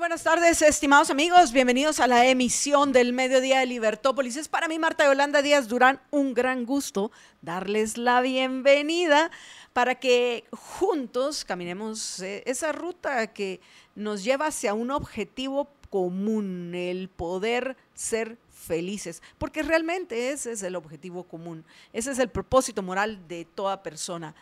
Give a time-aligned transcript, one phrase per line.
[0.00, 1.52] Buenas tardes, estimados amigos.
[1.52, 4.34] Bienvenidos a la emisión del Mediodía de Libertópolis.
[4.36, 7.12] Es para mí, Marta Yolanda Díaz Durán, un gran gusto
[7.42, 9.30] darles la bienvenida
[9.74, 13.60] para que juntos caminemos eh, esa ruta que
[13.94, 20.76] nos lleva hacia un objetivo común, el poder ser felices, porque realmente ese es el
[20.76, 24.34] objetivo común, ese es el propósito moral de toda persona.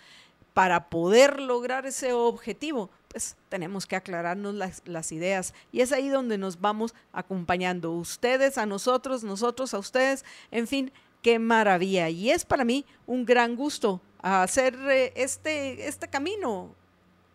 [0.58, 6.36] Para poder lograr ese objetivo, pues tenemos que aclararnos las, ideas y es ahí donde
[6.36, 10.90] nos vamos acompañando, ustedes a nosotros, nosotros a ustedes, en fin,
[11.22, 12.08] qué maravilla.
[12.08, 16.74] Y es para mí un gran gusto hacer eh, este, este camino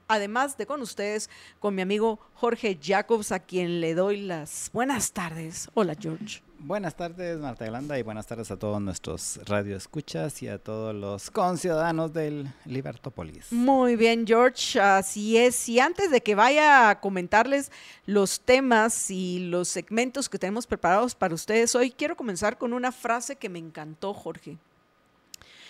[0.09, 1.29] además de con ustedes,
[1.61, 5.69] con mi amigo Jorge Jacobs, a quien le doy las buenas tardes.
[5.75, 6.41] Hola, George.
[6.65, 11.29] Buenas tardes, Marta Yolanda, y buenas tardes a todos nuestros radioescuchas y a todos los
[11.29, 13.51] conciudadanos del Libertópolis.
[13.51, 15.67] Muy bien, George, así es.
[15.67, 17.69] Y antes de que vaya a comentarles
[18.05, 22.93] los temas y los segmentos que tenemos preparados para ustedes hoy, quiero comenzar con una
[22.93, 24.57] frase que me encantó, Jorge.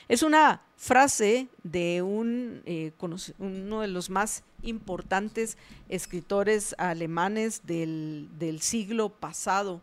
[0.07, 2.91] Es una frase de un, eh,
[3.39, 5.57] uno de los más importantes
[5.89, 9.81] escritores alemanes del, del siglo pasado,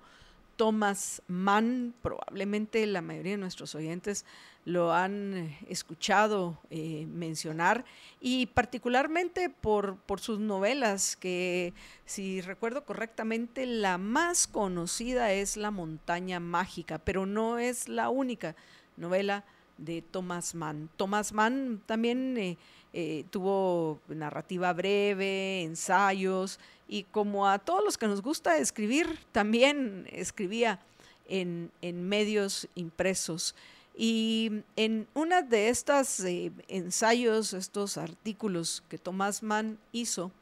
[0.60, 4.26] Thomas Mann, probablemente la mayoría de nuestros oyentes
[4.66, 7.86] lo han eh, escuchado eh, mencionar
[8.20, 11.72] y particularmente por, por, sus novelas, que
[12.04, 18.54] si recuerdo correctamente, la más conocida es La montaña mágica, pero no es la única
[18.98, 19.44] novela
[19.78, 20.90] de Thomas Mann.
[20.98, 22.58] Thomas Mann también eh,
[22.92, 30.08] eh, tuvo narrativa breve, ensayos, y como a todos los que nos gusta escribir, también
[30.10, 30.80] escribía
[31.28, 33.54] en, medios impresos.
[33.96, 40.32] Y en una de estos eh, ensayos, estos artículos que Thomas Mann hizo,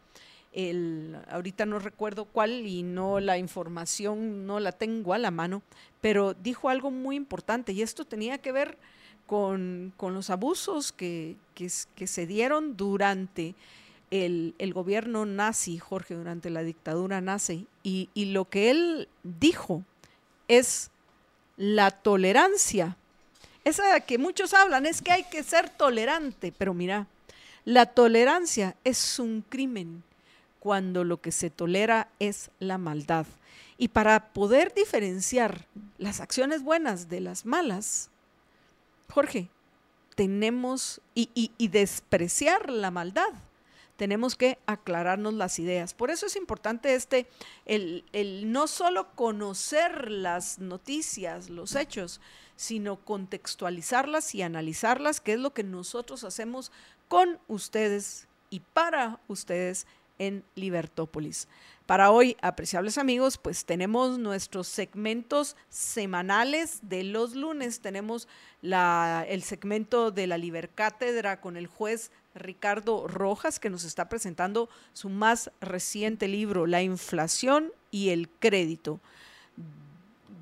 [0.52, 5.62] el, ahorita no recuerdo cuál y no la información no la tengo a la mano,
[6.00, 8.78] pero dijo algo muy importante y esto tenía que ver
[9.28, 11.68] con, los abusos que, que,
[12.06, 13.54] se dieron durante
[14.10, 17.66] el, gobierno nazi, Jorge, durante la dictadura nazi.
[17.82, 19.84] Y, y lo que él dijo
[20.48, 20.90] es
[21.58, 22.96] la tolerancia.
[23.64, 27.06] Esa que muchos hablan es que hay que ser tolerante, pero mira,
[27.66, 30.02] la tolerancia es un crimen
[30.58, 33.26] cuando lo que se tolera es la maldad.
[33.76, 35.66] Y para poder diferenciar
[35.98, 38.10] las acciones buenas de las malas,
[39.10, 39.50] Jorge,
[40.14, 43.32] tenemos y, despreciar la maldad.
[43.96, 45.94] Tenemos que aclararnos las ideas.
[45.94, 47.26] Por eso es importante este,
[47.66, 52.20] el, el no solo conocer las noticias, los hechos,
[52.56, 56.70] sino contextualizarlas y analizarlas, que es lo que nosotros hacemos
[57.08, 59.86] con ustedes y para ustedes
[60.18, 61.48] en Libertópolis.
[61.86, 67.80] Para hoy, apreciables amigos, pues tenemos nuestros segmentos semanales de los lunes.
[67.80, 68.28] Tenemos
[68.60, 74.68] la, el segmento de la Libercátedra con el juez Ricardo Rojas, que nos está presentando
[74.92, 79.00] su más reciente libro, La inflación y el crédito.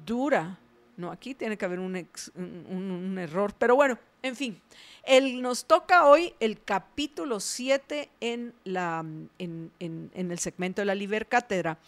[0.05, 0.59] Dura.
[0.97, 4.61] No, aquí tiene que haber un, error, pero bueno, en fin,
[5.03, 9.05] el, nos toca hoy el capítulo 7 en, la,
[9.39, 11.79] en, el segmento de la Liber Cátedra.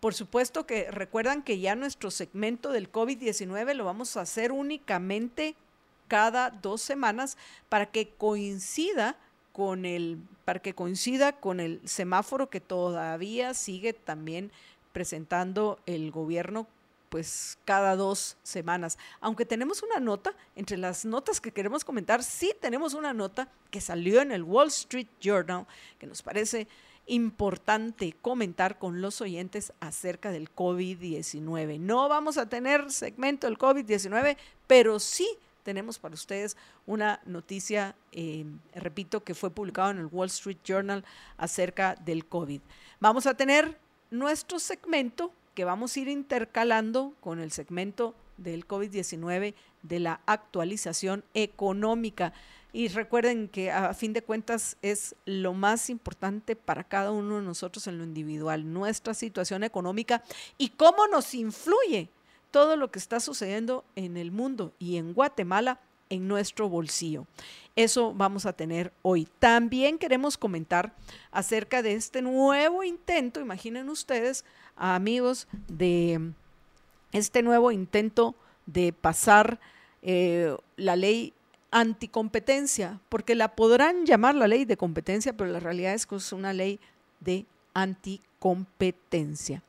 [0.00, 5.54] Por supuesto que recuerdan que ya nuestro segmento del COVID-19 lo vamos a hacer únicamente
[6.06, 7.38] cada dos semanas
[7.70, 9.16] para que coincida
[9.54, 14.52] con el, para que coincida con el semáforo que todavía sigue también
[14.92, 16.66] presentando el gobierno
[17.08, 18.98] pues cada dos semanas.
[19.20, 23.80] Aunque tenemos una nota, entre las notas que queremos comentar, sí tenemos una nota que
[23.80, 25.66] salió en el Wall Street Journal,
[25.98, 26.68] que nos parece
[27.06, 31.80] importante comentar con los oyentes acerca del COVID-19.
[31.80, 34.36] No vamos a tener segmento del COVID-19,
[34.66, 35.28] pero sí
[35.62, 36.56] tenemos para ustedes
[36.86, 41.04] una noticia, eh, repito, que fue publicado en el Wall Street Journal
[41.36, 42.60] acerca del COVID.
[43.00, 43.78] Vamos a tener
[44.10, 51.24] nuestro segmento que vamos a ir intercalando con el segmento del COVID-19 de la actualización
[51.34, 52.32] económica.
[52.72, 57.42] Y recuerden que a fin de cuentas es lo más importante para cada uno de
[57.42, 60.22] nosotros en lo individual, nuestra situación económica
[60.58, 62.08] y cómo nos influye
[62.52, 67.26] todo lo que está sucediendo en el mundo y en Guatemala en nuestro bolsillo.
[67.76, 69.28] Eso vamos a tener hoy.
[69.38, 70.94] También queremos comentar
[71.30, 74.44] acerca de este nuevo intento, imaginen ustedes,
[74.78, 76.32] amigos, de
[77.12, 78.34] este nuevo intento
[78.66, 79.60] de pasar
[80.02, 81.32] eh, la ley
[81.70, 86.32] anticompetencia, porque la podrán llamar la ley de competencia, pero la realidad es que es
[86.32, 86.80] una ley
[87.20, 89.62] de anticompetencia.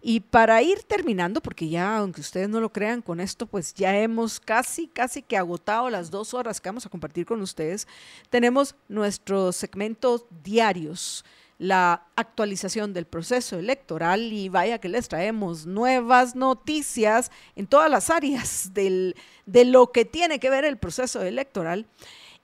[0.00, 3.96] Y para ir terminando, porque ya, aunque ustedes no lo crean, con esto pues ya
[3.98, 7.86] hemos casi, casi que agotado las dos horas que vamos a compartir con ustedes,
[8.30, 11.24] tenemos nuestros segmentos diarios
[11.60, 18.08] la actualización del proceso electoral y vaya que les traemos nuevas noticias en todas las
[18.08, 19.14] áreas del,
[19.44, 21.86] de lo que tiene que ver el proceso electoral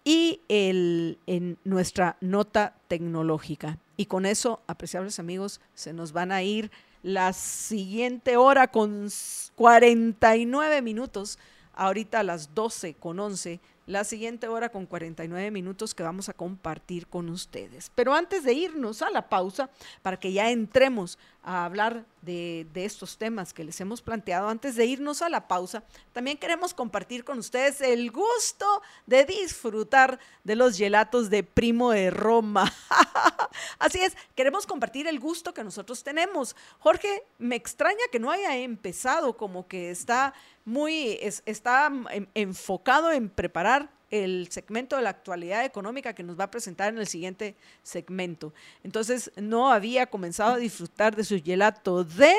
[0.04, 3.78] y el, en nuestra nota tecnológica.
[3.96, 6.70] Y con eso, apreciables amigos, se nos van a ir
[7.02, 9.08] la siguiente hora con
[9.54, 11.38] 49 minutos,
[11.72, 16.34] ahorita a las 12 con 11 la siguiente hora con 49 minutos que vamos a
[16.34, 17.90] compartir con ustedes.
[17.94, 19.70] Pero antes de irnos a la pausa,
[20.02, 24.84] para que ya entremos a hablar de, estos temas que les hemos planteado, antes de
[24.84, 30.76] irnos a la pausa, también queremos compartir con ustedes el gusto de disfrutar de los
[30.76, 32.70] gelatos de Primo de Roma.
[33.78, 36.56] Así es, queremos compartir el gusto que nosotros tenemos.
[36.80, 40.34] Jorge, me extraña que no haya empezado, como que está
[40.64, 41.92] muy, está
[42.34, 46.98] enfocado en preparar el segmento de la actualidad económica que nos va a presentar en
[46.98, 48.52] el siguiente segmento.
[48.84, 52.34] Entonces, no había comenzado a disfrutar de su gelato de...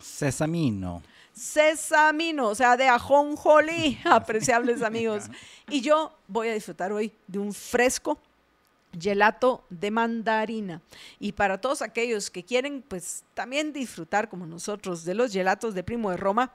[0.00, 1.02] Sesamino.
[1.32, 5.24] Sesamino, o sea, de ajonjolí, apreciables amigos.
[5.68, 8.18] Y yo voy a disfrutar hoy de un fresco
[8.98, 10.82] gelato de mandarina.
[11.18, 15.84] Y para todos aquellos que quieren, pues también disfrutar como nosotros de los gelatos de
[15.84, 16.52] Primo de Roma,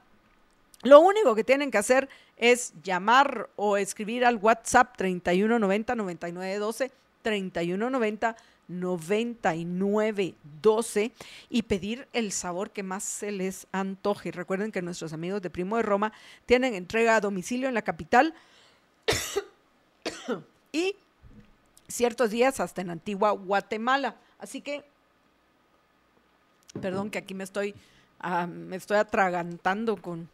[0.82, 6.90] lo único que tienen que hacer es llamar o escribir al WhatsApp 3190 9912
[7.22, 8.36] 3190
[8.68, 11.12] 9912
[11.50, 14.32] y pedir el sabor que más se les antoje.
[14.32, 16.12] Recuerden que nuestros amigos de Primo de Roma
[16.46, 18.34] tienen entrega a domicilio en la capital
[20.72, 20.96] y
[21.88, 24.16] ciertos días hasta en Antigua Guatemala.
[24.38, 24.84] Así que,
[26.80, 27.74] perdón que aquí me estoy,
[28.18, 30.28] ah, me estoy atragantando con,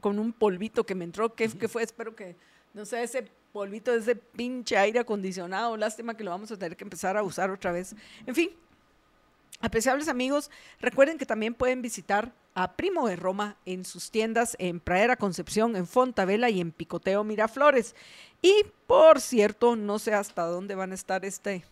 [0.00, 1.34] con un polvito que me entró.
[1.34, 1.82] ¿Qué, fue?
[1.82, 2.36] Espero que,
[2.72, 5.76] no sé, ese polvito de ese pinche aire acondicionado.
[5.76, 7.94] Lástima que lo vamos a tener que empezar a usar otra vez.
[8.26, 8.50] En fin,
[9.60, 10.50] apreciables amigos,
[10.80, 15.74] recuerden que también pueden visitar a Primo de Roma en sus tiendas en Pradera Concepción,
[15.76, 17.94] en Fontavela y en Picoteo Miraflores.
[18.42, 21.64] Y por cierto, no sé hasta dónde van a estar este,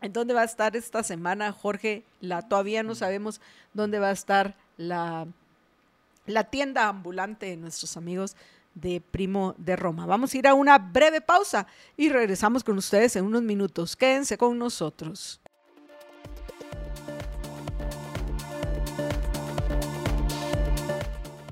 [0.00, 2.02] en dónde va a estar esta semana, Jorge.
[2.20, 3.40] La todavía no sabemos
[3.72, 5.26] dónde va a estar la
[6.26, 8.36] la tienda ambulante de nuestros amigos
[8.74, 10.06] de Primo de Roma.
[10.06, 11.66] Vamos a ir a una breve pausa
[11.96, 13.96] y regresamos con ustedes en unos minutos.
[13.96, 15.40] Quédense con nosotros.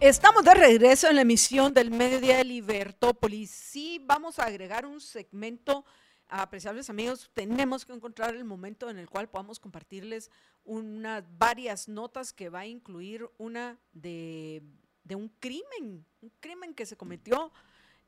[0.01, 3.51] Estamos de regreso en la emisión del Mediodía de Libertópolis.
[3.51, 5.85] Sí, vamos a agregar un segmento
[6.33, 10.31] apreciables amigos, tenemos que encontrar el momento en el cual podamos compartirles
[10.65, 14.63] unas varias notas que va a incluir una de,
[15.11, 17.53] un crimen, un crimen que se cometió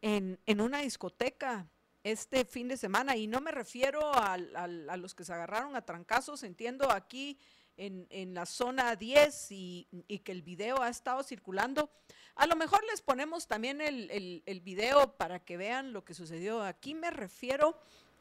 [0.01, 1.67] en, una discoteca
[2.03, 3.15] este fin de semana.
[3.15, 7.39] Y no me refiero a, los que se agarraron a trancazos, entiendo aquí
[7.77, 9.87] en, la zona 10 y,
[10.25, 11.91] que el video ha estado circulando.
[12.37, 16.15] A lo mejor les ponemos también el, el, el video para que vean lo que
[16.15, 16.63] sucedió.
[16.63, 17.77] Aquí me refiero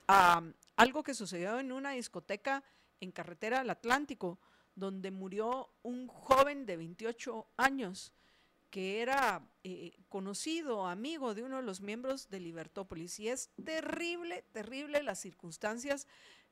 [0.07, 0.43] a
[0.75, 2.63] algo que sucedió en una discoteca
[3.00, 4.39] en carretera del Atlántico,
[4.75, 8.13] donde murió un joven de 28 años
[8.69, 13.19] que era eh, conocido, amigo de uno de los miembros de Libertópolis.
[13.19, 16.07] Y es terrible, terrible las circunstancias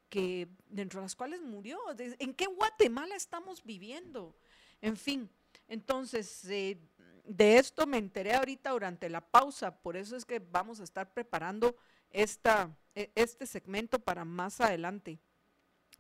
[0.08, 1.79] que dentro de las cuales murió.
[1.98, 4.36] ¿En qué Guatemala estamos viviendo?
[4.81, 5.31] En fin,
[5.67, 6.77] entonces, eh,
[7.24, 11.12] de esto me enteré ahorita durante la pausa, por eso es que vamos a estar
[11.13, 11.75] preparando
[12.12, 15.19] esta, este segmento para más adelante.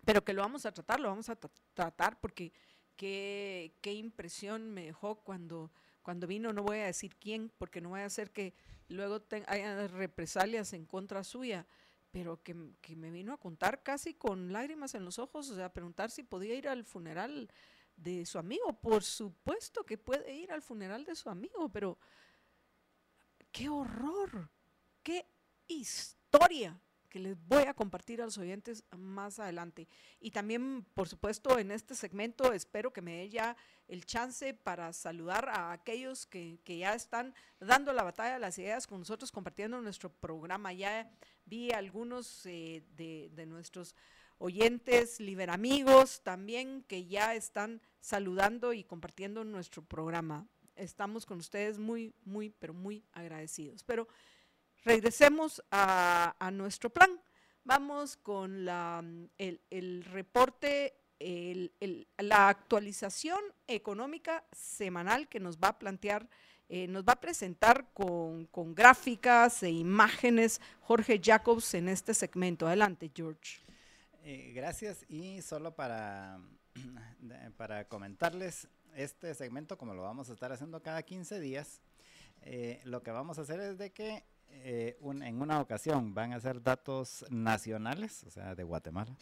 [0.05, 1.35] Pero que lo vamos a tratar, lo vamos a
[1.73, 2.51] tratar porque
[2.95, 5.71] qué, qué impresión me dejó cuando,
[6.01, 8.53] cuando vino, no voy a decir quién, porque no voy a hacer que
[8.87, 11.67] luego haya represalias en contra suya,
[12.11, 15.65] pero que, que, me vino a contar casi con lágrimas en los ojos, o sea,
[15.65, 17.49] a preguntar si podía ir al funeral
[17.95, 18.73] de su amigo.
[18.81, 21.99] Por supuesto que puede ir al funeral de su amigo, pero
[23.51, 24.49] qué horror,
[25.03, 25.25] qué
[25.67, 26.20] historia
[27.09, 29.87] que les voy a compartir a los oyentes más adelante.
[30.21, 33.57] Y también, por supuesto, en este segmento espero que me dé ya
[33.89, 38.87] el chance para saludar a aquellos que, ya están dando la batalla de las ideas
[38.87, 40.71] con nosotros, compartiendo nuestro programa.
[40.71, 41.11] Ya
[41.45, 43.93] vi algunos eh, de, de nuestros
[44.37, 50.47] oyentes, liberamigos también que ya están saludando y compartiendo nuestro programa.
[50.77, 53.83] Estamos con ustedes muy, muy, pero muy agradecidos.
[53.83, 54.07] Pero
[54.83, 57.09] regresemos a, nuestro plan.
[57.63, 59.03] Vamos con la,
[59.37, 60.95] el, reporte,
[62.17, 66.27] la actualización económica semanal que nos va a plantear,
[66.69, 72.67] eh, nos va a presentar con, gráficas e imágenes Jorge Jacobs en este segmento.
[72.67, 73.61] Adelante, George.
[74.23, 76.39] Eh, gracias y solo para,
[77.57, 81.81] para comentarles este segmento, como lo vamos a estar haciendo cada 15 días,
[82.41, 86.39] eh, lo que vamos a hacer es de que eh, en una ocasión van a
[86.39, 89.15] ser datos nacionales, o sea, de Guatemala.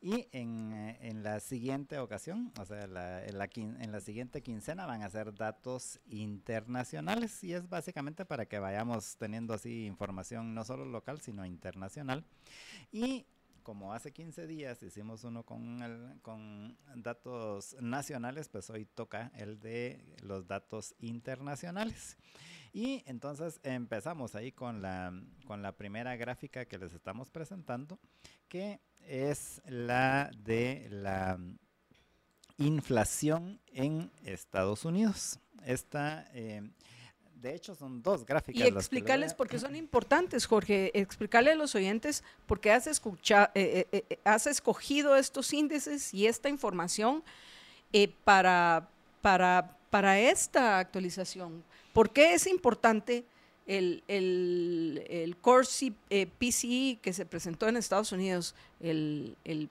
[0.00, 4.42] Y en, eh, en la siguiente ocasión, o sea, la, en, la, en la siguiente
[4.42, 10.54] quincena van a ser datos internacionales y es básicamente para que vayamos teniendo así información
[10.54, 12.22] no solo local, sino internacional.
[12.92, 13.24] Y
[13.64, 20.46] como hace 15 días hicimos uno con, datos nacionales, pues hoy toca el de los
[20.46, 22.16] datos internacionales.
[22.72, 25.12] Y entonces empezamos ahí con la,
[25.46, 27.98] con la primera gráfica que les estamos presentando,
[28.48, 31.38] que es la de la
[32.58, 35.40] inflación en Estados Unidos.
[35.64, 36.70] Esta eh,
[37.40, 38.62] de hecho, son dos gráficas.
[38.62, 40.90] Y explicarles por qué son importantes, Jorge.
[40.98, 46.14] Explicarle a los oyentes por qué has, escuchado, eh, eh, eh, has escogido estos índices
[46.14, 47.22] y esta información
[48.24, 48.88] para,
[49.22, 51.62] para, para esta actualización.
[51.92, 53.24] ¿Por qué es importante
[53.66, 55.66] el, el, el Core
[56.38, 59.68] PCE que se presentó en Estados Unidos, el, el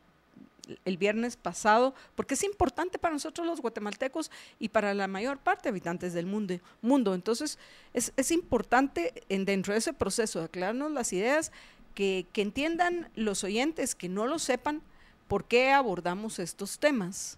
[0.86, 5.64] el viernes pasado, porque es importante para nosotros los guatemaltecos y para la mayor parte
[5.64, 6.60] de habitantes del mundo.
[6.82, 7.14] mundo.
[7.14, 7.60] Entonces,
[7.94, 11.52] es, importante en, dentro de ese proceso aclararnos las ideas,
[11.94, 14.82] que, entiendan los oyentes que no lo sepan
[15.28, 17.38] por qué abordamos estos temas.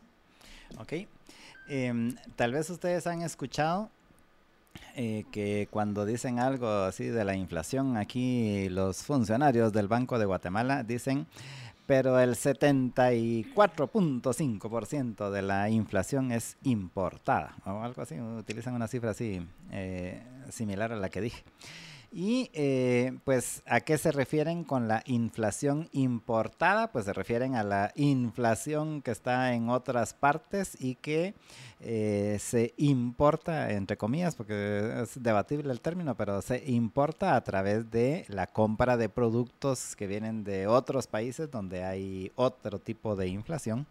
[0.79, 0.94] Ok.
[1.67, 3.89] Em, tal vez ustedes han escuchado
[4.96, 10.25] eh, que cuando dicen algo así de la inflación, aquí los funcionarios del Banco de
[10.25, 11.27] Guatemala dicen
[11.86, 19.46] pero el 74.5% de la inflación es importada, o algo así, utilizan una cifra así
[19.72, 21.44] eh, similar a la que dije.
[22.17, 26.89] Y eh, pues, ¿a qué se refieren con la inflación importada?
[26.93, 31.34] Pues se refieren a la inflación que está en otras partes y que
[31.81, 37.91] eh, se importa, entre comillas, porque es debatible el término, pero se importa a través
[37.91, 43.27] de la compra de productos que vienen de otros países donde hay otro tipo de
[43.27, 43.88] inflación.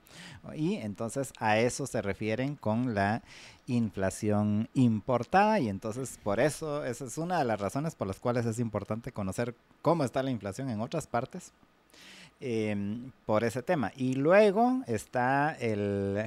[0.56, 3.22] Y entonces a eso se refieren con la
[3.66, 8.44] inflación importada y entonces por eso esa es una de las razones por las cuales
[8.46, 11.52] es importante conocer cómo está la inflación en otras partes
[12.40, 13.92] em, por ese tema.
[13.96, 16.24] Y luego está el,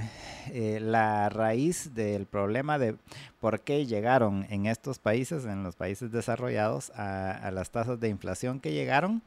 [0.51, 2.95] eh, la raíz del problema de
[3.39, 8.09] por qué llegaron en estos países, en los países desarrollados, a, a las tasas de
[8.09, 9.21] inflación que llegaron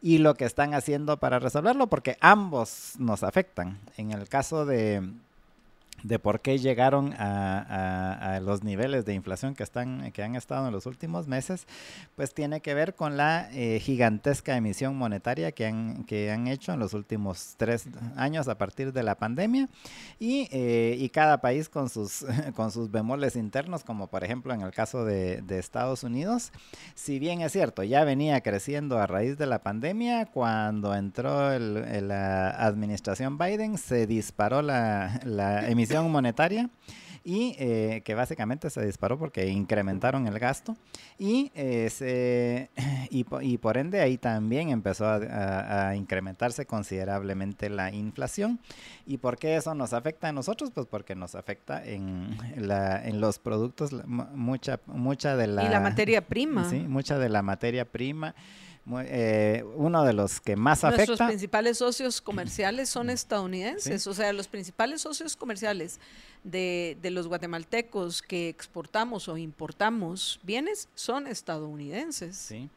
[0.00, 3.78] y lo que están haciendo para resolverlo, porque ambos nos afectan.
[3.96, 5.02] En el caso de
[6.02, 10.72] de por qué llegaron a, los niveles de inflación que están que han estado en
[10.72, 11.66] los últimos meses,
[12.14, 16.72] pues tiene que ver con la eh, gigantesca emisión monetaria que han, que han hecho
[16.72, 19.68] en los últimos tres años a partir de la pandemia.
[20.18, 22.24] Y, eh, y cada país con sus,
[22.54, 26.52] con sus bemoles internos, como por ejemplo en el caso de, Estados Unidos,
[26.94, 32.06] si bien es cierto, ya venía creciendo a raíz de la pandemia, cuando entró el,
[32.06, 36.70] la administración Biden se disparó la, la emisión monetaria
[37.24, 40.76] y eh, que básicamente se disparó porque incrementaron el gasto
[41.18, 42.68] y, eh,
[43.10, 48.60] y, por ende ahí también empezó a, incrementarse considerablemente la inflación.
[49.06, 50.70] ¿Y por qué eso nos afecta a nosotros?
[50.70, 55.64] Pues porque nos afecta en, la, en los productos, mucha, mucha de la...
[55.64, 56.68] Y la materia prima.
[56.70, 58.34] Sí, mucha de la materia prima.
[59.04, 61.06] Eh, uno de los que más afecta.
[61.06, 66.00] Nuestros principales socios comerciales son estadounidenses, o sea, los principales socios comerciales
[66.44, 72.36] de, de, los guatemaltecos que exportamos o importamos bienes son estadounidenses.
[72.36, 72.70] Sí.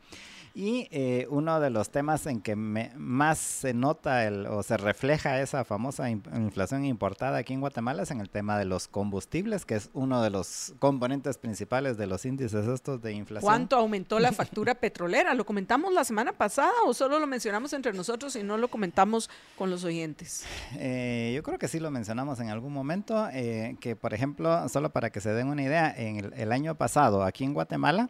[0.53, 5.39] Y eh, uno de los temas en que más se nota el, o se refleja
[5.39, 9.75] esa famosa inflación importada aquí en Guatemala es en el tema de los combustibles, que
[9.75, 13.47] es uno de los componentes principales de los índices estos de inflación.
[13.47, 15.33] ¿Cuánto aumentó la factura petrolera?
[15.33, 19.29] ¿Lo comentamos la semana pasada o solo lo mencionamos entre nosotros y no lo comentamos
[19.57, 20.43] con los oyentes?
[20.75, 24.89] Eh, yo creo que sí lo mencionamos en algún momento, eh, que por ejemplo, solo
[24.89, 28.09] para que se den una idea, en el año pasado aquí en Guatemala,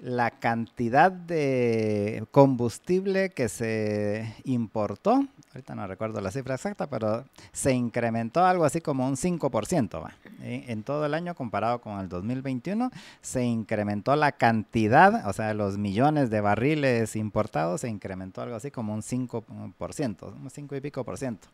[0.00, 7.72] la cantidad de combustible que se importó, ahorita no recuerdo la cifra exacta, pero se
[7.72, 10.10] incrementó algo así como un 5%.
[10.42, 12.90] En todo el año comparado con el 2021,
[13.20, 18.70] se incrementó la cantidad, o sea, los millones de barriles importados, se incrementó algo así
[18.70, 21.48] como un 5%, un 5 y pico por ciento.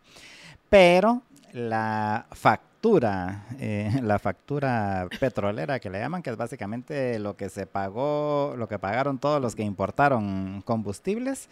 [0.69, 7.49] Pero la factura, eh, la factura petrolera que le llaman, que es básicamente lo que
[7.49, 11.49] se pagó, lo que pagaron todos los que importaron combustibles,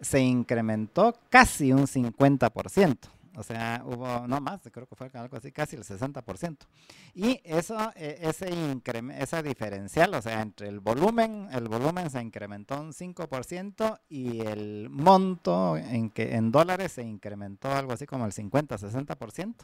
[0.00, 2.96] se incrementó casi un 50%.
[3.36, 6.58] O sea, hubo, no más, creo que fue algo así, casi el 60%.
[7.14, 8.50] Y eso, e, ese
[9.18, 14.88] esa diferencial, o sea, entre el volumen, el volumen se incrementó un 5% y el
[14.90, 19.54] monto en, que, en dólares se incrementó algo así como el 50-60%.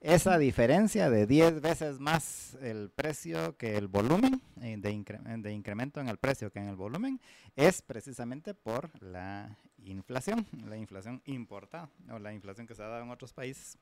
[0.00, 6.00] Esa diferencia de 10 veces más el precio que el volumen, eh, de, de incremento
[6.00, 7.18] en el precio que en el volumen,
[7.56, 9.56] es precisamente por la
[9.86, 13.78] inflación, la inflación importada o la inflación que se ha dado en otros países.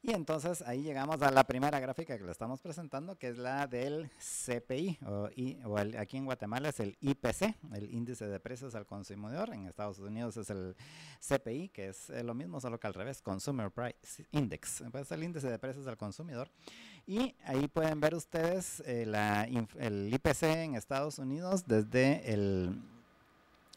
[0.00, 3.66] Y entonces ahí llegamos a la primera gráfica que le estamos presentando, que es la
[3.66, 9.52] del CPI, o, aquí en Guatemala es el IPC, el índice de precios al consumidor.
[9.52, 10.76] En Estados Unidos es el
[11.18, 14.82] CPI, que es lo mismo, solo que al revés, Consumer Price Index.
[14.82, 16.48] Es el índice de precios al consumidor.
[17.04, 19.02] Y ahí pueden ver ustedes eh,
[19.78, 22.80] el IPC en Estados Unidos desde el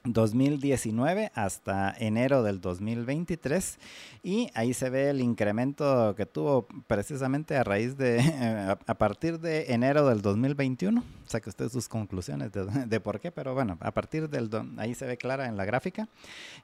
[0.04, 3.80] 2019 hasta enero del 2023
[4.24, 8.20] y ahí se ve el incremento que tuvo precisamente a raíz de
[8.88, 12.52] a, partir de enero del 2021 saque usted sus conclusiones
[12.88, 16.08] de, por qué pero bueno a partir del ahí se ve clara en la gráfica.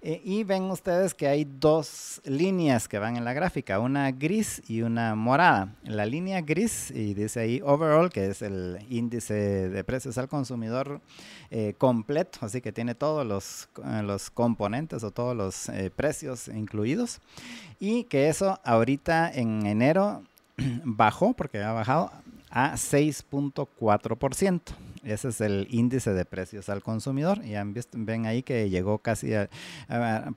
[0.02, 4.62] Eh, y ven ustedes que hay dos líneas que van en la gráfica una gris
[4.68, 5.76] y una morada.
[5.84, 9.34] La línea gris y dice ahí overall que es el índice
[9.70, 11.02] de precios al consumidor
[11.50, 16.48] eh, completo así que tiene todo los, eh, los componentes o todos los eh, precios
[16.48, 17.20] incluidos.
[17.80, 20.24] Y que eso ahorita en enero
[20.84, 22.12] bajó, porque ha bajado
[22.50, 24.62] a 6.4%.
[25.04, 27.42] Ese es el índice de precios al consumidor.
[27.46, 27.54] Y
[27.94, 29.50] ven ahí que llegó casi a,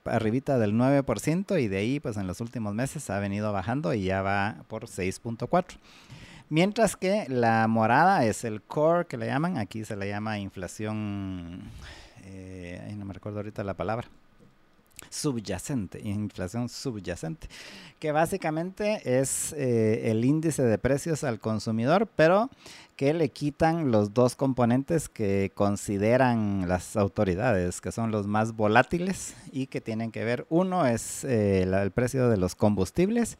[0.04, 4.04] arribita del 9% y de ahí pues en los últimos meses ha venido bajando y
[4.04, 5.78] ya va por 6.4%.
[6.50, 11.60] Mientras que la morada es el core que le llaman, aquí se le llama inflación,
[12.40, 14.08] eh, no me recuerdo ahorita la palabra,
[15.08, 17.48] subyacente, inflación subyacente,
[17.98, 22.50] que básicamente es eh, el índice de precios al consumidor, pero
[22.96, 29.34] que le quitan los dos componentes que consideran las autoridades, que son los más volátiles
[29.52, 33.38] y que tienen que ver, uno es eh, el precio de los combustibles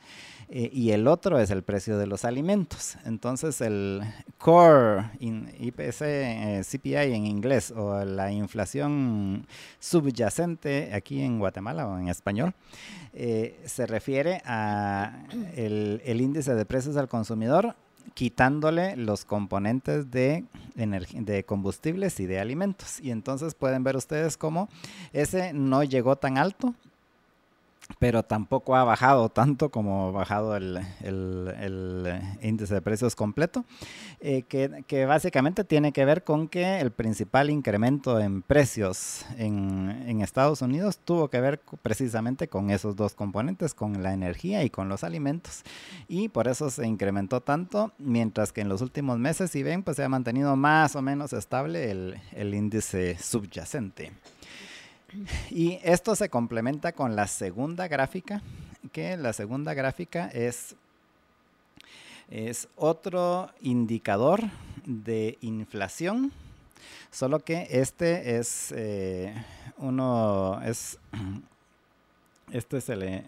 [0.52, 2.96] eh, y el otro es el precio de los alimentos.
[3.04, 4.02] Entonces el
[4.36, 9.46] core IPC eh, CPI en inglés o la inflación
[9.78, 12.52] subyacente aquí en Guatemala o en español
[13.12, 17.76] eh, se refiere a el, el índice de precios al consumidor
[18.14, 22.98] quitándole los componentes de, de combustibles y de alimentos.
[23.00, 24.68] Y entonces pueden ver ustedes cómo
[25.12, 26.74] ese no llegó tan alto
[27.98, 30.80] pero tampoco ha bajado tanto como ha bajado el,
[32.42, 33.64] índice de precios completo,
[34.20, 40.60] eh, que, básicamente tiene que ver con que el principal incremento en precios en, Estados
[40.60, 45.02] Unidos tuvo que ver precisamente con esos dos componentes, con la energía y con los
[45.02, 45.62] alimentos,
[46.08, 49.96] y por eso se incrementó tanto, mientras que en los últimos meses, si ven, pues
[49.96, 54.12] se ha mantenido más o menos estable el índice subyacente.
[55.50, 58.42] Y esto se complementa con la segunda gráfica,
[58.92, 60.76] que la segunda gráfica es,
[62.30, 64.42] es otro indicador
[64.84, 66.32] de inflación,
[67.10, 69.34] solo que este es eh,
[69.78, 70.98] uno, es,
[72.52, 73.24] este se le,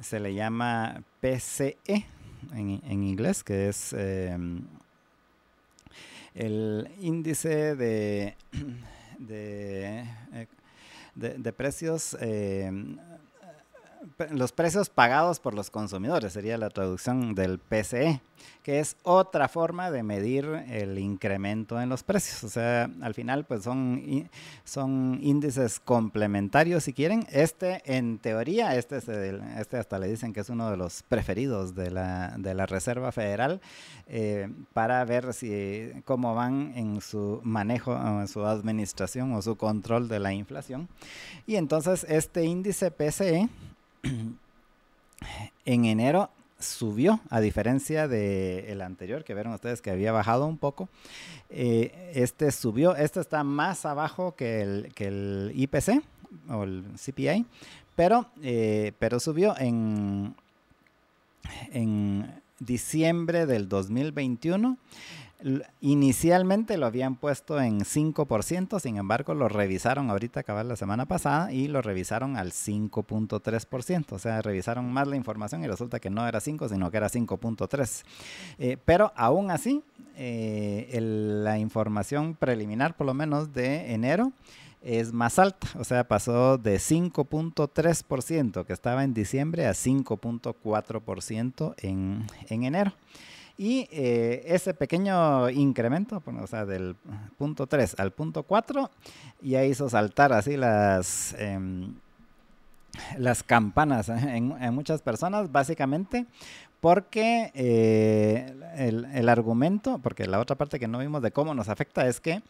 [0.00, 2.06] se le llama PCE
[2.52, 4.64] en, inglés, que es em,
[6.34, 8.36] el índice de,
[9.18, 10.46] de eh,
[11.14, 12.70] de, precios, eh,
[14.30, 18.20] los precios pagados por los consumidores, sería la traducción del PCE,
[18.62, 22.42] que es otra forma de medir el incremento en los precios.
[22.44, 24.28] O sea, al final pues son,
[24.64, 27.26] son índices complementarios si quieren.
[27.30, 31.74] Este en teoría, este, es este hasta le dicen que es uno de los preferidos
[31.74, 33.60] de la, de la Reserva Federal
[34.06, 40.08] eh, para ver si cómo van en su manejo, en su administración o su control
[40.08, 40.88] de la inflación.
[41.46, 43.48] Y entonces este índice PCE
[45.64, 50.88] en enero subió, a diferencia del anterior, que vieron ustedes que había bajado un poco.
[51.48, 56.02] Eh, este subió, este está más abajo que el, que el IPC
[56.48, 57.46] o el CPI,
[57.96, 60.34] pero, eh, pero subió en,
[61.72, 64.76] en diciembre del 2021
[65.80, 71.52] Inicialmente lo habían puesto en 5%, sin embargo lo revisaron ahorita, acabar la semana pasada,
[71.52, 74.12] y lo revisaron al 5.3%.
[74.12, 77.08] O sea, revisaron más la información y resulta que no era 5, sino que era
[77.08, 78.04] 5.3.
[78.58, 79.82] Eh, pero aún así,
[80.16, 84.32] eh, la información preliminar, por lo menos de enero,
[84.82, 92.26] es más alta, o sea, pasó de 5.3% que estaba en diciembre a 5.4% en,
[92.48, 92.94] en enero.
[93.60, 96.96] Y eh, ese pequeño incremento, o sea, del
[97.36, 98.90] punto 3 al punto 4,
[99.42, 101.92] ya hizo saltar así las, em,
[103.18, 104.14] las campanas ¿eh?
[104.34, 106.24] en, muchas personas, básicamente
[106.80, 111.68] porque eh, el, el, argumento, porque la otra parte que no vimos de cómo nos
[111.68, 112.40] afecta es que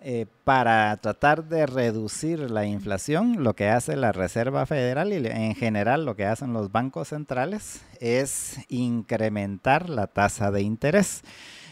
[0.00, 5.56] eh, para tratar de reducir la inflación, lo que hace la Reserva Federal y en
[5.56, 11.22] general lo que hacen los bancos centrales es incrementar la tasa de interés.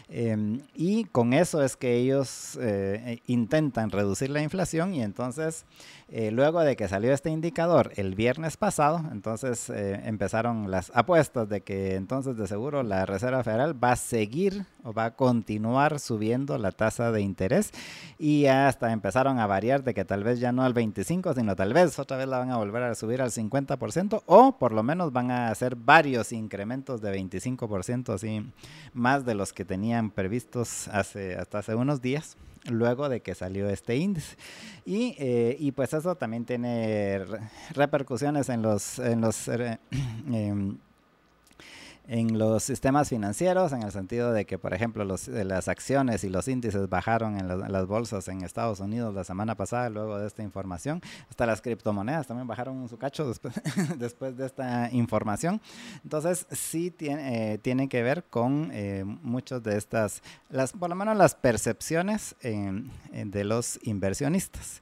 [0.09, 5.65] Em, y con eso es que ellos eh, intentan reducir la inflación y entonces
[6.09, 11.49] eh, luego de que salió este indicador el viernes pasado, entonces eh, empezaron las apuestas
[11.49, 15.99] de que entonces de seguro la Reserva Federal va a seguir o va a continuar
[15.99, 17.71] subiendo la tasa de interés
[18.17, 21.73] y hasta empezaron a variar de que tal vez ya no al 25, sino tal
[21.73, 25.11] vez otra vez la van a volver a subir al 50% o por lo menos
[25.11, 28.49] van a hacer varios incrementos de 25%, así
[28.93, 29.65] más de los que
[29.97, 32.37] tenían previstos hace, hasta hace unos días
[32.69, 34.35] luego de que salió este índice.
[34.85, 37.23] Y, eh, y pues eso también tiene
[37.71, 39.79] repercusiones en los, en los eh,
[40.31, 40.77] em,
[42.07, 46.23] en los sistemas financieros, en el sentido de que, por ejemplo, los, eh, las acciones
[46.23, 50.27] y los índices bajaron en, las bolsas en Estados Unidos la semana pasada, luego de
[50.27, 51.01] esta información.
[51.29, 53.55] Hasta las criptomonedas también bajaron su cacho después,
[53.97, 55.61] después de esta información.
[56.03, 60.95] Entonces, sí tiene, eh, tiene que ver con eh, muchas de estas, las, por lo
[60.95, 64.81] menos las percepciones de los inversionistas.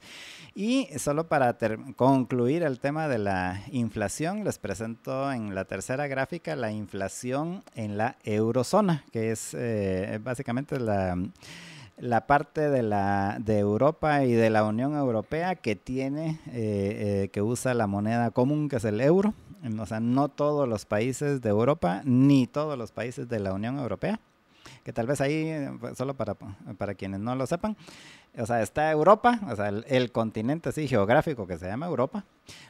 [0.58, 1.58] Y solo para
[1.96, 7.98] concluir el tema de la inflación, les presento en la tercera gráfica la inflación en
[7.98, 11.18] la eurozona, que es eh, básicamente la,
[11.98, 17.28] la parte de, la, de Europa y de la Unión Europea que tiene, eh, eh,
[17.34, 19.34] que usa la moneda común, que es el euro.
[19.78, 23.78] O sea, no todos los países de Europa ni todos los países de la Unión
[23.78, 24.18] Europea
[24.86, 27.76] que tal vez ahí, pues, solo para, para quienes no lo sepan,
[28.38, 32.24] o sea, está Europa, o sea, el, continente así geográfico que se llama Europa.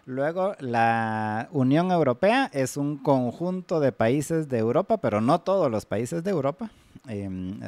[0.05, 5.85] Luego, la Unión Europea es un conjunto de países de Europa, pero no todos los
[5.85, 6.71] países de Europa.
[7.09, 7.61] Em,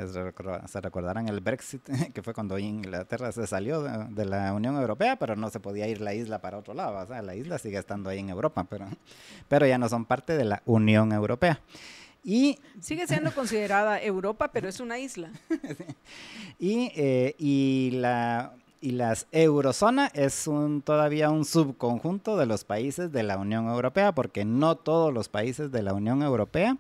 [0.67, 1.83] se recordarán el Brexit,
[2.15, 5.87] que fue cuando Inglaterra se salió de, de, la Unión Europea, pero no se podía
[5.87, 6.99] ir la isla para otro lado.
[6.99, 8.87] O sea, la isla sigue estando ahí en Europa, pero,
[9.49, 11.61] pero ya no son parte de la Unión Europea.
[12.29, 15.31] Y sigue siendo considerada Europa, pero es una isla.
[16.59, 23.11] y, eh, y, la, y las eurozona es un, todavía un subconjunto de los países
[23.13, 26.77] de la Unión Europea, porque no todos los países de la Unión Europea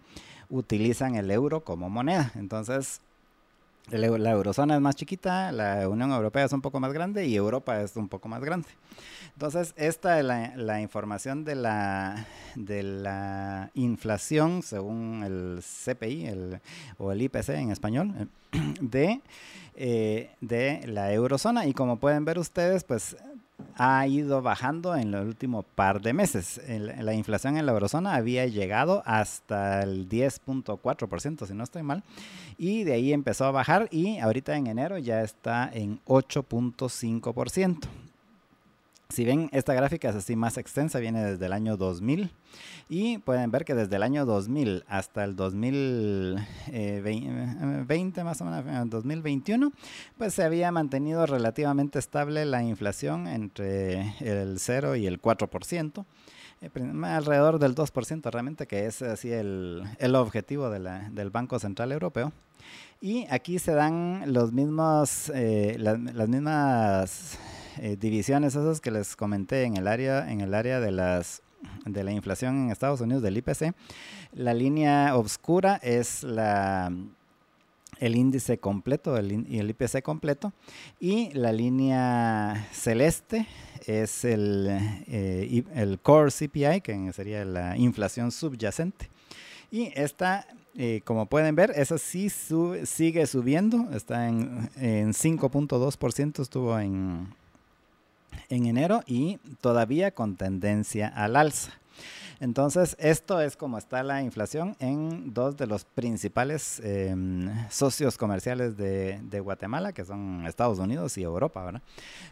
[0.50, 2.30] utilizan el euro como moneda.
[2.34, 3.00] Entonces,
[3.90, 7.80] la eurozona es más chiquita, la Unión Europea es un poco más grande y Europa
[7.80, 8.68] es un poco más grande.
[9.38, 10.24] Entonces, esta es
[10.56, 16.58] la, información de la, de la inflación según el CPI
[16.98, 18.28] o el IPC en español
[18.80, 19.20] de,
[19.76, 21.66] eh, de la eurozona.
[21.66, 23.16] Y como pueden ver ustedes, pues
[23.76, 26.60] ha ido bajando en el último par de meses.
[26.66, 32.02] la inflación en la eurozona había llegado hasta el 10.4%, si no estoy mal,
[32.56, 38.07] y de ahí empezó a bajar y ahorita en enero ya está en 8.5%.
[39.10, 42.30] Si ven, esta gráfica es así más extensa, viene desde el año 2000
[42.90, 48.90] y pueden ver que desde el año 2000 hasta el 2020 eh, más o menos,
[48.90, 49.72] 2021,
[50.18, 56.04] pues se había mantenido relativamente estable la inflación entre el 0 y el 4%.
[56.60, 56.70] eh,
[57.04, 62.30] alrededor del 2% realmente, que es así el, el objetivo del Banco Central Europeo.
[63.00, 67.38] Y aquí se dan los mismos, eh, las, mismas
[67.80, 71.42] eh, divisiones esas que les comenté en el área, en el área de las
[71.84, 73.74] de la inflación en Estados Unidos del IPC.
[74.32, 76.92] La línea oscura es la
[77.98, 80.52] el índice completo el, el IPC completo
[81.00, 83.46] y la línea celeste
[83.86, 84.68] es el,
[85.08, 89.08] eh, el core CPI que sería la inflación subyacente
[89.72, 90.46] y esta
[90.80, 97.34] eh, como pueden ver, esa sí sigue subiendo, está en, en 5.2%, estuvo en,
[98.48, 101.72] en enero y todavía con tendencia al alza.
[102.40, 108.76] Entonces, esto es como está la inflación en dos de los principales em, socios comerciales
[108.76, 111.82] de, Guatemala, que son Estados Unidos y Europa, ¿verdad?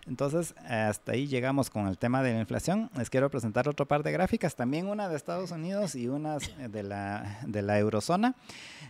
[0.06, 2.88] Entonces, hasta ahí llegamos con el tema de la inflación.
[2.96, 6.82] Les quiero presentar otro par de gráficas, también una de Estados Unidos y una de
[6.84, 8.36] la, de la eurozona.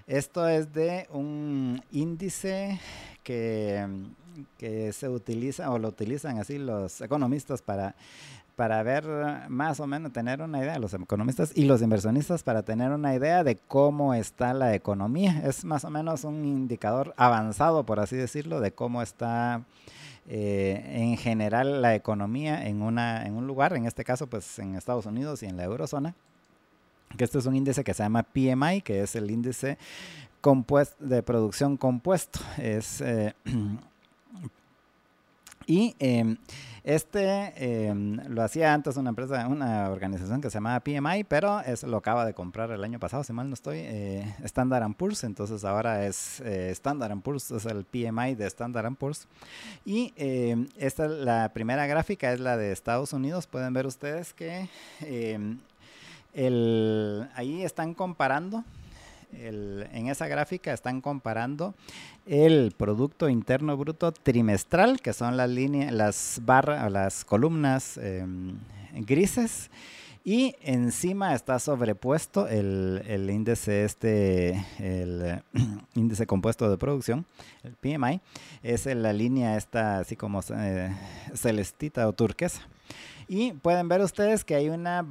[0.07, 2.79] Esto es de un índice
[3.23, 3.87] que,
[4.59, 7.95] que se utiliza o lo utilizan así los economistas para
[8.57, 9.05] para ver
[9.49, 13.45] más o menos, tener una idea, los economistas y los inversionistas para tener una idea
[13.45, 15.43] de cómo está la economía.
[15.45, 19.63] Es más o menos un indicador avanzado, por así decirlo, de cómo está
[20.27, 24.75] eh, en general la economía en, una, en un lugar, en este caso pues en
[24.75, 26.15] Estados Unidos y en la eurozona.
[27.17, 29.77] Que este es un índice que se llama PMI, que es el índice
[31.01, 32.41] de producción compuesto.
[32.57, 33.35] Es, eh,
[35.67, 36.37] y em,
[36.85, 41.83] este em, lo hacía antes una empresa, una organización que se llamaba PMI, pero es
[41.83, 45.25] lo acaba de comprar el año pasado, si mal no estoy, eh, Standard Poor's.
[45.25, 49.27] Entonces ahora es eh, Standard Poor's, es el PMI de Standard Poor's.
[49.85, 53.49] Y em, esta la primera gráfica, es la de Estados Unidos.
[53.49, 54.69] Pueden ver ustedes que
[57.35, 58.63] ahí están comparando
[59.41, 61.75] en esa gráfica están comparando
[62.27, 68.59] el Producto Interno Bruto trimestral, que son las líneas, las barras, las columnas em,
[68.93, 69.71] grises,
[70.27, 75.41] y encima está sobrepuesto el, índice este, el
[75.95, 77.25] índice compuesto de producción,
[77.63, 78.21] el PMI,
[78.65, 80.91] es la línea esta así como eh,
[81.33, 82.63] celestita o turquesa.
[83.29, 85.07] Y pueden ver ustedes que hay una,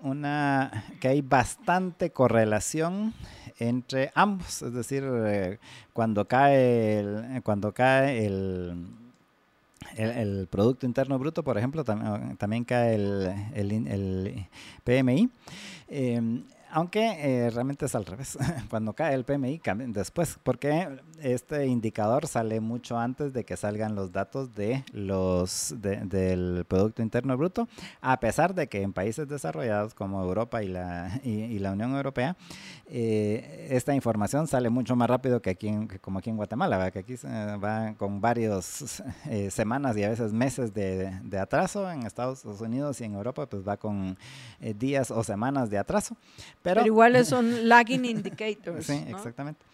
[0.00, 3.14] una que hay bastante correlación
[3.60, 5.58] entre ambos, es decir, eh,
[5.92, 8.86] cuando cae el, cuando cae el,
[9.96, 14.46] el, Producto Interno Bruto, por ejemplo, también cae el, el
[14.84, 15.30] PMI.
[15.88, 18.38] Em, aunque eh, realmente es al revés.
[18.70, 24.12] Cuando cae el PMI, después, porque este indicador sale mucho antes de que salgan los
[24.12, 27.68] datos de los del Producto Interno Bruto,
[28.00, 32.36] a pesar de que en países desarrollados como Europa y la, y, la Unión Europea,
[32.86, 37.00] eh, esta información sale mucho más rápido que aquí, en, como aquí en Guatemala, que
[37.00, 41.90] aquí va con varias eh, semanas y a veces meses de, de, atraso.
[41.90, 44.16] En Estados Unidos y en Europa, pues va con
[44.60, 46.16] días o semanas de atraso.
[46.62, 48.86] Pero, iguales son lagging indicators.
[48.86, 49.64] sí, exactamente.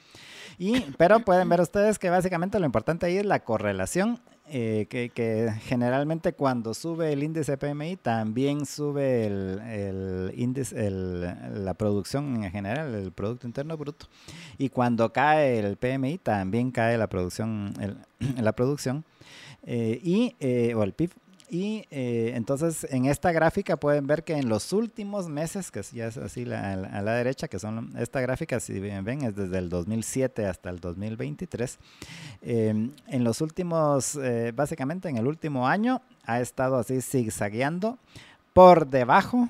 [0.59, 5.53] Y, pero pueden ver ustedes que básicamente lo importante ahí es la correlación, eh, que,
[5.65, 13.13] generalmente cuando sube el índice PMI también sube el, índice, la producción en general, el
[13.13, 14.07] Producto Interno Bruto.
[14.57, 17.75] Y cuando cae el PMI también cae la producción,
[18.41, 19.05] la producción
[19.65, 21.11] eh, y, eh, o el PIB.
[21.49, 26.09] Y eh, entonces en esta gráfica pueden ver que en los últimos meses, que ya
[26.09, 30.47] es así a la derecha, que son esta gráfica, si ven, es desde el 2007
[30.47, 31.79] hasta el 2023.
[32.43, 37.99] Em, en los últimos, eh, básicamente en el último año, ha estado así zigzagueando
[38.53, 39.49] por debajo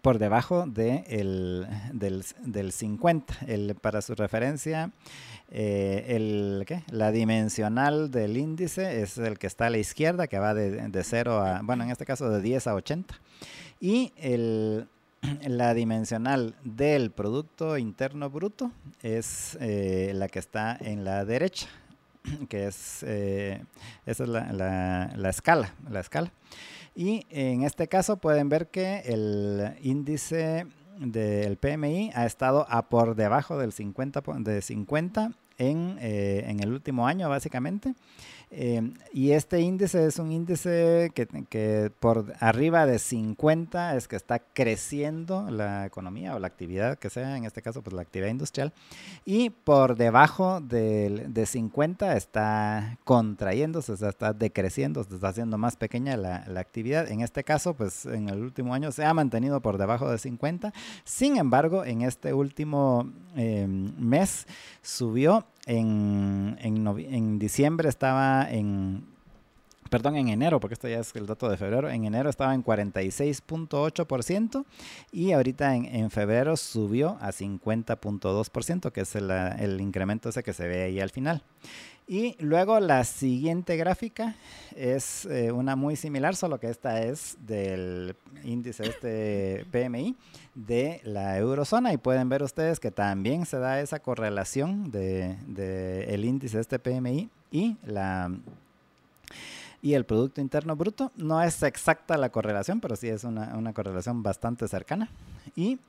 [0.00, 3.34] por debajo de el, del, del 50.
[3.46, 4.90] El, para su referencia,
[5.54, 6.82] eh, el, ¿qué?
[6.90, 11.04] la dimensional del índice es el que está a la izquierda, que va de, de
[11.04, 13.14] 0 a, bueno, en este caso de 10 a 80.
[13.78, 14.88] Y el,
[15.46, 21.68] la dimensional del Producto Interno Bruto es eh, la que está en la derecha,
[22.48, 23.62] que es, eh,
[24.06, 26.32] esa es la, la, la escala, la escala.
[26.94, 30.66] Y en este caso pueden ver que el índice
[30.98, 36.72] del PMI ha estado a por debajo del 50, de 50 en, eh, en el
[36.72, 37.94] último año, básicamente.
[38.54, 44.40] Eh, y este índice es un índice que, por arriba de 50 es que está
[44.40, 48.74] creciendo la economía o la actividad que sea, en este caso pues la actividad industrial,
[49.24, 55.76] y por debajo de, de 50 está contrayéndose, se está decreciendo, se está haciendo más
[55.76, 57.10] pequeña la, actividad.
[57.10, 60.74] En este caso pues en el último año se ha mantenido por debajo de 50,
[61.04, 64.46] sin embargo en este último eh, mes
[64.82, 69.04] subió en, en, diciembre estaba en,
[69.90, 72.64] perdón, en enero, porque esto ya es el dato de febrero, en enero estaba en
[72.64, 74.64] 46.8%
[75.12, 80.52] y ahorita en, en, febrero subió a 50.2%, que es el, el, incremento ese que
[80.52, 81.44] se ve ahí al final.
[82.06, 84.34] Y luego la siguiente gráfica
[84.74, 90.16] es eh, una muy similar, solo que esta es del índice este PMI
[90.54, 91.92] de la eurozona.
[91.92, 96.78] Y pueden ver ustedes que también se da esa correlación de, de el índice este
[96.78, 98.30] PMI y la
[99.82, 101.12] y el Producto Interno Bruto.
[101.16, 105.10] No es exacta la correlación, pero sí es una, una correlación bastante cercana.
[105.56, 105.80] Y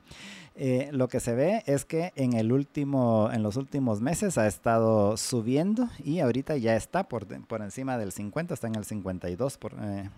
[0.56, 4.46] eh, lo que se ve es que en, el último, en los últimos meses ha
[4.46, 9.58] estado subiendo y ahorita ya está por, por encima del 50, está en el 52
[9.58, 10.10] por eh,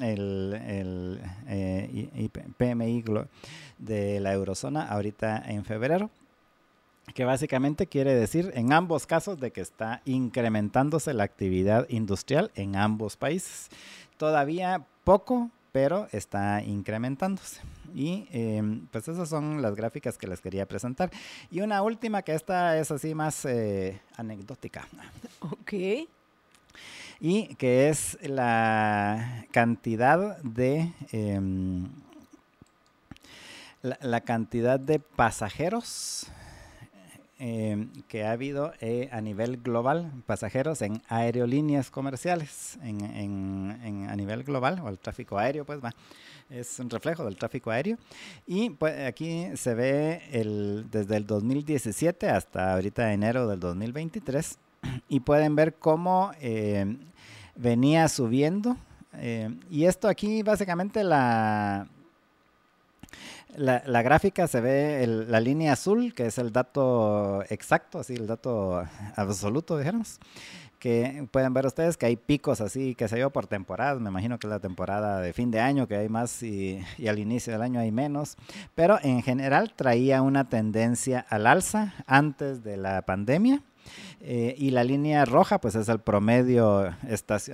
[0.00, 3.04] el, el eh, PMI
[3.78, 6.10] de la eurozona ahorita en febrero
[7.14, 12.76] que básicamente quiere decir en ambos casos de que está incrementándose la actividad industrial en
[12.76, 13.68] ambos países.
[14.16, 17.60] Todavía poco, pero está incrementándose.
[17.94, 21.10] Y em, pues esas son las gráficas que les quería presentar.
[21.50, 24.86] Y una última que esta es así más eh, anecdótica.
[25.40, 25.72] Ok.
[27.20, 30.92] Y que es la cantidad de...
[31.12, 31.88] Em,
[33.82, 36.28] la, cantidad de pasajeros
[37.42, 44.14] em, que ha habido eh, a nivel global, pasajeros en aerolíneas comerciales, en, en, a
[44.14, 45.92] nivel global, o el tráfico aéreo, pues va
[46.52, 47.96] es un reflejo del tráfico aéreo.
[48.46, 54.58] Y pues aquí se ve el, desde el 2017 hasta ahorita enero del 2023
[55.08, 56.96] y pueden ver cómo eh,
[57.56, 58.76] venía subiendo.
[59.14, 61.86] Eh, y esto aquí básicamente la,
[63.56, 68.82] la, gráfica se ve la línea azul, que es el dato exacto, así el dato
[69.16, 70.18] absoluto, dijéramos
[70.82, 74.00] que pueden ver ustedes que hay picos así, que se yo, por temporadas.
[74.00, 77.20] Me imagino que es la temporada de fin de año, que hay más y, al
[77.20, 78.36] inicio del año hay menos.
[78.74, 83.62] Pero en general traía una tendencia al alza antes de la pandemia.
[84.24, 86.94] Eh, y la línea roja, pues es el promedio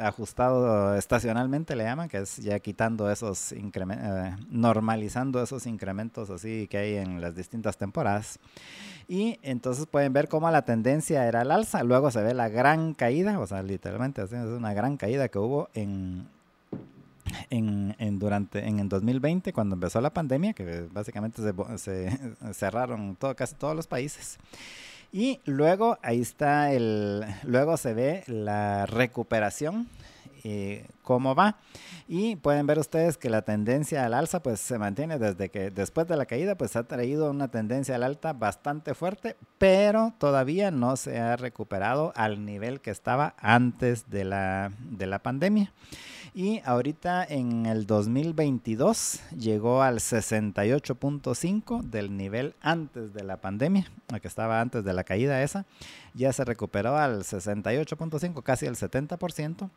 [0.02, 6.68] ajustado estacionalmente, le llaman, que es ya quitando esos incrementos, eh, normalizando esos incrementos así
[6.68, 8.38] que hay en las distintas temporadas.
[9.08, 11.82] Y entonces pueden ver cómo la tendencia era al alza.
[11.84, 15.70] Luego se ve la gran caída, o sea, literalmente es una gran caída que hubo
[15.72, 16.28] en,
[17.48, 22.18] en, en, durante en el 2020 cuando empezó la pandemia que básicamente se, se,
[22.52, 24.38] cerraron todo casi todos los países
[25.12, 29.88] y luego ahí está el luego se ve la recuperación
[30.44, 31.58] eh, cómo va.
[32.06, 36.06] Y pueden ver ustedes que la tendencia al alza pues se mantiene desde que después
[36.06, 40.96] de la caída pues ha traído una tendencia al alta bastante fuerte, pero todavía no
[40.96, 45.72] se ha recuperado al nivel que estaba antes de la, de la pandemia.
[46.34, 54.20] Y ahorita en el 2022 llegó al 68.5 del nivel antes de la pandemia, la
[54.20, 55.66] que estaba antes de la caída esa.
[56.14, 59.70] Ya se recuperó al 68.5, casi el 70%.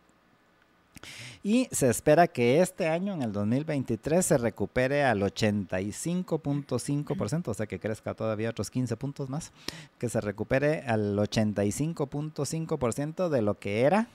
[1.43, 7.65] Y se espera que este año, en el 2023, se recupere al 85.5%, o sea
[7.65, 9.51] que crezca todavía otros 15 puntos más,
[9.97, 14.07] que se recupere al 85.5% de lo que era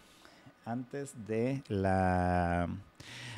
[0.65, 2.69] antes de la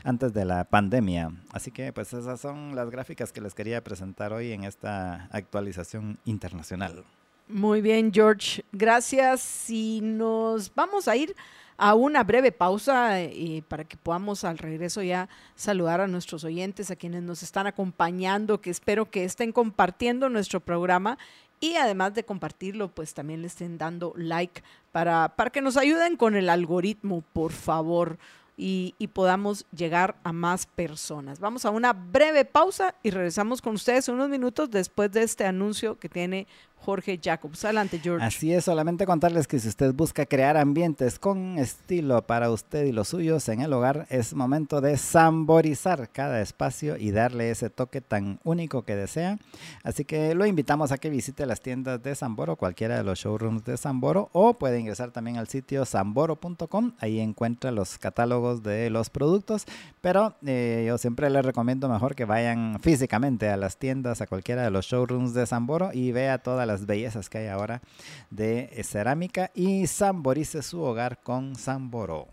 [0.04, 1.32] antes de la pandemia.
[1.52, 6.18] Así que pues esas son las gráficas que les quería presentar hoy en esta actualización
[6.24, 7.04] internacional.
[7.48, 8.62] Muy bien, George.
[8.72, 9.40] Gracias.
[9.40, 11.34] Si nos vamos a ir
[11.78, 16.44] a una breve pausa y eh, para que podamos al regreso ya saludar a nuestros
[16.44, 21.16] oyentes, a quienes nos están acompañando, que espero que estén compartiendo nuestro programa
[21.60, 26.16] y además de compartirlo, pues también le estén dando like para, para que nos ayuden
[26.16, 28.18] con el algoritmo, por favor,
[28.56, 31.38] y, y, podamos llegar a más personas.
[31.38, 35.96] Vamos a una breve pausa y regresamos con ustedes unos minutos después de este anuncio
[35.96, 36.48] que tiene
[36.80, 37.64] Jorge Jacobs.
[37.64, 38.24] Adelante, George.
[38.24, 42.92] Así es, solamente contarles que si usted busca crear ambientes con estilo para usted y
[42.92, 48.00] los suyos en el hogar, es momento de samborizar cada espacio y darle ese toque
[48.00, 49.38] tan único que desea.
[49.82, 53.64] Así que lo invitamos a que visite las tiendas de Samboro, cualquiera de los showrooms
[53.64, 56.92] de Samboro, o puede ingresar también al sitio samboro.com.
[56.98, 59.64] Ahí encuentra los catálogos de los productos,
[60.00, 64.62] pero eh, yo siempre les recomiendo mejor que vayan físicamente a las tiendas, a cualquiera
[64.62, 67.82] de los showrooms de Samboro y vea todas las bellezas que hay ahora
[68.30, 72.28] de eh, cerámica y samborice su hogar con Samboro.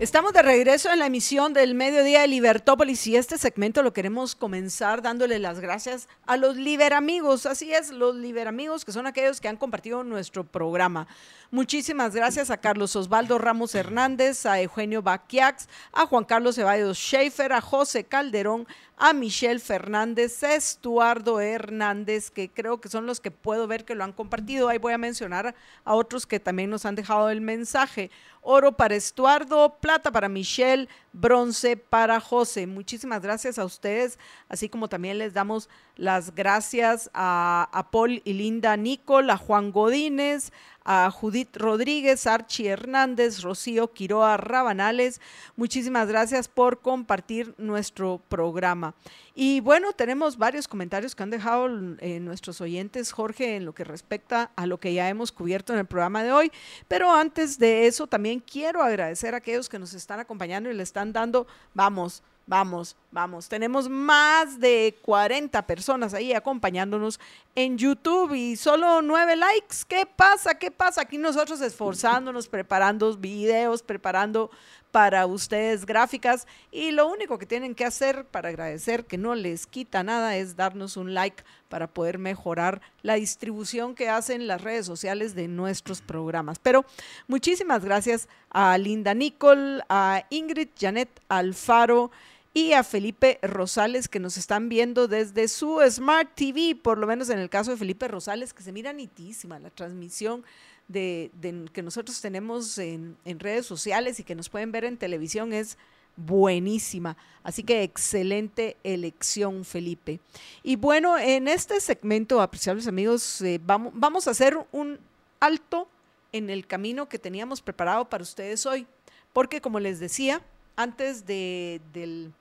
[0.00, 4.34] Estamos de regreso en la emisión del Mediodía de Libertópolis y este segmento lo queremos
[4.34, 7.46] comenzar dándole las gracias a los Liberamigos.
[7.46, 11.06] Así es, los Liberamigos que son aquellos que han compartido nuestro programa.
[11.52, 17.52] Muchísimas gracias a Carlos Osvaldo Ramos Hernández, a Eugenio Baquiax, a Juan Carlos Ceballos Schaefer,
[17.52, 18.66] a José Calderón,
[18.96, 23.94] a Michelle Fernández, a Estuardo Hernández, que creo que son los que puedo ver que
[23.94, 24.68] lo han compartido.
[24.68, 28.10] Ahí voy a mencionar a otros que también nos han dejado el mensaje.
[28.44, 32.66] Oro para Estuardo, plata para Michelle, bronce para José.
[32.66, 34.18] Muchísimas gracias a ustedes,
[34.48, 40.52] así como también les damos las gracias a, Paul y Linda Nicol, a Juan Godínez,
[40.84, 45.20] a Judith Rodríguez, Archie Hernández, Rocío Quiroa Rabanales.
[45.56, 48.94] Muchísimas gracias por compartir nuestro programa.
[49.34, 51.68] Y bueno, tenemos varios comentarios que han dejado
[51.98, 55.80] eh, nuestros oyentes, Jorge, en lo que respecta a lo que ya hemos cubierto en
[55.80, 56.52] el programa de hoy.
[56.86, 60.82] Pero antes de eso, también quiero agradecer a aquellos que nos están acompañando y le
[60.82, 63.48] están dando, vamos, Vamos, vamos.
[63.48, 67.18] Tenemos más de 40 personas ahí acompañándonos
[67.54, 69.76] en YouTube y solo 9 likes.
[69.88, 70.54] ¿Qué pasa?
[70.58, 71.02] ¿Qué pasa?
[71.02, 74.50] Aquí nosotros esforzándonos, preparando videos, preparando
[74.94, 79.66] para ustedes gráficas y lo único que tienen que hacer para agradecer que no les
[79.66, 84.86] quita nada es darnos un like para poder mejorar la distribución que hacen las redes
[84.86, 86.60] sociales de nuestros programas.
[86.60, 86.84] Pero
[87.26, 92.12] muchísimas gracias a Linda Nicole, a Ingrid Janet Alfaro,
[92.56, 97.28] y a Felipe Rosales que nos están viendo desde su Smart TV, por lo menos
[97.28, 100.44] en el caso de Felipe Rosales, que se mira nitísima la transmisión
[100.86, 101.32] de,
[101.72, 105.76] que nosotros tenemos en, redes sociales y que nos pueden ver en televisión es
[106.16, 107.16] buenísima.
[107.42, 110.20] Así que excelente elección, Felipe.
[110.62, 115.00] Y bueno, en este segmento, apreciables amigos, eh, vamos, vamos a hacer un
[115.40, 115.88] alto
[116.30, 118.86] en el camino que teníamos preparado para ustedes hoy,
[119.32, 120.40] porque como les decía,
[120.76, 122.32] antes de, del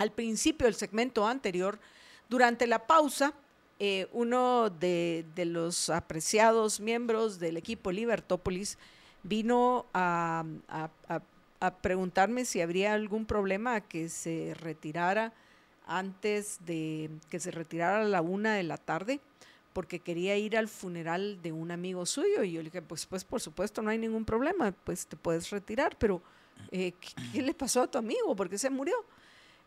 [0.00, 1.78] al principio del segmento anterior,
[2.30, 3.34] durante la pausa,
[3.78, 8.78] eh, uno de, los apreciados miembros del equipo Libertópolis
[9.22, 10.42] vino a,
[11.82, 15.34] preguntarme si habría algún problema que se retirara
[15.86, 19.20] antes de que se retirara a la una de la tarde
[19.74, 23.24] porque quería ir al funeral de un amigo suyo y yo le dije pues pues
[23.24, 26.22] por supuesto no hay ningún problema pues te puedes retirar pero
[26.70, 26.94] eh,
[27.32, 28.34] ¿qué, le pasó a tu amigo?
[28.34, 28.96] ¿por qué se murió?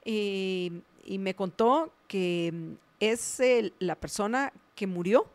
[0.06, 0.72] Y,
[1.08, 3.42] me contó que mm, es
[3.80, 5.28] la persona que murió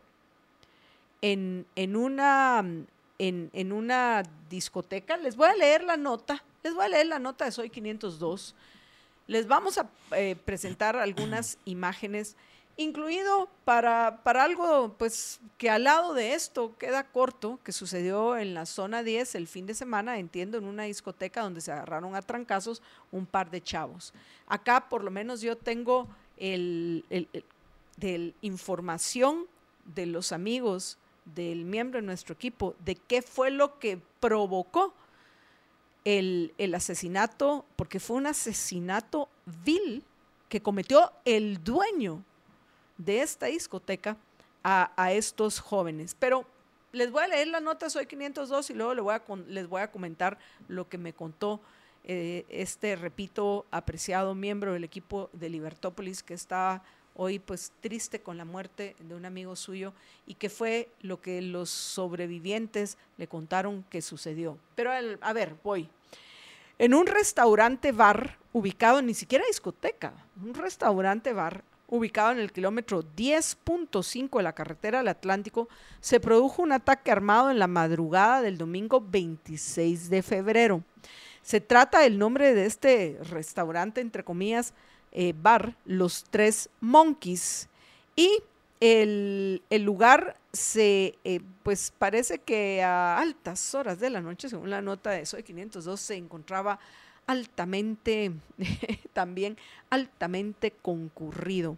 [1.20, 1.66] en,
[1.96, 2.86] una, mm,
[3.18, 5.16] en, una discoteca.
[5.16, 8.54] Les voy a leer la nota, les voy a leer la nota de Soy 502.
[9.26, 12.36] Les vamos a eh, presentar algunas imágenes
[12.78, 18.54] incluido para, para algo pues que al lado de esto queda corto, que sucedió en
[18.54, 22.22] la zona 10 el fin de semana, entiendo, en una discoteca donde se agarraron a
[22.22, 24.14] trancazos un par de chavos.
[24.46, 27.04] Acá por lo menos yo tengo el,
[28.42, 29.46] información
[29.84, 34.94] de los amigos del miembro de nuestro equipo de qué fue lo que provocó
[36.04, 39.28] el, el asesinato, porque fue un asesinato
[39.64, 40.04] vil
[40.48, 42.22] que cometió el dueño
[42.98, 44.16] de esta discoteca
[44.62, 46.14] a, estos jóvenes.
[46.18, 46.44] Pero
[46.92, 48.92] les voy a leer la nota, soy 502 y luego
[49.46, 50.38] les voy a, comentar
[50.68, 51.60] lo que me contó
[52.04, 56.82] eh, este, repito, apreciado miembro del equipo de Libertópolis que está
[57.16, 59.92] hoy pues triste con la muerte de un amigo suyo
[60.26, 64.56] y que fue lo que los sobrevivientes le contaron que sucedió.
[64.76, 65.88] Pero a ver, voy.
[66.78, 73.02] En un restaurante bar ubicado, ni siquiera discoteca, un restaurante bar ubicado en el kilómetro
[73.02, 75.68] 10.5 de la carretera del Atlántico,
[76.00, 80.84] se produjo un ataque armado en la madrugada del domingo 26 de febrero.
[81.42, 84.74] Se trata del nombre de este restaurante, entre comillas,
[85.12, 87.68] eh, bar, Los Tres Monkeys.
[88.14, 88.42] Y
[88.80, 94.82] el, lugar se, eh, pues parece que a altas horas de la noche, según la
[94.82, 96.78] nota de Soy 502, se encontraba
[97.28, 98.32] altamente,
[99.12, 99.56] también
[99.90, 101.76] altamente concurrido.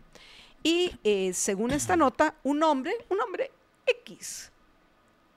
[0.63, 3.51] Y eh, según esta nota, un hombre, un hombre
[3.87, 4.53] X,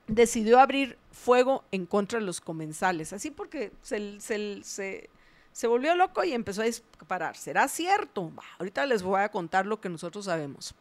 [0.06, 6.32] decidió abrir fuego en contra de los comensales, así porque se, se, volvió loco y
[6.32, 7.36] empezó a disparar.
[7.36, 8.32] ¿Será cierto?
[8.58, 10.74] ahorita les voy a contar lo que nosotros sabemos.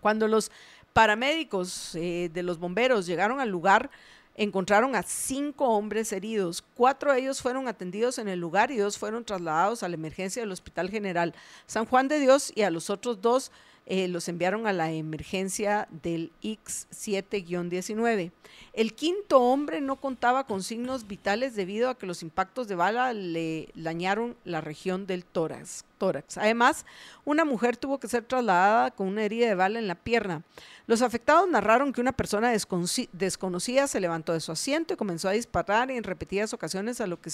[0.00, 0.50] Cuando los
[0.92, 3.90] paramédicos eh, de los bomberos llegaron al lugar,
[4.36, 6.62] encontraron a cinco hombres heridos.
[6.74, 10.42] Cuatro de ellos fueron atendidos en el lugar y dos fueron trasladados a la emergencia
[10.42, 11.34] del Hospital General
[11.66, 13.50] San Juan de Dios y a los otros dos
[13.88, 18.32] eh, los enviaron a la emergencia del X7-19.
[18.72, 23.12] El quinto hombre no contaba con signos vitales debido a que los impactos de bala
[23.12, 25.84] le dañaron la región del tórax.
[25.98, 26.38] Tórax.
[26.38, 26.84] Además,
[27.24, 30.42] una mujer tuvo que ser trasladada con una herida de bala en la pierna.
[30.86, 35.32] Los afectados narraron que una persona desconocida se levantó de su asiento y comenzó a
[35.32, 37.30] disparar en repetidas ocasiones a, lo que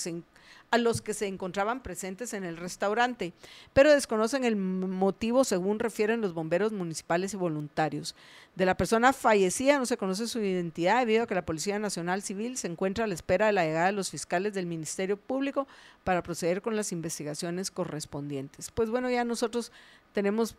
[0.71, 3.35] a los que se encontraban presentes en el restaurante,
[3.75, 8.15] pero desconocen el motivo según refieren los bomberos municipales y voluntarios.
[8.57, 12.23] De la persona fallecida no se conoce su identidad debido a que la Policía Nacional
[12.23, 15.67] Civil se encuentra a la espera de la llegada de los fiscales del Ministerio Público
[16.05, 18.52] para proceder con las investigaciones correspondientes.
[18.75, 19.73] Pues bueno, ya nosotros
[20.13, 20.57] tenemos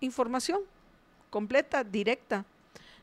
[0.00, 0.60] información
[1.30, 2.44] completa, directa,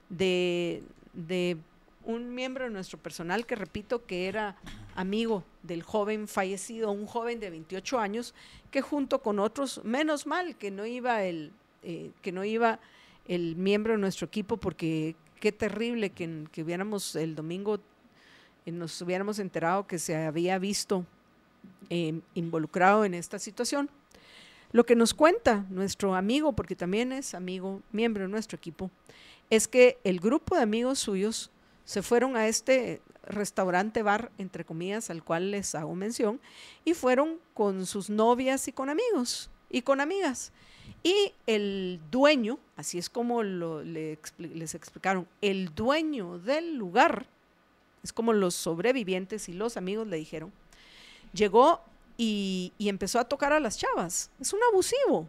[0.10, 1.58] de, de
[2.04, 4.56] un miembro de nuestro personal que repito que era
[4.96, 8.34] amigo del joven fallecido, un joven de 28 años,
[8.72, 11.52] que junto con otros, menos mal que no iba el,
[11.84, 12.80] eh, que no iba
[13.28, 17.80] el miembro de nuestro equipo, porque qué terrible que, que hubiéramos el domingo,
[18.66, 21.06] eh, nos hubiéramos enterado que se había visto
[21.90, 23.90] eh, involucrado en esta situación.
[24.72, 28.92] Lo que nos cuenta nuestro amigo, porque también es amigo, miembro de nuestro equipo,
[29.50, 31.52] es que el grupo de amigos suyos
[31.86, 36.40] se fueron a este restaurante bar, entre comillas, al cual les hago mención,
[36.84, 40.52] y fueron con sus novias y con amigos y con amigas.
[41.04, 47.28] Y el dueño, así es como lo, les explicaron, el dueño del lugar,
[48.04, 50.52] es como los sobrevivientes y los amigos le dijeron,
[51.34, 51.82] llegó
[52.18, 54.30] y, empezó a tocar a las chavas.
[54.40, 55.28] Es un abusivo.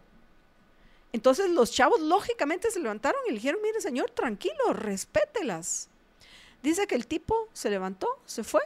[1.13, 5.89] Entonces los chavos lógicamente se levantaron y le dijeron, mire señor, tranquilo, respételas.
[6.61, 8.61] Dice que el tipo se levantó, se fue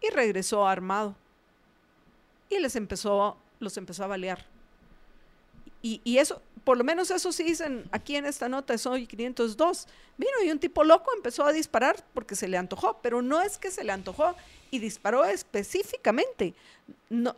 [0.00, 1.14] y regresó armado.
[2.48, 4.46] Y les empezó, los empezó a balear.
[5.82, 9.88] Y, eso, por lo menos eso sí dicen aquí en esta nota, soy 502.
[10.18, 13.56] Vino y un tipo loco empezó a disparar porque se le antojó, pero no es
[13.56, 14.34] que se le antojó,
[14.70, 16.54] y disparó específicamente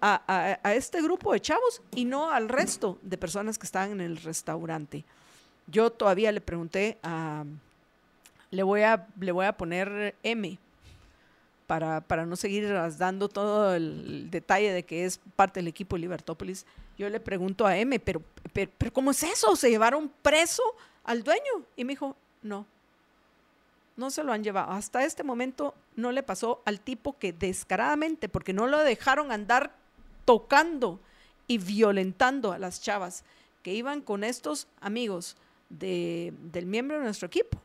[0.01, 4.17] a, este grupo de chavos y no al resto de personas que estaban en el
[4.19, 5.05] restaurante.
[5.67, 7.45] Yo todavía le pregunté a,
[8.51, 10.59] le voy a, le voy a poner M
[11.67, 12.69] para, para no seguir
[12.99, 16.67] dando todo el detalle de que es parte del equipo de Libertópolis.
[16.99, 18.23] Yo le pregunto a M, pero,
[18.53, 19.57] pero, pero ¿cómo es eso?
[19.57, 20.63] ¿Se llevaron preso
[21.05, 21.65] al dueño?
[21.77, 22.67] Y me dijo, no,
[23.97, 24.73] no se lo han llevado.
[24.73, 29.75] Hasta este momento no le pasó al tipo que descaradamente, porque no lo dejaron andar
[30.25, 31.01] tocando
[31.47, 33.25] y violentando a las chavas
[33.63, 35.37] que iban con estos amigos
[35.69, 37.59] de, del miembro de nuestro equipo.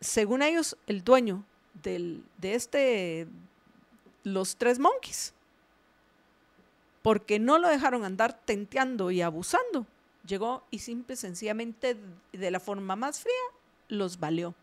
[0.00, 1.44] Según ellos, el dueño
[1.82, 3.26] de este,
[4.24, 5.32] los tres monkeys,
[7.02, 9.86] porque no lo dejaron andar tenteando y abusando,
[10.26, 11.96] llegó y simple sencillamente
[12.32, 13.57] de la forma más fría
[13.88, 14.54] los valió.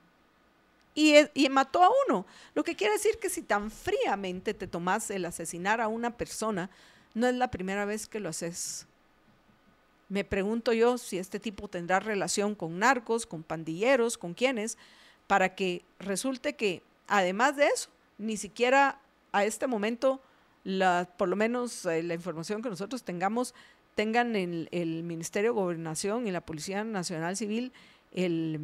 [0.96, 2.26] E, y, mató a uno.
[2.54, 6.70] Lo que quiere decir que si tan fríamente te tomas el asesinar a una persona,
[7.14, 8.88] no es la primera vez que lo haces.
[10.08, 14.78] Me pregunto yo si este tipo tendrá relación con narcos, con pandilleros, con quienes,
[15.28, 19.00] para que resulte que, además de eso, ni siquiera
[19.32, 20.22] a este momento,
[20.64, 23.54] la, por lo menos eh, la información que nosotros tengamos,
[23.96, 27.74] tengan el, el Ministerio de Gobernación y la Policía Nacional Civil
[28.16, 28.60] el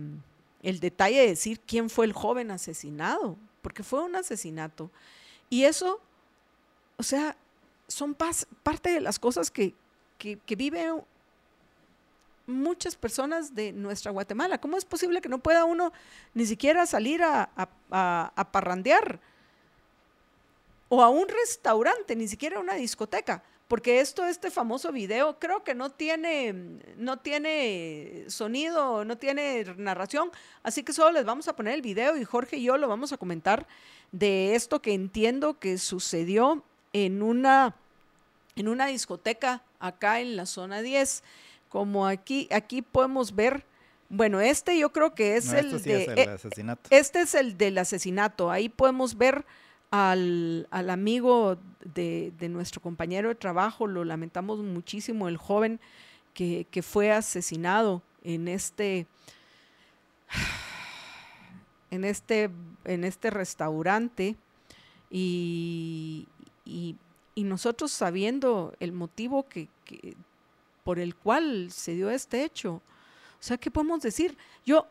[0.61, 4.91] el detalle de decir quién fue el joven asesinado, porque fue un asesinato.
[5.49, 5.99] Y eso,
[6.97, 7.35] o sea,
[7.87, 9.73] son parte de las cosas que,
[10.17, 11.03] que, viven
[12.45, 14.59] muchas personas de nuestra Guatemala.
[14.59, 15.91] ¿Cómo es posible que no pueda uno
[16.33, 17.49] ni siquiera salir a,
[17.89, 19.19] a parrandear?
[20.89, 25.63] O a un restaurante, ni siquiera a una discoteca porque esto, este famoso video, creo
[25.63, 26.53] que no tiene,
[26.97, 30.29] no tiene sonido, no tiene narración,
[30.61, 33.13] así que solo les vamos a poner el video y Jorge y yo lo vamos
[33.13, 33.65] a comentar
[34.11, 37.77] de esto que entiendo que sucedió en una,
[38.57, 41.23] en una discoteca acá en la zona 10.
[41.69, 43.63] Como aquí, aquí podemos ver,
[44.09, 46.89] bueno, este yo creo que es el este de, asesinato.
[46.89, 48.51] Este es el del asesinato.
[48.51, 49.45] Ahí podemos ver
[49.91, 55.79] al, amigo de, nuestro compañero de trabajo, lo lamentamos muchísimo, el joven
[56.33, 59.05] que, fue asesinado en este,
[61.91, 62.49] en este,
[62.85, 64.35] en este restaurante
[65.09, 66.27] y,
[67.35, 69.67] nosotros sabiendo el motivo que,
[70.85, 72.75] por el cual se dio este hecho.
[72.75, 72.81] O
[73.43, 74.37] sea, ¿qué podemos decir?
[74.65, 74.87] Yo,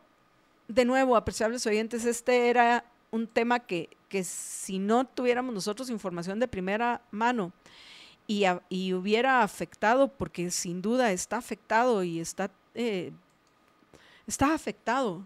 [0.69, 6.39] de nuevo, apreciables oyentes, este era un tema que, que si no tuviéramos nosotros información
[6.41, 7.53] de primera mano
[8.27, 13.13] y, y hubiera afectado, porque sin duda está afectado y está, eh,
[14.27, 15.25] está afectado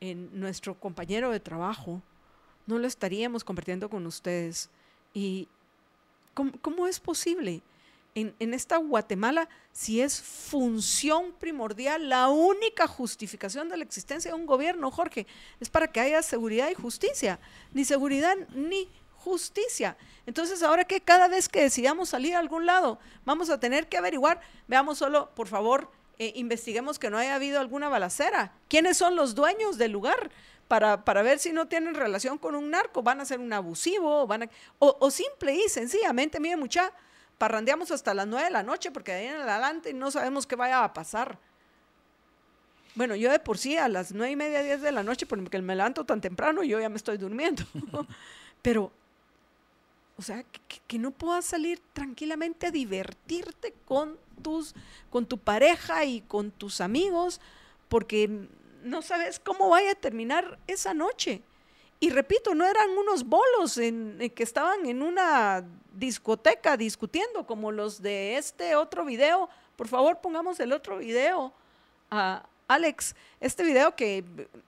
[0.00, 2.00] en nuestro compañero de trabajo,
[2.66, 4.70] no lo estaríamos compartiendo con ustedes.
[5.12, 5.48] ¿Y
[6.34, 7.62] cómo, cómo es posible?
[8.20, 14.46] En, esta Guatemala si es función primordial, la única justificación de la existencia de un
[14.46, 15.26] gobierno, Jorge,
[15.60, 17.38] es para que haya seguridad y justicia.
[17.72, 19.96] Ni seguridad ni justicia.
[20.26, 23.98] Entonces, ahora que cada vez que decidamos salir a algún lado, vamos a tener que
[23.98, 28.52] averiguar, veamos solo, por favor, eh, investiguemos que no haya habido alguna balacera.
[28.68, 30.30] ¿Quiénes son los dueños del lugar?
[30.66, 34.26] Para, para, ver si no tienen relación con un narco, van a ser un abusivo,
[34.26, 36.92] van a, o, o simple y sencillamente, mire mucha,
[37.38, 40.56] parrandeamos hasta las nueve de la noche porque de ahí en adelante no sabemos qué
[40.56, 41.38] vaya a pasar.
[42.94, 45.62] Bueno, yo de por sí a las nueve y media, diez de la noche, porque
[45.62, 47.62] me levanto tan temprano, yo ya me estoy durmiendo.
[48.62, 48.90] Pero,
[50.16, 50.44] o sea,
[50.88, 54.74] que, no puedas salir tranquilamente a divertirte con, tus,
[55.10, 57.40] con tu pareja y con tus amigos,
[57.88, 58.48] porque
[58.82, 61.42] no sabes cómo vaya a terminar esa noche.
[62.00, 68.00] Y repito, no eran unos bolos en, que estaban en una discoteca discutiendo como los
[68.00, 69.48] de este otro video.
[69.76, 71.52] Por favor, pongamos el otro video.
[72.10, 74.22] a Alex, este video que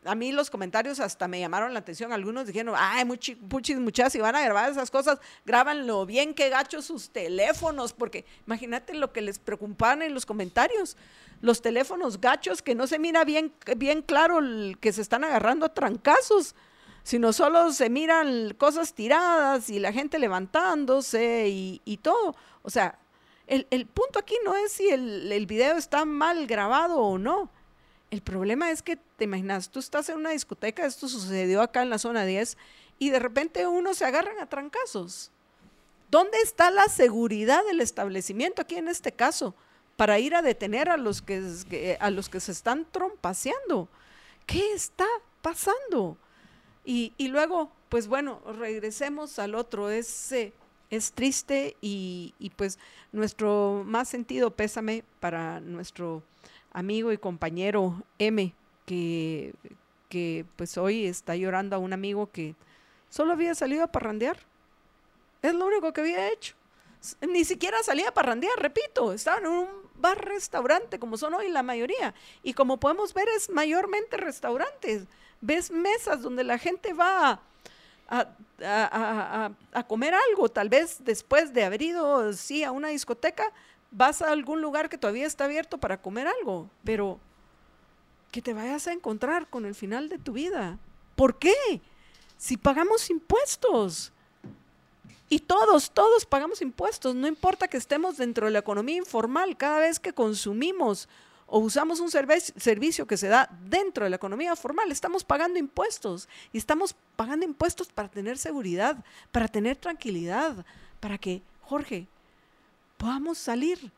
[0.07, 2.14] a mí los comentarios hasta me llamaron la atención.
[2.14, 3.37] Algunos dijeron, ay, muchis,
[3.78, 8.95] muchas, si van a grabar esas cosas, grábanlo bien, que gacho sus teléfonos, porque imagínate
[8.95, 10.97] lo que les preocupaban en los comentarios.
[11.43, 14.41] Los teléfonos gachos que no se mira bien, bien claro
[14.81, 16.55] que se están agarrando a trancazos
[17.11, 22.36] sino solo se miran cosas tiradas y la gente levantándose y, todo.
[22.62, 23.00] O sea,
[23.48, 27.50] el, punto aquí no es si el, el, video está mal grabado o no.
[28.12, 31.90] El problema es que, te imaginas, tú estás en una discoteca, esto sucedió acá en
[31.90, 32.56] la zona 10,
[33.00, 35.32] y de repente uno se agarran a trancazos.
[36.12, 39.56] ¿Dónde está la seguridad del establecimiento aquí en este caso
[39.96, 43.88] para ir a detener a los que, a los que se están trompaseando?
[44.46, 45.08] ¿Qué está
[45.42, 46.16] pasando?
[46.85, 49.91] Y, luego, pues bueno, regresemos al otro.
[49.91, 50.35] Es,
[50.91, 52.78] es triste y, pues
[53.12, 56.22] nuestro más sentido pésame para nuestro
[56.72, 58.55] amigo y compañero M,
[58.87, 59.55] que,
[60.09, 62.55] que pues hoy está llorando a un amigo que
[63.09, 64.39] solo había salido a parrandear.
[65.43, 66.55] Es lo único que había hecho.
[67.26, 72.14] Ni siquiera salía a parrandear, repito, estaba en un bar-restaurante, como son hoy la mayoría.
[72.43, 75.07] Y como podemos ver, es mayormente restaurantes
[75.41, 77.41] ves mesas donde la gente va
[78.09, 79.53] a,
[79.86, 83.45] comer algo, tal vez después de haber ido, sí, a una discoteca,
[83.91, 87.18] vas a algún lugar que todavía está abierto para comer algo, pero
[88.30, 90.78] que te vayas a encontrar con el final de tu vida.
[91.16, 91.55] ¿Por qué?
[92.36, 94.12] Si pagamos impuestos.
[95.28, 99.78] Y todos, todos pagamos impuestos, no importa que estemos dentro de la economía informal, cada
[99.78, 101.09] vez que consumimos
[101.51, 106.28] o usamos un servicio que se da dentro de la economía formal, estamos pagando impuestos
[106.53, 110.64] y estamos pagando impuestos para tener seguridad, para tener tranquilidad,
[111.01, 112.07] para que, Jorge,
[112.96, 113.90] podamos salir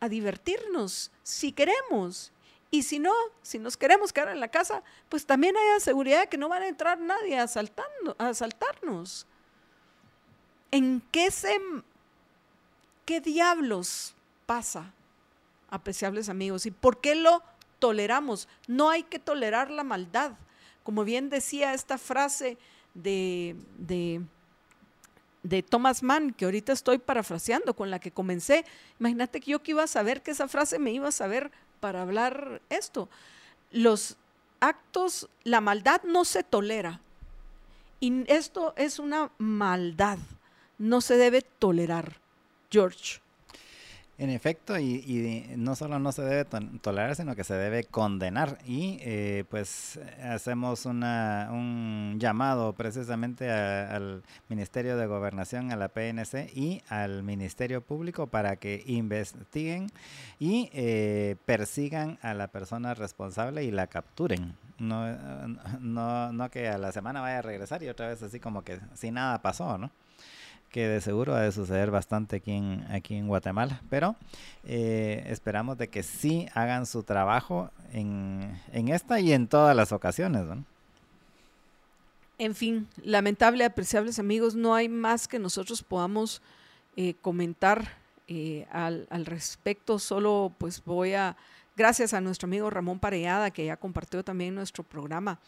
[0.00, 2.30] a divertirnos si queremos.
[2.70, 3.12] Y si no,
[3.42, 6.62] si nos queremos quedar en la casa, pues también haya seguridad de que no van
[6.62, 9.26] a entrar nadie a, a asaltarnos.
[10.70, 11.58] ¿En qué se...
[13.06, 14.14] qué diablos
[14.46, 14.92] pasa
[15.72, 16.66] apreciables amigos.
[16.66, 17.42] ¿Y por qué lo
[17.78, 18.46] toleramos?
[18.68, 20.32] No hay que tolerar la maldad.
[20.84, 22.58] Como bien decía esta frase
[22.94, 28.66] de, de, Thomas Mann, que ahorita estoy parafraseando, con la que comencé.
[29.00, 31.50] Imagínate que yo que iba a saber que esa frase me iba a saber
[31.80, 33.08] para hablar esto.
[33.70, 34.18] Los
[34.60, 37.00] actos, la maldad no se tolera.
[37.98, 40.18] Y esto es una maldad.
[40.76, 42.20] No se debe tolerar.
[42.70, 43.21] George.
[44.18, 46.44] En efecto, y, no solo no se debe
[46.80, 48.58] tolerar, sino que se debe condenar.
[48.66, 56.54] Y eh, pues hacemos una, un llamado precisamente al Ministerio de Gobernación, a la PNC
[56.54, 59.88] y al Ministerio Público para que investiguen
[60.38, 64.54] y eh, persigan a la persona responsable y la capturen.
[64.78, 65.06] No,
[65.80, 68.78] no, no que a la semana vaya a regresar y otra vez así como que
[68.94, 69.90] si nada pasó, ¿no?
[70.72, 74.16] Que de seguro ha de suceder bastante aquí en, aquí en Guatemala, pero
[74.64, 79.92] eh, esperamos de que sí hagan su trabajo en, en esta y en todas las
[79.92, 80.44] ocasiones.
[80.46, 80.64] ¿no?
[82.38, 86.40] En fin, lamentable, apreciables amigos, no hay más que nosotros podamos
[86.96, 91.36] eh, comentar eh, al, al, respecto, solo pues voy a,
[91.76, 95.40] gracias a nuestro amigo Ramón Pareada, que ya compartió también nuestro programa.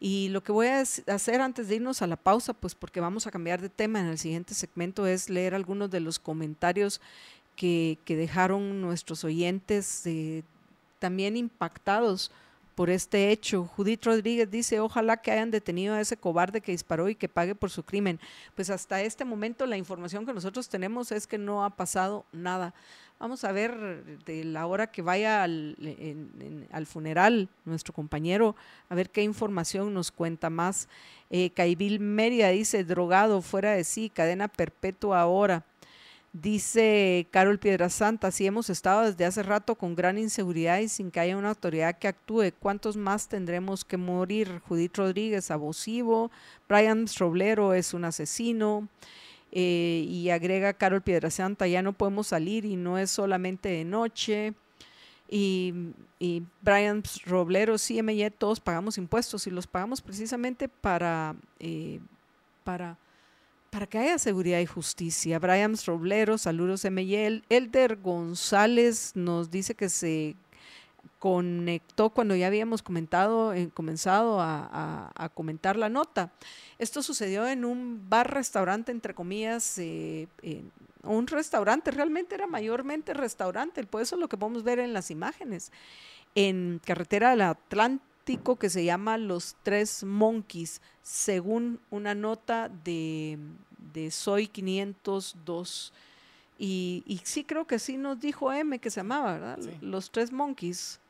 [0.00, 3.26] Y lo que voy a hacer antes de irnos a la pausa, pues porque vamos
[3.26, 7.00] a cambiar de tema en el siguiente segmento, es leer algunos de los comentarios
[7.56, 10.44] que, que dejaron nuestros oyentes eh,
[10.98, 12.30] también impactados
[12.78, 13.64] por este hecho.
[13.64, 17.56] Judith Rodríguez dice, ojalá que hayan detenido a ese cobarde que disparó y que pague
[17.56, 18.20] por su crimen.
[18.54, 22.72] Pues hasta este momento la información que nosotros tenemos es que no ha pasado nada.
[23.18, 25.76] Vamos a ver de la hora que vaya al,
[26.70, 28.54] al funeral nuestro compañero,
[28.88, 30.88] a ver qué información nos cuenta más.
[31.30, 35.64] Eh, Caibil Mérida dice, drogado, fuera de sí, cadena perpetua ahora.
[36.32, 41.20] Dice Carol Piedrasanta, si hemos estado desde hace rato con gran inseguridad y sin que
[41.20, 44.60] haya una autoridad que actúe, ¿cuántos más tendremos que morir?
[44.68, 46.30] Judith Rodríguez, abusivo,
[46.68, 48.88] Brian Roblero es un asesino.
[49.50, 54.52] Eh, y agrega Carol Piedrasanta, ya no podemos salir y no es solamente de noche.
[55.30, 55.72] Y,
[56.18, 62.00] y Brian Roblero, CMY, todos pagamos impuestos y los pagamos precisamente para, eh,
[62.64, 62.96] para,
[63.70, 65.38] para que haya seguridad y justicia.
[65.38, 67.42] Brian Roblero, saludos MY.
[67.48, 70.36] Elder González nos dice que se
[71.18, 76.30] conectó cuando ya habíamos comentado, eh, comenzado a, a, comentar la nota.
[76.78, 80.28] Esto sucedió en un bar-restaurante, entre comillas, eh,
[81.02, 85.10] un restaurante, realmente era mayormente restaurante, por eso es lo que podemos ver en las
[85.10, 85.72] imágenes,
[86.34, 93.38] en carretera del Atlántico que se llama Los Tres Monkeys, según una nota de,
[93.94, 95.92] de Soy 502.
[96.58, 99.58] Y, y, sí creo que sí nos dijo M que se llamaba, ¿verdad?
[99.80, 101.00] Los Tres Monkeys.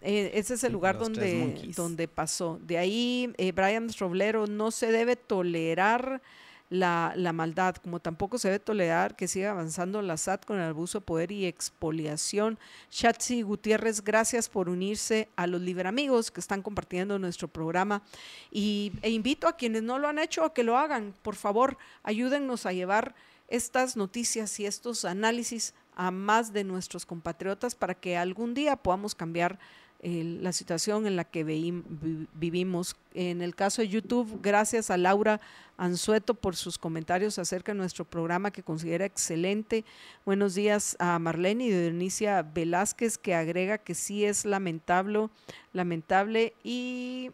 [0.00, 2.58] Eh, ese es el lugar donde, donde pasó.
[2.62, 6.22] De ahí, eh, Brian Roblero, no se debe tolerar
[6.70, 11.00] la, maldad, como tampoco se debe tolerar que siga avanzando la SAT con el abuso
[11.00, 12.58] de poder y expoliación.
[12.90, 18.02] Shatsi Gutiérrez, gracias por unirse a los Liberamigos que están compartiendo nuestro programa.
[18.50, 21.14] Y, e invito a quienes no lo han hecho a que lo hagan.
[21.22, 23.14] Por favor, ayúdennos a llevar
[23.48, 29.14] estas noticias y estos análisis a más de nuestros compatriotas para que algún día podamos
[29.14, 29.58] cambiar
[30.00, 32.96] la situación en la que vivimos.
[33.14, 35.40] En el caso de YouTube, gracias a Laura
[35.76, 39.84] Anzueto por sus comentarios acerca de nuestro programa que considera excelente.
[40.24, 45.28] Buenos días a Marlene y Dionisia Velázquez que agrega que sí es lamentable,
[45.72, 47.30] lamentable y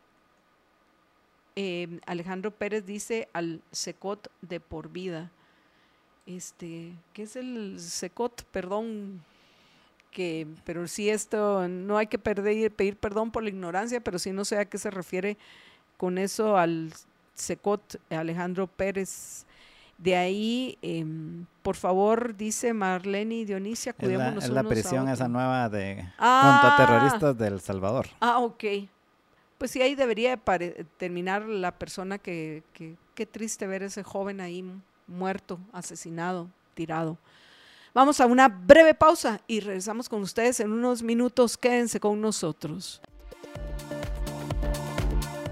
[1.56, 5.30] eh, Alejandro Pérez dice al secot de por vida
[6.26, 8.44] este, ¿qué es el secot?
[8.44, 9.22] Perdón,
[10.14, 14.30] que, pero sí esto, no hay que perder, pedir perdón por la ignorancia, pero sí
[14.30, 15.36] no sé a qué se refiere
[15.98, 16.92] con eso al
[17.34, 19.44] secot Alejandro Pérez.
[19.98, 21.04] De ahí, eh,
[21.62, 26.08] por favor, dice Marlene y Dionisia, cuidémonos Es la, es la prisión esa nueva de
[26.18, 28.06] ah, terroristas del Salvador.
[28.20, 28.64] Ah, ok.
[29.58, 30.36] Pues sí, ahí debería
[30.96, 34.64] terminar la persona que, que, qué triste ver ese joven ahí
[35.06, 37.18] muerto, asesinado, tirado.
[37.94, 41.56] Vamos a una breve pausa y regresamos con ustedes en unos minutos.
[41.56, 43.00] Quédense con nosotros.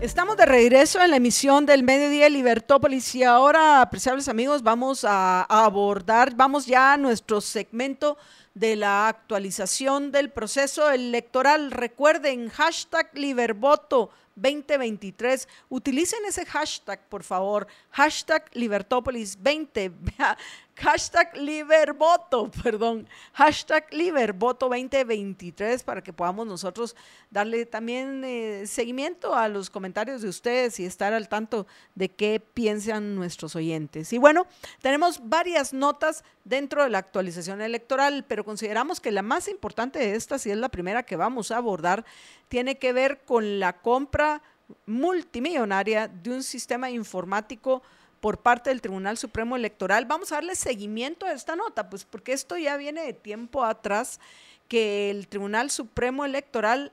[0.01, 5.43] Estamos de regreso en la emisión del Mediodía Libertópolis y ahora, apreciables amigos, vamos a,
[5.43, 8.19] abordar, vamos ya a nuestro segmento
[8.55, 11.71] de la actualización del proceso electoral.
[11.71, 15.49] Recuerden, hashtag Libervoto 2023.
[15.69, 17.67] Utilicen ese hashtag, por favor.
[17.91, 19.93] Hashtag Libertópolis 20.
[20.77, 23.07] Hashtag Libervoto, perdón.
[23.35, 26.97] Hashtag Libervoto 2023 para que podamos nosotros
[27.31, 32.41] darle también eh, seguimiento a los comentarios de ustedes y estar al tanto de qué
[32.41, 34.13] piensan nuestros oyentes.
[34.13, 34.47] Y bueno,
[34.81, 40.15] tenemos varias notas dentro de la actualización electoral, pero consideramos que la más importante de
[40.15, 42.05] estas, y es la primera que vamos a abordar,
[42.49, 44.43] tiene que ver con la compra
[44.87, 47.83] multimillonaria de un sistema informático
[48.23, 50.05] por parte del Tribunal Supremo Electoral.
[50.05, 54.21] Vamos a darle seguimiento a esta nota, pues porque esto ya viene de tiempo atrás
[54.69, 56.93] que el Tribunal Supremo Electoral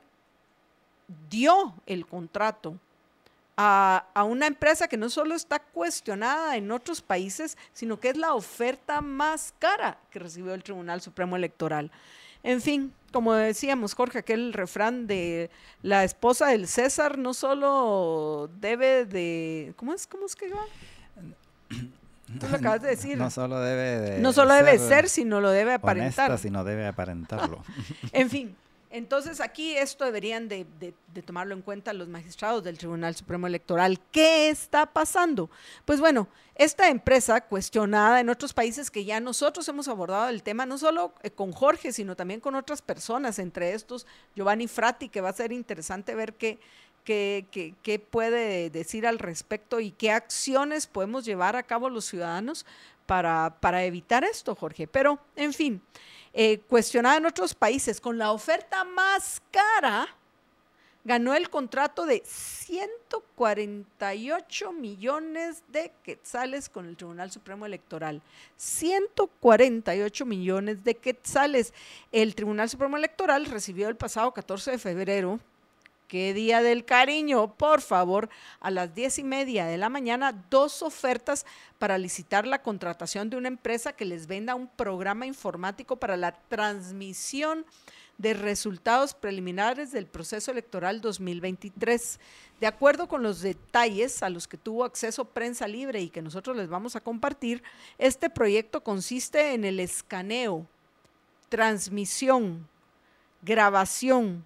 [1.30, 2.80] dio el contrato
[3.55, 8.17] a, a, una empresa que no solo está cuestionada en otros países, sino que es
[8.17, 11.91] la oferta más cara que recibió el Tribunal Supremo Electoral.
[12.41, 15.51] En fin, como decíamos, Jorge, aquel refrán de
[15.84, 20.07] la esposa del César no solo debe de, ¿cómo es?
[20.07, 20.65] ¿Cómo es que va?
[21.70, 23.17] Tú lo acabas de decir.
[23.17, 26.30] No solo debe de no solo debe ser, sino lo debe aparentar.
[26.30, 27.63] Honesta, sino debe aparentarlo.
[28.11, 28.55] en fin,
[28.91, 30.65] entonces aquí esto deberían de,
[31.24, 33.99] tomarlo en cuenta los magistrados del Tribunal Supremo Electoral.
[34.11, 35.49] ¿Qué está pasando?
[35.86, 40.65] Pues bueno, esta empresa cuestionada en otros países que ya nosotros hemos abordado el tema,
[40.65, 45.22] no solo eh, con Jorge, sino también con otras personas, entre estos Giovanni Frati, que
[45.22, 46.59] va a ser interesante ver qué,
[47.04, 52.66] qué puede decir al respecto y qué acciones podemos llevar a cabo los ciudadanos
[53.06, 54.88] para, para evitar esto, Jorge.
[54.88, 55.82] Pero, en fin.
[56.34, 60.08] Eh, cuestionada en otros países, con la oferta más cara,
[61.04, 68.22] ganó el contrato de 148 millones de quetzales con el Tribunal Supremo Electoral.
[68.58, 71.74] 148 millones de quetzales.
[72.12, 75.39] El Tribunal Supremo Electoral recibió el pasado 14 de febrero
[76.10, 78.30] qué día del cariño, por favor,
[78.60, 81.45] a las diez y media de la mañana, dos ofertas
[81.78, 86.34] para licitar la contratación de una empresa que les venda un programa informático para la
[86.34, 87.66] transmisión
[88.18, 92.20] de resultados preliminares del proceso electoral 2023.
[92.60, 96.57] De acuerdo con los detalles a los que tuvo acceso prensa libre y que nosotros
[96.57, 97.64] les vamos a compartir,
[97.99, 100.66] este proyecto consiste en el escaneo,
[101.49, 102.68] transmisión,
[103.43, 104.45] grabación,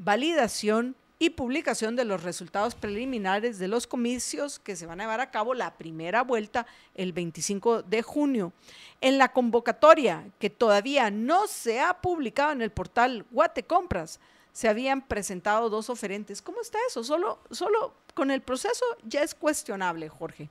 [0.00, 5.20] validación y publicación de los resultados preliminares de los comicios que se van a llevar
[5.20, 8.54] a cabo la primera vuelta el 25 de junio.
[9.02, 14.18] En la convocatoria, que todavía no se ha publicado en el portal Guatecompras,
[14.54, 16.40] se habían presentado dos oferentes.
[16.40, 17.04] ¿Cómo está eso?
[17.04, 20.48] Solo, solo con el proceso ya es cuestionable, Jorge.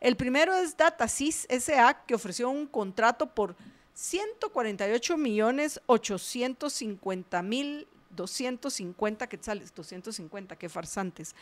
[0.00, 3.54] El primero es DataSys SA, que ofreció un contrato por
[3.94, 11.34] 148 millones 850 mil 250 quetzales, 250, qué farsantes.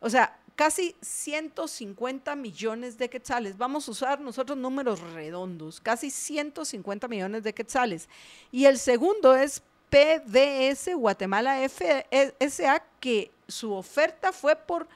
[0.00, 3.56] O sea, casi 150 millones de quetzales.
[3.56, 8.08] Vamos a usar nosotros números redondos, casi 150 millones de quetzales.
[8.52, 14.86] Y el segundo es PDS Guatemala FSA, que su oferta fue por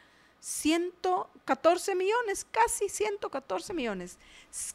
[0.40, 4.18] 114 millones, casi 114 millones,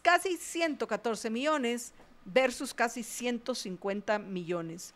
[0.02, 1.94] casi 114 millones
[2.26, 4.94] versus casi 150 millones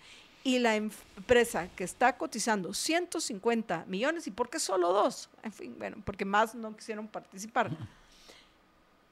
[0.47, 5.29] y la empresa que está cotizando 150 millones, ¿y por qué solo dos?
[5.43, 7.69] En fin, bueno, porque más no quisieron participar.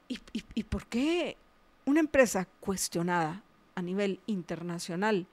[0.08, 1.36] ¿Y, y, por qué
[1.84, 3.42] una empresa cuestionada
[3.74, 5.26] a nivel internacional,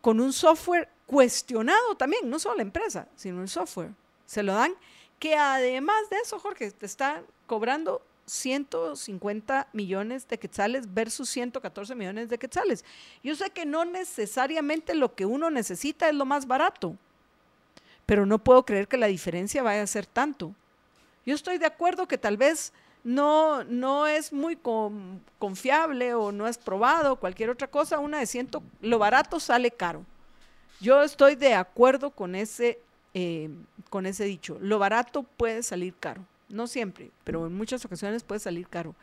[0.00, 3.90] con un software cuestionado también, no solo la empresa, sino el software,
[4.24, 4.72] se lo dan,
[5.18, 12.28] que además de eso, Jorge, te está cobrando 150 millones de quetzales versus 114 millones
[12.28, 12.84] de quetzales.
[13.22, 16.96] Yo sé que no necesariamente lo que uno necesita es lo más barato,
[18.06, 20.54] pero no puedo creer que la diferencia vaya a ser tanto.
[21.26, 22.72] Yo estoy de acuerdo que tal vez
[23.04, 24.58] no, no es muy
[25.38, 30.04] confiable o no es probado, cualquier otra cosa, una de ciento, lo barato sale caro.
[30.80, 32.80] Yo estoy de acuerdo con ese,
[33.14, 33.50] eh,
[33.90, 36.24] con ese dicho, lo barato puede salir caro.
[36.48, 38.94] No siempre, pero en muchas ocasiones puede salir caro.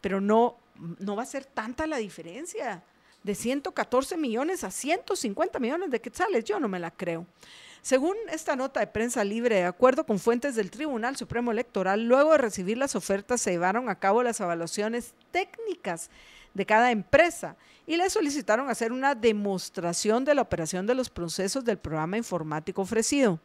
[0.00, 0.56] Pero no,
[0.98, 2.82] no va a ser tanta la diferencia
[3.22, 6.44] de 114 millones a 150 millones de quetzales.
[6.44, 7.26] Yo no me la creo.
[7.82, 12.32] Según esta nota de prensa libre, de acuerdo con fuentes del Tribunal Supremo Electoral, luego
[12.32, 16.08] de recibir las ofertas se llevaron a cabo las evaluaciones técnicas
[16.54, 17.56] de cada empresa
[17.86, 22.82] y le solicitaron hacer una demostración de la operación de los procesos del programa informático
[22.82, 23.40] ofrecido.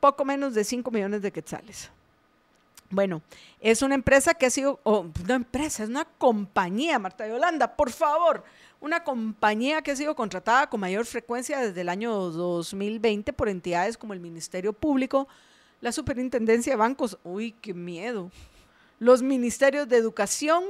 [0.00, 1.90] poco menos de 5 millones de quetzales.
[2.90, 3.22] Bueno,
[3.60, 7.90] es una empresa que ha sido, oh, una empresa, es una compañía, Marta Yolanda, por
[7.90, 8.44] favor,
[8.80, 13.96] una compañía que ha sido contratada con mayor frecuencia desde el año 2020 por entidades
[13.96, 15.26] como el Ministerio Público,
[15.80, 18.30] la Superintendencia de Bancos, uy, qué miedo,
[19.02, 20.62] los ministerios de Educación,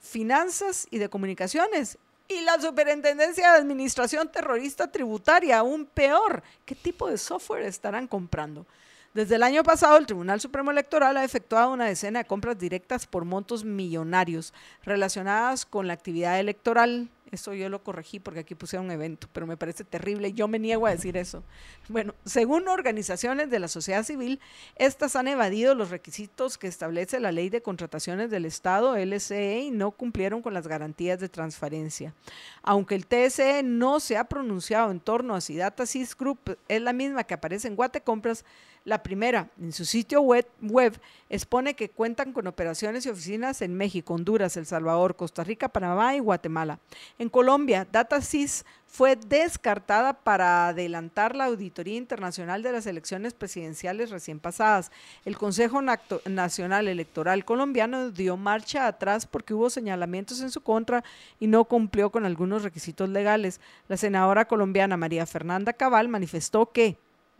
[0.00, 6.42] Finanzas y de Comunicaciones y la Superintendencia de Administración Terrorista Tributaria, aún peor.
[6.64, 8.66] ¿Qué tipo de software estarán comprando?
[9.14, 13.06] Desde el año pasado, el Tribunal Supremo Electoral ha efectuado una decena de compras directas
[13.06, 18.78] por montos millonarios relacionadas con la actividad electoral Eso yo lo corregí porque aquí puse
[18.78, 20.32] un evento, pero me parece terrible.
[20.32, 21.42] Yo me niego a decir eso.
[21.88, 24.38] Bueno, según organizaciones de la sociedad civil,
[24.76, 29.70] estas han evadido los requisitos que establece la ley de contrataciones del Estado, LCE, y
[29.72, 32.14] no cumplieron con las garantías de transparencia.
[32.62, 36.92] Aunque el TSE no se ha pronunciado en torno a si DataSys Group es la
[36.92, 38.44] misma que aparece en Guatecompras,
[38.86, 44.14] la primera, en su sitio web, expone que cuentan con operaciones y oficinas en México,
[44.14, 46.78] Honduras, El Salvador, Costa Rica, Panamá y Guatemala.
[47.18, 54.38] En Colombia, DataSys fue descartada para adelantar la auditoría internacional de las elecciones presidenciales recién
[54.38, 54.92] pasadas.
[55.24, 61.02] El Consejo Nacional Electoral colombiano dio marcha atrás porque hubo señalamientos en su contra
[61.40, 63.60] y no cumplió con algunos requisitos legales.
[63.88, 66.96] La senadora colombiana María Fernanda Cabal manifestó que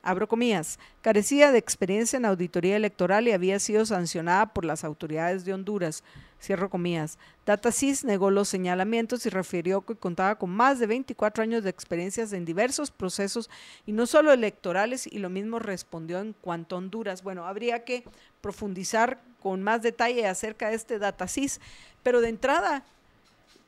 [0.07, 5.45] abro comillas, carecía de experiencia en auditoría electoral y había sido sancionada por las autoridades
[5.45, 6.05] de Honduras,
[6.41, 7.19] cierro comillas.
[7.45, 12.33] DataSys negó los señalamientos y refirió que contaba con más de 24 años de experiencias
[12.33, 13.51] en diversos procesos
[13.85, 17.25] y no solo electorales y lo mismo respondió en cuanto a Honduras.
[17.25, 18.05] Bueno, habría que
[18.41, 21.61] profundizar con más detalle acerca de este DataSys,
[22.05, 22.85] pero de entrada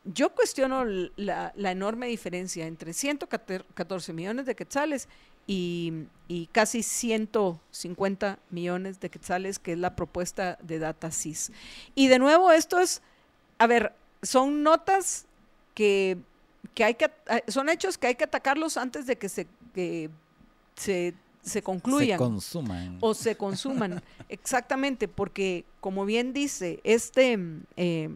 [0.04, 5.08] yo cuestiono la, la, enorme diferencia entre 114 millones de quetzales
[5.48, 6.06] y,
[6.52, 11.50] casi 150 millones de quetzales, que es la propuesta de DataSys.
[11.94, 13.00] Y de nuevo, esto es,
[13.56, 15.26] a ver, son notas
[15.74, 16.18] que,
[16.78, 17.10] hay que,
[17.48, 19.46] son hechos que hay que atacarlos antes de que se,
[20.76, 22.18] se, se concluyan.
[22.18, 22.98] Se consuman.
[23.00, 27.38] O se consuman, exactamente, porque como bien dice este,
[27.76, 28.10] eh,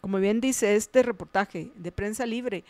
[0.00, 2.64] como bien dice este reportaje de prensa libre,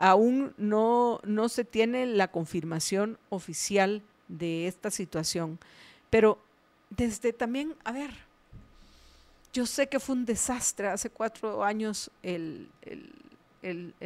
[0.00, 5.58] aún no, no se tiene la confirmación oficial de esta situación.
[6.08, 6.38] Pero
[6.88, 8.10] desde también, a ver,
[9.52, 12.70] yo sé que fue un desastre hace cuatro años el,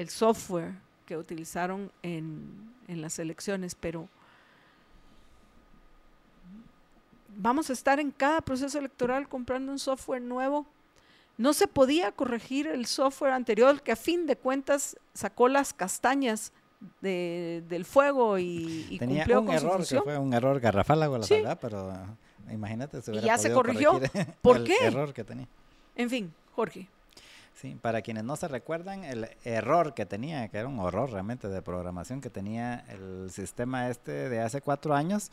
[0.09, 0.74] software
[1.07, 4.09] que utilizaron en, en las elecciones, pero
[7.36, 10.66] vamos a estar en cada proceso electoral comprando un software nuevo
[11.37, 16.53] no se podía corregir el software anterior que a fin de cuentas sacó las castañas
[17.01, 21.26] del fuego y, Tenía cumplió un con error su que fue un error garrafálago la
[21.26, 21.93] verdad, pero
[22.51, 24.01] imagínate si hubiera y ya se corrigió.
[24.43, 24.76] ¿Por el qué?
[24.82, 25.49] error que tenía.
[25.97, 26.89] En fin, Jorge.
[27.55, 31.48] Sí, para quienes no se recuerdan, el error que tenía, que era un horror realmente
[31.48, 35.30] de programación que tenía el sistema este de hace cuatro años,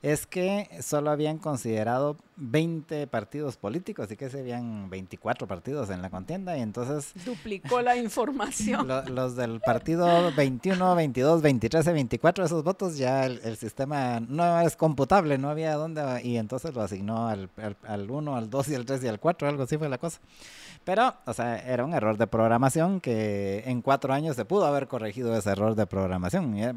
[0.00, 6.00] es que solo habían considerado 20 partidos políticos y que se habían 24 partidos en
[6.00, 7.12] la contienda y entonces...
[7.26, 8.88] Duplicó la información.
[9.08, 14.74] los del partido 21, 22, 23 y 24, esos votos ya el, sistema no es
[14.74, 18.74] computable, no había dónde y entonces lo asignó al, al, al 1, al 2 y
[18.74, 20.18] al 3 y al 4, algo así fue la cosa.
[20.84, 24.88] Pero, o sea, era un error de programación que en cuatro años se pudo haber
[24.88, 26.56] corregido ese error de programación.
[26.56, 26.74] Eh,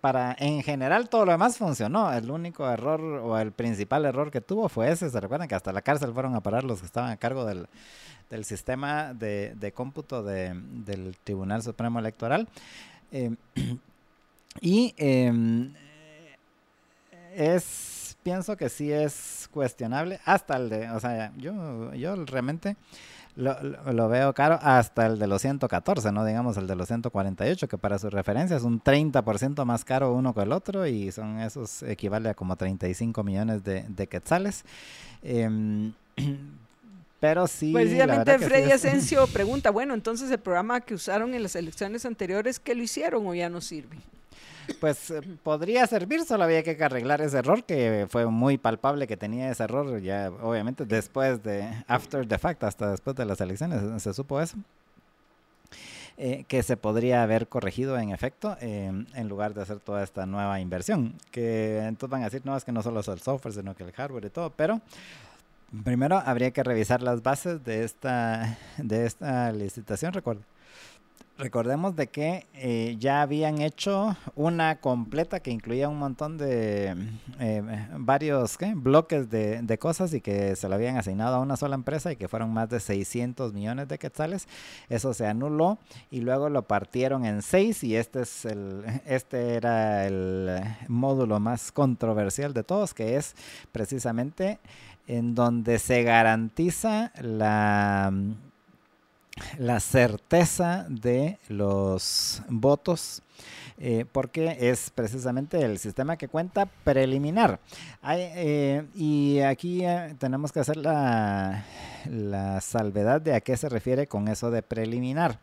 [0.00, 2.12] para, en general, todo lo demás funcionó.
[2.12, 5.10] El único error o el principal error que tuvo fue ese.
[5.10, 7.66] Se recuerdan que hasta la cárcel fueron a parar los que estaban a cargo del,
[8.44, 12.48] sistema de, cómputo del Tribunal Supremo Electoral.
[13.12, 13.34] Eh,
[14.60, 15.72] y em,
[17.34, 22.76] es pienso que sí es cuestionable, hasta el de, o sea, yo, yo realmente
[23.36, 27.78] lo, veo caro hasta el de los 114, no digamos el de los 148, que
[27.78, 31.82] para su referencia es un 30% más caro uno que el otro y son esos
[31.82, 34.64] equivale a como 35 millones de, quetzales.
[35.22, 35.92] Em,
[37.20, 37.72] pero sí.
[37.72, 42.74] Precisamente Freddy Asensio pregunta, bueno, entonces el programa que usaron en las elecciones anteriores, ¿qué
[42.74, 43.98] lo hicieron o ya no sirve?
[44.80, 49.16] Pues eh, podría servir, solo había que arreglar ese error que fue muy palpable que
[49.16, 54.02] tenía ese error ya obviamente después de after the fact, hasta después de las elecciones
[54.02, 54.56] se supo eso.
[56.18, 60.60] Eh, que se podría haber corregido en efecto en lugar de hacer toda esta nueva
[60.60, 61.14] inversión.
[61.30, 63.84] Que entonces van a decir, no, es que no solo es el software, sino que
[63.84, 64.80] el hardware y todo, pero
[65.84, 70.42] primero habría que revisar las bases de esta, de esta licitación, recuerda
[71.38, 76.96] Recordemos de que eh, ya habían hecho una completa que incluía un montón de
[77.38, 77.62] eh,
[77.98, 82.16] varios bloques de, cosas y que se lo habían asignado a una sola empresa y
[82.16, 84.48] que fueron más de 600 millones de quetzales.
[84.88, 85.78] Eso se anuló
[86.10, 91.70] y luego lo partieron en seis y este es el este era el módulo más
[91.70, 93.34] controversial de todos que es
[93.72, 94.58] precisamente
[95.06, 98.10] en donde se garantiza la
[99.58, 103.22] la certeza de los votos
[103.78, 107.60] eh, porque es precisamente el sistema que cuenta preliminar.
[108.08, 111.64] Eh, y aquí eh, tenemos que hacer la,
[112.10, 115.38] la salvedad de a qué se refiere con eso de preliminar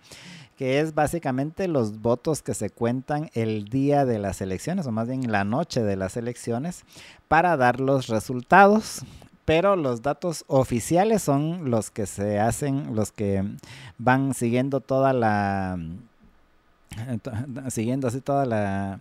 [0.57, 5.07] que es básicamente los votos que se cuentan el día de las elecciones, o más
[5.07, 6.83] bien la noche de las elecciones,
[7.27, 9.03] para dar los resultados
[9.45, 13.43] pero los datos oficiales son los que se hacen, los que
[13.97, 15.77] van siguiendo toda la
[17.69, 18.99] siguiendo así toda la,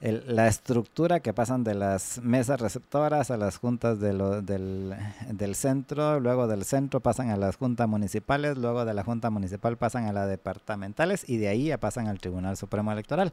[0.00, 4.10] la, estructura que pasan de las mesas receptoras a las juntas de
[4.42, 4.94] del,
[5.30, 9.76] del, centro, luego del centro pasan a las juntas municipales, luego de la junta municipal
[9.76, 13.32] pasan a las departamentales y de ahí ya pasan al Tribunal Supremo Electoral.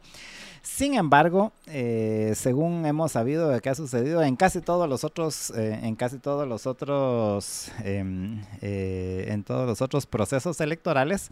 [0.62, 5.80] Sin embargo, eh, según hemos sabido que ha sucedido en casi todos los otros, eh,
[5.84, 11.32] en casi todos los otros, em, eh, en todos los otros procesos electorales,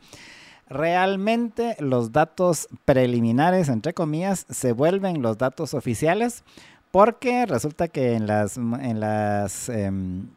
[0.67, 6.43] realmente los datos preliminares, entre comillas, se vuelven los datos oficiales
[6.91, 10.29] porque resulta que en las, en las, em,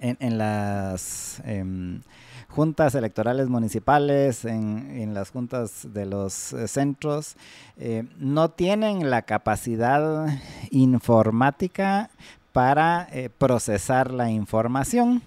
[0.00, 2.00] en, las em,
[2.48, 7.36] juntas electorales municipales, en, las juntas de los eh, centros,
[7.76, 10.26] eh, no tienen la capacidad
[10.70, 12.10] informática
[12.52, 15.22] para eh, procesar la información.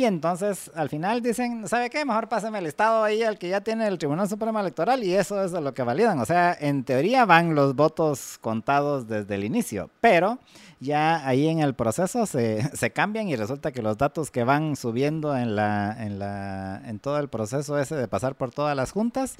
[0.00, 2.06] Y entonces al final dicen, ¿sabe qué?
[2.06, 5.44] Mejor páseme el listado ahí al que ya tiene el Tribunal Supremo Electoral y eso
[5.44, 6.18] es lo que validan.
[6.20, 10.38] O sea, en teoría van los votos contados desde el inicio, pero
[10.80, 14.74] ya ahí en el proceso se, se, cambian y resulta que los datos que van
[14.74, 18.92] subiendo en, la, en, la, en todo el proceso ese de pasar por todas las
[18.92, 19.36] juntas,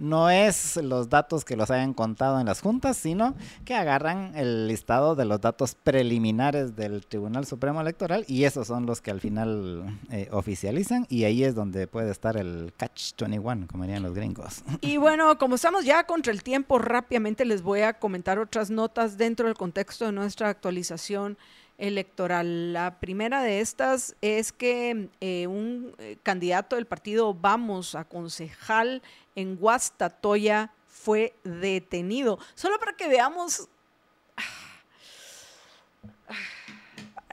[0.00, 3.34] no es los datos que los hayan contado en las juntas, sino
[3.64, 8.86] que agarran el listado de los datos preliminares del Tribunal Supremo Electoral y esos son
[8.86, 13.66] los que al final eh, oficializan y ahí es donde puede estar el catch 21,
[13.68, 14.64] como dirían los gringos.
[14.80, 19.18] Y bueno, como estamos ya contra el tiempo, rápidamente les voy a comentar otras notas
[19.18, 21.36] dentro del contexto de nuestra actualización
[21.80, 22.72] electoral.
[22.72, 29.02] La primera de estas es que eh, un eh, candidato del partido Vamos a concejal
[29.34, 32.38] en Guastatoya fue detenido.
[32.54, 33.68] Solo para que veamos,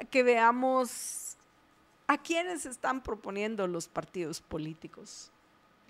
[0.10, 1.38] que veamos
[2.08, 5.32] a quiénes están proponiendo los partidos políticos.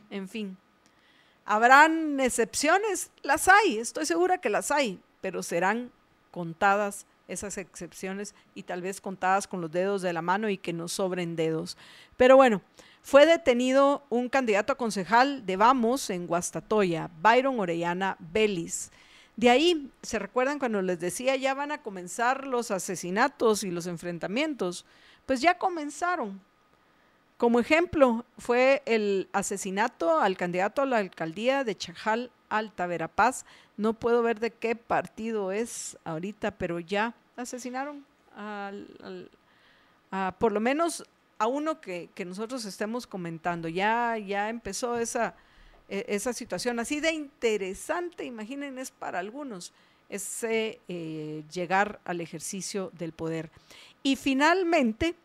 [0.10, 0.58] En fin,
[1.46, 3.12] ¿habrán excepciones?
[3.22, 5.92] Las hay, estoy segura que las hay, pero serán
[6.32, 10.74] contadas esas excepciones y tal vez contadas con los dedos de la mano y que
[10.74, 11.78] no sobren dedos.
[12.16, 12.62] Pero bueno,
[13.08, 18.92] fue detenido un candidato a concejal de Vamos en Guastatoya, Byron Orellana Belis.
[19.38, 23.88] De ahí, ¿se recuerdan cuando les decía ya van a comenzar los asesinatos y los
[23.88, 24.86] enfrentamientos?
[25.26, 26.42] Pues ya comenzaron.
[27.38, 33.46] Como ejemplo, fue el asesinato al candidato a la alcaldía de Chajal Alta Verapaz.
[33.78, 38.06] No puedo ver de qué partido es ahorita, pero ya asesinaron
[40.40, 41.06] por lo menos
[41.40, 43.68] a uno que, nosotros estemos comentando.
[43.68, 45.36] Ya, ya empezó esa,
[45.90, 49.74] e, esa situación así de interesante, imaginen, es para algunos
[50.10, 53.52] ese eh, llegar al ejercicio del poder.
[54.04, 55.16] Y finalmente,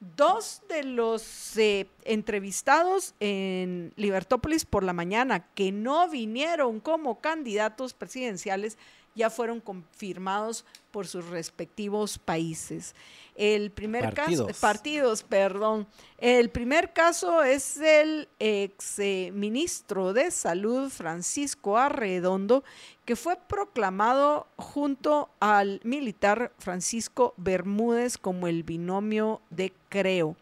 [0.00, 7.94] Dos de los eh, entrevistados en Libertópolis por la mañana que no vinieron como candidatos
[7.94, 8.78] presidenciales
[9.18, 12.94] ya fueron confirmados por sus respectivos países.
[13.34, 15.86] El primer caso, partidos, perdón.
[16.18, 22.64] El primer caso es el ex eh, ministro de Salud Francisco Arredondo,
[23.04, 30.36] que fue proclamado junto al militar Francisco Bermúdez como el binomio de Creo.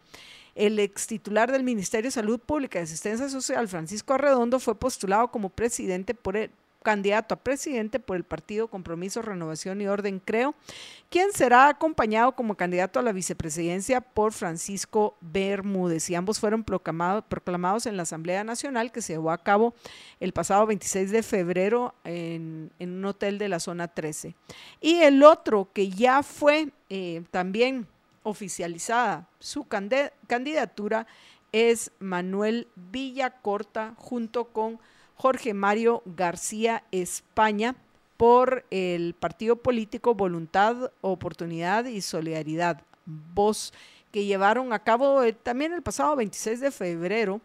[0.53, 5.27] El ex titular del Ministerio de Salud Pública y Asistencia Social, Francisco Arredondo, fue postulado
[5.29, 6.49] como presidente por el,
[6.87, 10.55] candidato a presidente por el Partido Compromiso, Renovación y Orden, creo,
[11.09, 16.09] quien será acompañado como candidato a la vicepresidencia por Francisco Bermúdez.
[16.09, 19.73] Y ambos fueron proclamados en la Asamblea Nacional que se llevó a cabo
[20.21, 24.33] el pasado 26 de febrero en, un hotel de la zona 13.
[24.79, 27.85] Y el otro que ya fue eh, también
[28.23, 31.05] oficializada su candidatura
[31.51, 34.79] es Manuel Villacorta junto con
[35.17, 37.75] Jorge Mario García España
[38.17, 43.73] por el partido político Voluntad, Oportunidad y Solidaridad, voz
[44.11, 47.41] que llevaron a cabo eh, también el pasado 26 de febrero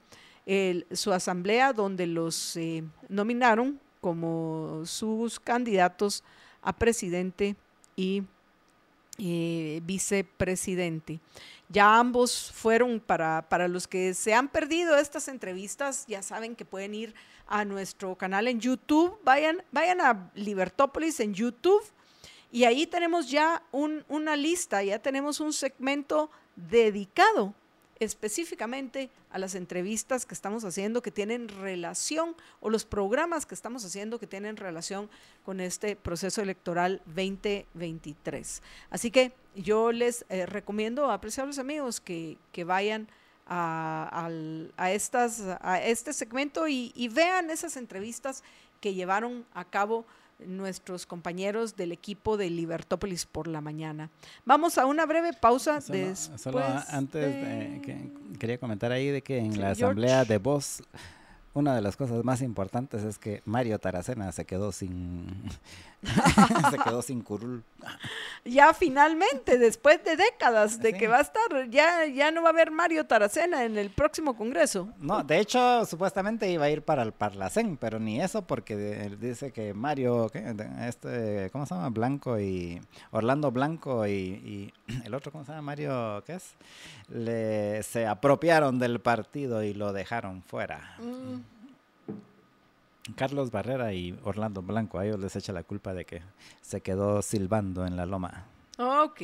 [0.93, 6.25] su asamblea donde los eh, nominaron como sus candidatos
[6.63, 7.55] a presidente
[7.95, 8.25] y
[9.25, 11.21] eh, vicepresidente.
[11.69, 16.65] Ya ambos fueron, para, para los que se han perdido estas entrevistas, ya saben que
[16.65, 17.15] pueden ir
[17.47, 21.85] a nuestro canal en YouTube, vayan, vayan a Libertópolis en YouTube
[22.51, 27.55] y ahí tenemos ya una lista, ya tenemos un segmento dedicado
[28.05, 33.85] específicamente a las entrevistas que estamos haciendo que tienen relación o los programas que estamos
[33.85, 35.09] haciendo que tienen relación
[35.45, 38.63] con este proceso electoral 2023.
[38.91, 43.09] Así que yo les eh, recomiendo, apreciables amigos, que, que vayan
[43.47, 44.31] a,
[44.93, 48.43] estas, a este segmento y vean esas entrevistas
[48.81, 50.07] que llevaron a cabo
[50.47, 54.11] nuestros compañeros del equipo de Libertópolis por la mañana.
[54.45, 55.81] Vamos a una breve pausa.
[55.81, 57.83] Solo, antes,
[58.39, 60.83] quería comentar ahí de que en la asamblea de voz
[61.55, 65.27] una de las cosas más importantes es que Mario Taracena se quedó sin
[66.71, 67.63] se quedó sin curul.
[68.45, 72.53] Ya finalmente, después de décadas de que va a estar, ya, ya no va a
[72.53, 74.89] haber Mario Taracena en el próximo congreso.
[74.99, 79.19] No, de hecho, supuestamente iba a ir para el Parlacén, pero ni eso porque él
[79.21, 80.31] dice que Mario,
[80.87, 81.91] este, ¿cómo se llama?
[81.91, 82.81] Blanco y
[83.13, 84.73] Orlando Blanco y,
[85.05, 85.63] el otro, ¿cómo se llama?
[85.63, 86.55] Mario, ¿qué es?
[87.09, 90.97] Le, se apropiaron del partido y lo dejaron fuera.
[90.99, 91.62] Mm.
[93.17, 96.23] Carlos Barrera y Orlando Blanco, a ellos les echa la culpa de que
[96.61, 98.47] se quedó silbando en la loma.
[98.79, 99.23] Ok.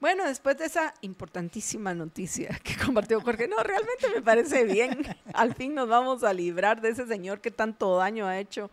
[0.00, 5.02] Bueno, después de esa importantísima noticia que compartió Jorge, no, realmente me parece bien.
[5.34, 8.70] Al fin nos vamos a librar de ese señor que tanto daño ha hecho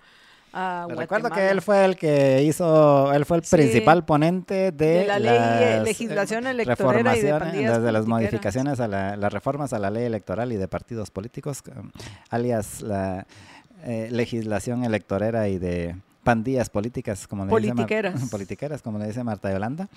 [0.54, 5.18] a Recuerdo que él fue el que hizo, él fue el principal ponente de, la
[5.18, 10.04] ley, eh, legislación electoral y de desde las modificaciones a las reformas a la ley
[10.04, 11.64] electoral y de partidos políticos,
[12.30, 13.26] alias la
[13.84, 18.16] eh, legislación electorera y de pandillas políticas, como le politiqueras.
[18.16, 19.90] Dice politiqueras, como le dice Marta Yolanda,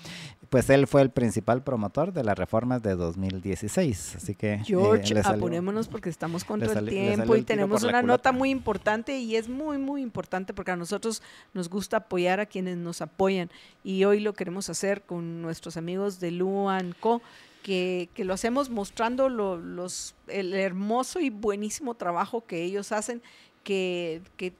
[0.48, 4.16] pues él fue el principal promotor de las reformas de 2016.
[4.16, 4.54] Así que.
[4.54, 9.36] Eh, George, apurémonos porque estamos contra el tiempo y tenemos una nota muy importante y
[9.36, 13.50] es muy, muy importante porque a nosotros nos gusta apoyar a quienes nos apoyan
[13.82, 17.22] y hoy lo queremos hacer con nuestros amigos de Luan Co.
[17.62, 23.22] Que, que, lo hacemos mostrando los, el hermoso y buenísimo trabajo que ellos hacen
[23.64, 24.52] que, que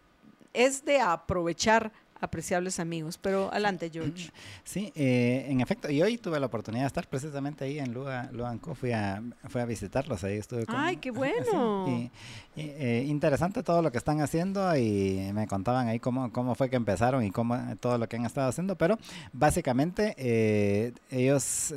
[0.52, 1.92] es de aprovechar
[2.24, 3.18] apreciables amigos.
[3.18, 4.30] Pero adelante, George.
[4.64, 8.28] Sí, eh, en efecto, y hoy tuve la oportunidad de estar precisamente ahí en Lua,
[8.32, 11.86] Luanco, fui a, fui a visitarlos, ahí estuve con, ¡Ay, qué bueno!
[12.56, 16.70] y, eh, interesante todo lo que están haciendo y me contaban ahí cómo, cómo fue
[16.70, 18.98] que empezaron y cómo todo lo que han estado haciendo, pero
[19.32, 21.74] básicamente eh, ellos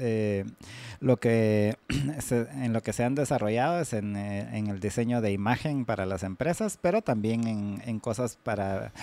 [1.00, 1.78] lo que
[2.30, 6.24] en lo que se han desarrollado es en, en, el diseño de imagen para las
[6.24, 8.94] empresas, pero también en, en cosas para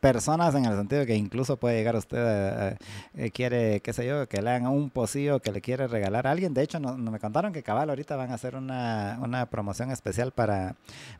[0.00, 2.76] personas en el sentido que incluso puede llegar usted a,
[3.14, 6.30] eh, quiere, qué sé yo, que le hagan un pocillo que le quiere regalar a
[6.30, 6.54] alguien.
[6.54, 10.32] De hecho, no, me contaron que cabal ahorita van a hacer una, una promoción especial
[10.32, 10.76] para,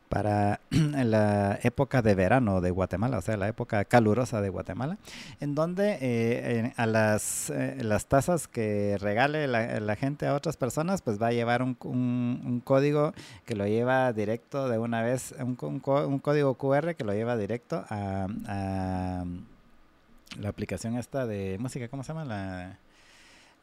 [0.09, 4.97] para la época de verano de Guatemala, o sea, la época calurosa de Guatemala,
[5.39, 11.01] en donde eh, a las, eh, las tasas que regale la, gente a otras personas,
[11.01, 13.13] pues va a llevar un, un, código
[13.45, 17.83] que lo lleva directo de una vez, un, un código QR que lo lleva directo
[17.89, 18.27] a
[20.39, 22.25] la aplicación esta de música, ¿cómo se llama?
[22.25, 22.79] La,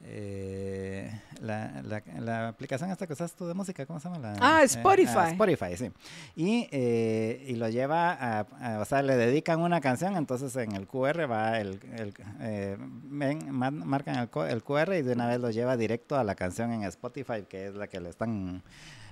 [0.07, 1.11] eh,
[1.41, 1.83] la,
[2.19, 4.19] la, aplicación esta que usas tú de música, ¿cómo se llama?
[4.19, 5.31] La, ah, Spotify.
[5.31, 5.91] Spotify, sí.
[6.37, 10.87] Y, eh, y lo lleva a, o sea, le dedican una canción, entonces en el
[10.87, 12.77] QR va el, el eh,
[13.09, 16.83] marcan el, el QR y de una vez lo lleva directo a la canción en
[16.85, 18.63] Spotify, que es la que le están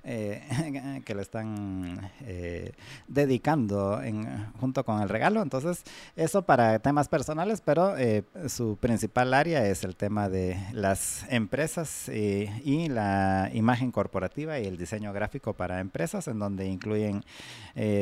[0.05, 2.73] eh, que le están eh,
[3.07, 5.43] dedicando en, junto con el regalo.
[5.43, 5.85] Entonces,
[6.17, 12.09] eso para temas personales, pero eh, su principal área es el tema de las empresas
[12.09, 17.25] y la imagen corporativa y el diseño gráfico para empresas, en donde incluyen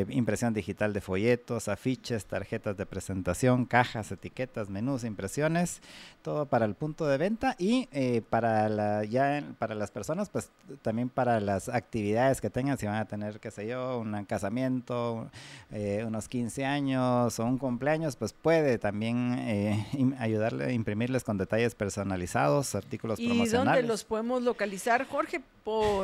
[0.09, 5.81] impresión digital de folletos, afiches, tarjetas de presentación, cajas, etiquetas, menús, impresiones,
[6.23, 7.89] todo para el punto de venta y
[8.31, 10.51] para la, ya para las personas, pues
[10.83, 14.25] también para las actividades actividades que tengan, si van a tener, qué sé yo, un
[14.25, 15.29] casamiento,
[15.73, 19.87] eh, unos 15 años o un cumpleaños, pues puede también eh,
[20.21, 23.53] ayudarle a imprimirles con detalles personalizados, artículos promocionales.
[23.53, 25.43] ¿Y dónde los podemos localizar, Jorge?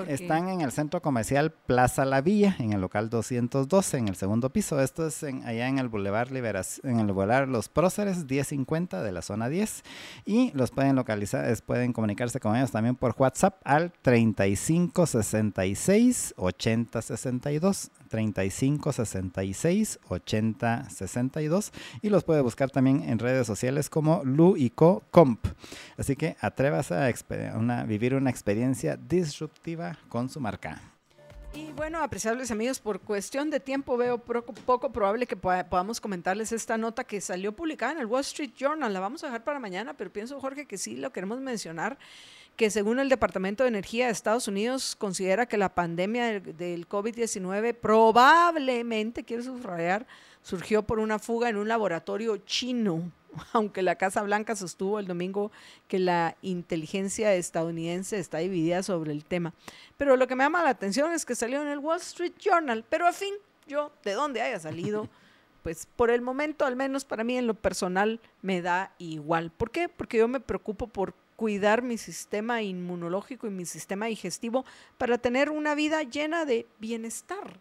[0.06, 4.50] Están en el centro comercial Plaza La Villa, en el local 212, en el segundo
[4.50, 4.80] piso.
[4.80, 9.22] Esto es allá en el Boulevard Liberación, en el Boulevard Los Próceres, 1050 de la
[9.22, 9.82] zona 10.
[10.24, 13.92] Y los pueden localizar, pueden comunicarse con ellos también por WhatsApp al
[15.76, 17.90] 3566 8062.
[18.08, 21.72] 35 66 80 62
[22.02, 25.46] y los puede buscar también en redes sociales como Lu y Co Comp.
[25.96, 30.80] Así que atrévase a vivir una experiencia disruptiva con su marca.
[31.56, 36.76] Y bueno, apreciables amigos, por cuestión de tiempo veo poco, probable que podamos comentarles esta
[36.76, 38.92] nota que salió publicada en el Wall Street Journal.
[38.92, 41.96] La vamos a dejar para mañana, pero pienso, Jorge, que sí lo queremos mencionar,
[42.56, 46.88] que según el Departamento de Energía de Estados Unidos considera que la pandemia del, del
[46.88, 50.06] COVID-19 probablemente, quiero subrayar,
[50.42, 53.10] surgió por una fuga en un laboratorio chino
[53.52, 55.50] aunque la Casa Blanca sostuvo el domingo
[55.88, 59.52] que la inteligencia estadounidense está dividida sobre el tema.
[59.96, 62.84] Pero lo que me llama la atención es que salió en el Wall Street Journal,
[62.88, 63.34] pero a fin,
[63.66, 65.08] yo, de dónde haya salido,
[65.62, 69.50] pues por el momento, al menos para mí en lo personal, me da igual.
[69.50, 69.88] ¿Por qué?
[69.88, 74.64] Porque yo me preocupo por cuidar mi sistema inmunológico y mi sistema digestivo
[74.98, 77.60] para tener una vida llena de bienestar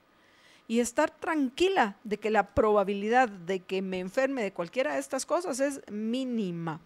[0.68, 5.26] y estar tranquila de que la probabilidad de que me enferme de cualquiera de estas
[5.26, 6.80] cosas es mínima.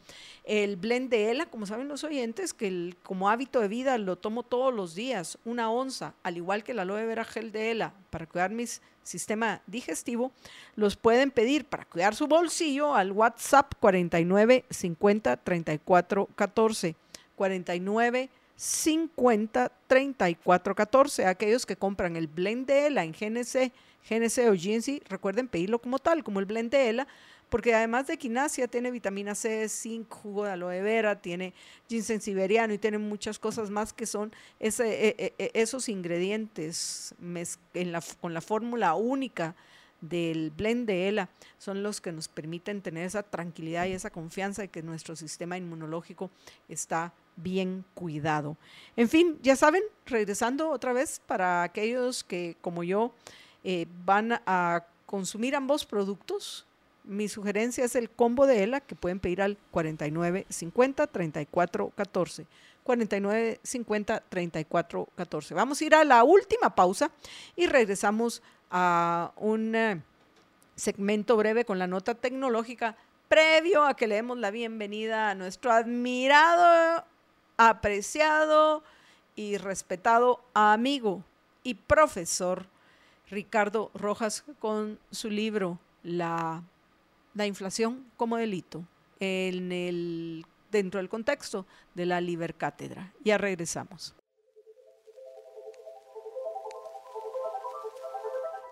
[0.44, 4.44] El blend de ELA, como saben los oyentes, que como hábito de vida lo tomo
[4.44, 8.26] todos los días, una onza, al igual que la aloe vera gel de ELA, para
[8.26, 8.66] cuidar mi
[9.04, 10.32] sistema digestivo,
[10.76, 16.96] los pueden pedir para cuidar su bolsillo al WhatsApp 49 50 34 14.
[17.36, 18.30] 49
[18.60, 21.26] 50 34 14.
[21.26, 23.72] Aquellos que compran el blend de ELA en GNC,
[24.10, 27.08] GNC o GNC, recuerden pedirlo como tal, como el blend de ELA,
[27.50, 31.54] porque además de quinasia tiene vitamina C, zinc, jugo de aloe vera, tiene
[31.88, 37.16] ginseng siberiano y tiene muchas cosas más que son e, e, e, esos ingredientes
[37.74, 39.56] en la, con la fórmula única
[40.02, 44.64] del blend de ELA son los que nos permiten tener esa tranquilidad y esa confianza
[44.64, 46.30] de que nuestro sistema inmunológico
[46.68, 48.58] está bien cuidado.
[48.96, 53.12] En fin, ya saben, regresando otra vez para aquellos que como yo
[53.64, 56.66] eh, van a consumir ambos productos,
[57.04, 62.46] mi sugerencia es el combo de ELA que pueden pedir al 49 50 34 14.
[62.84, 65.54] 49 50 34 14.
[65.54, 67.12] Vamos a ir a la última pausa
[67.56, 70.02] y regresamos a un eh,
[70.76, 72.96] segmento breve con la nota tecnológica
[73.28, 77.06] previo a que le demos la bienvenida a nuestro admirado
[77.60, 78.84] apreciado
[79.36, 81.26] y respetado amigo
[81.62, 82.66] y profesor
[83.30, 86.64] Ricardo Rojas con su libro La,
[87.34, 88.86] la inflación como delito
[89.20, 91.66] en el, dentro del contexto
[91.96, 93.14] de la Libercátedra.
[93.26, 94.16] Ya regresamos.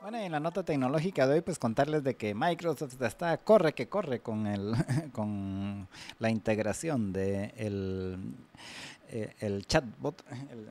[0.10, 3.74] Bueno, y en la nota tecnológica de hoy, pues contarles de que Microsoft está, corre
[3.74, 4.74] que corre con, el,
[5.12, 5.90] con
[6.20, 8.18] la integración de el
[9.10, 10.22] eh, el chatbot,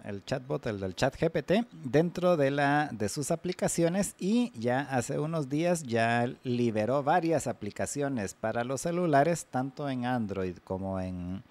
[0.04, 5.18] el, chatbot, el del chat GPT, dentro de, la, de sus aplicaciones y ya hace
[5.18, 11.42] unos días ya liberó varias aplicaciones para los celulares, tanto en Android como en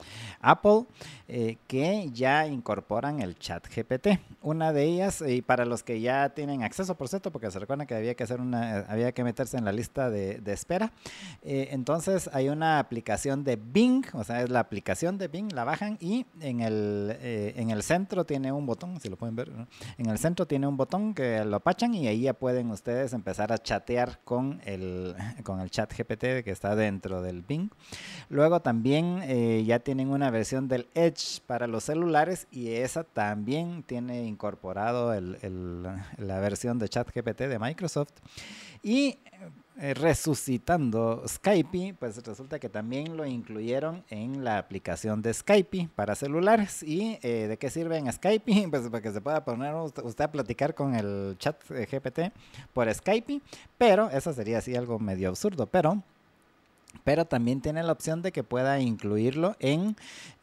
[0.41, 0.85] Apple,
[1.27, 4.19] eh, que ya incorporan el chat GPT.
[4.43, 7.87] Una de ellas, y para los que ya tienen acceso, por cierto, porque se recuerda
[7.87, 10.91] que había que hacer una, había que meterse en la lista de, espera.
[11.41, 15.63] Eh, entonces hay una aplicación de Bing, o sea, es la aplicación de Bing, la
[15.63, 16.74] bajan y en el
[17.19, 19.51] eh, en el centro tiene un botón, si lo pueden ver,
[19.97, 23.51] en el centro tiene un botón que lo apachan y ahí ya pueden ustedes empezar
[23.51, 27.69] a chatear con el, con el chat GPT que está dentro del Bing.
[28.29, 33.83] Luego también eh, ya tienen una versión del Edge para los celulares y esa también
[33.83, 35.13] tiene incorporado
[36.17, 38.13] la versión de chat GPT de Microsoft.
[38.83, 39.19] Y
[39.77, 46.15] eh, resucitando Skype, pues resulta que también lo incluyeron en la aplicación de Skype para
[46.15, 46.81] celulares.
[46.81, 48.67] ¿Y eh, de qué sirve en Skype?
[48.69, 52.31] Pues para que se pueda poner usted a platicar con el chat GPT
[52.73, 53.41] por Skype,
[53.77, 56.01] pero eso sería así algo medio absurdo, pero
[57.03, 59.95] pero también tiene la opción de que pueda incluirlo en,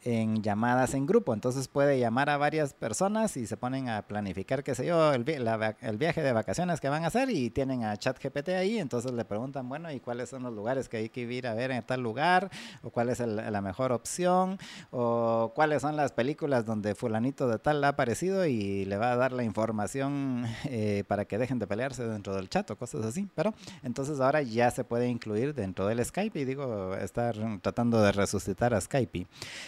[0.03, 1.33] en, llamadas en grupo.
[1.33, 5.27] Entonces puede llamar a varias personas y se ponen a planificar, qué sé yo, el,
[5.27, 8.77] el, viaje de vacaciones que van a hacer y tienen a ChatGPT ahí.
[8.77, 11.71] Entonces le preguntan, bueno, ¿y cuáles son los lugares que hay que ir a ver
[11.71, 12.51] en tal lugar?
[12.83, 14.57] ¿O cuál es la mejor opción?
[14.91, 19.15] ¿O cuáles son las películas donde fulanito de tal ha aparecido y le va a
[19.15, 23.27] dar la información eh, para que dejen de pelearse dentro del chat o cosas así?
[23.33, 28.73] Pero entonces ahora ya se puede incluir dentro del Skype digo, estar tratando de resucitar
[28.73, 29.27] a Skype.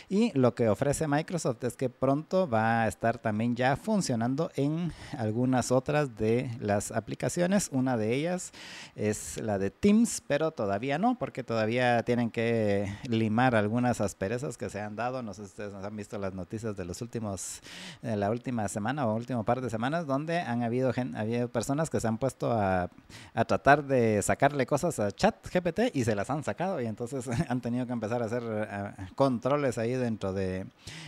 [0.10, 4.92] Y Lo que ofrece Microsoft es que pronto va a estar también ya funcionando en
[5.18, 7.70] algunas otras de las aplicaciones.
[7.72, 8.52] Una de ellas
[8.96, 14.70] es la de Teams, pero todavía no, porque todavía tienen que limar algunas asperezas que
[14.70, 15.22] se han dado.
[15.22, 17.62] No sé si ustedes han visto las noticias de los últimos,
[18.02, 22.00] de la última semana o último par de semanas, donde han habido, habido personas que
[22.00, 22.90] se han puesto a,
[23.34, 27.28] a tratar de sacarle cosas a chat GPT y se las han sacado y entonces
[27.50, 30.66] han tenido que empezar a hacer eh, controles ahí dentro de,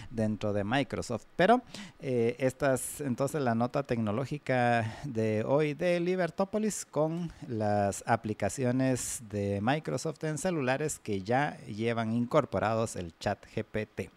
[0.10, 1.26] dentro de Microsoft.
[1.38, 1.62] Pero
[2.00, 9.60] eh, esta es entonces la nota tecnológica de hoy de Libertópolis con las aplicaciones de
[9.62, 14.10] Microsoft en celulares que ya llevan incorporados el chat GPT.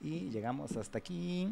[0.00, 1.48] Y llegamos hasta aquí.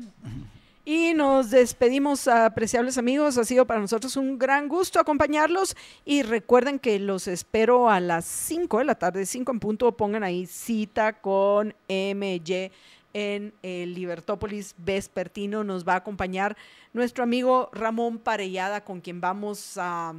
[0.89, 3.37] Y nos despedimos, apreciables amigos.
[3.39, 5.77] Ha sido para nosotros un gran gusto acompañarlos.
[6.05, 9.97] Y recuerden que los espero a las 5 de la tarde, 5 en punto.
[9.97, 12.71] Pongan ahí cita con MY
[13.13, 15.65] en el Libertópolis Vespertino.
[15.65, 16.57] Nos va a acompañar
[16.93, 20.15] nuestro amigo Ramón Parellada, con quien vamos a,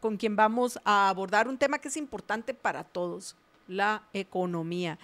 [0.00, 3.36] con quien vamos a abordar un tema que es importante para todos,
[3.68, 4.98] la economía.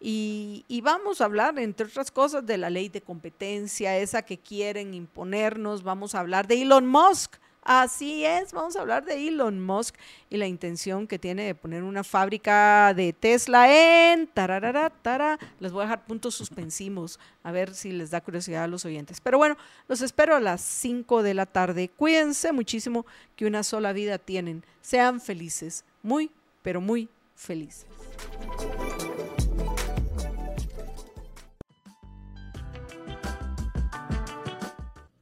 [0.00, 4.94] Y, vamos a hablar, entre otras cosas, de la ley de competencia, esa que quieren
[4.94, 5.82] imponernos.
[5.82, 7.36] Vamos a hablar de Elon Musk.
[7.62, 9.94] Así es, vamos a hablar de Elon Musk
[10.30, 14.90] y la intención que tiene de poner una fábrica de Tesla en tararara,
[15.60, 19.20] Les voy a dejar puntos suspensivos, a ver si les da curiosidad a los oyentes.
[19.20, 21.90] Pero bueno, los espero a las 5 de la tarde.
[21.90, 23.04] Cuídense muchísimo
[23.36, 24.64] que una sola vida tienen.
[24.80, 26.30] Sean felices, muy,
[26.62, 27.86] pero muy felices.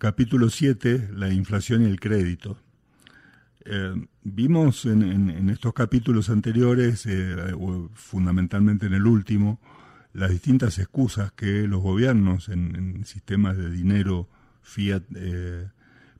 [0.07, 2.57] Capítulo 7, la inflación y el crédito.
[3.65, 3.93] Eh,
[4.23, 7.35] vimos en, estos capítulos anteriores, eh,
[7.95, 9.61] fundamentalmente en el último,
[10.13, 14.29] las distintas excusas que los gobiernos en, sistemas de dinero
[14.63, 15.71] fiat eh,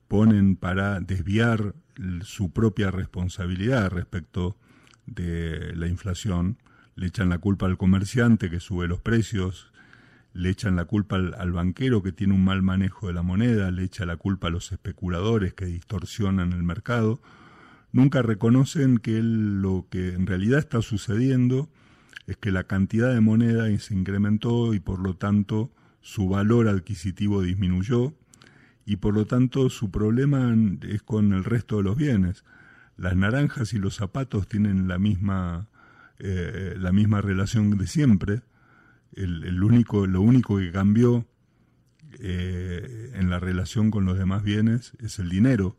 [0.09, 1.73] ponen para desviar
[2.23, 4.57] su propia responsabilidad respecto
[5.05, 6.57] de la inflación.
[6.95, 9.71] Le echan la culpa al comerciante que sube los precios,
[10.37, 13.83] le echan la culpa al, banquero que tiene un mal manejo de la moneda, le
[13.83, 17.19] echa la culpa a los especuladores que distorsionan el mercado,
[17.91, 21.69] nunca reconocen que lo que en realidad está sucediendo
[22.27, 27.41] es que la cantidad de moneda se incrementó y por lo tanto su valor adquisitivo
[27.41, 28.13] disminuyó
[28.85, 30.55] y por lo tanto su problema
[30.87, 32.45] es con el resto de los bienes.
[32.95, 35.67] Las naranjas y los zapatos tienen la misma,
[36.19, 38.41] eh, la misma relación de siempre,
[39.13, 41.25] el, único, lo único que cambió
[42.19, 45.77] eh, en la relación con los demás bienes es el dinero.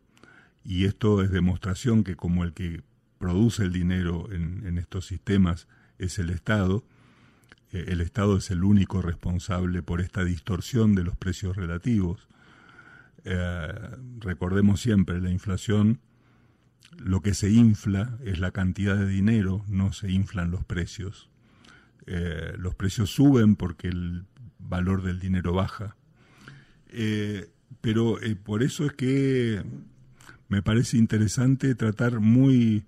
[0.64, 2.82] Y esto es demostración que como el que
[3.18, 5.66] produce el dinero en, estos sistemas
[5.98, 6.84] es el Estado,
[7.72, 12.28] eh, el Estado es el único responsable por esta distorsión de los precios relativos.
[13.24, 13.72] Eh,
[14.18, 16.00] recordemos siempre, la inflación,
[16.96, 21.28] lo que se infla es la cantidad de dinero, no se inflan los precios.
[22.10, 24.24] Eh, los precios suben porque el
[24.59, 25.94] valor del dinero baja.
[26.89, 27.51] Eh,
[27.82, 29.62] pero eh, por eso es que
[30.48, 32.85] me parece interesante tratar muy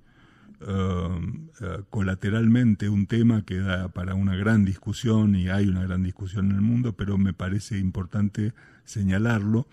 [1.89, 6.57] colateralmente un tema que da para una gran discusión y hay una gran discusión en
[6.57, 8.53] el mundo, pero me parece importante
[8.85, 9.67] señalarlo,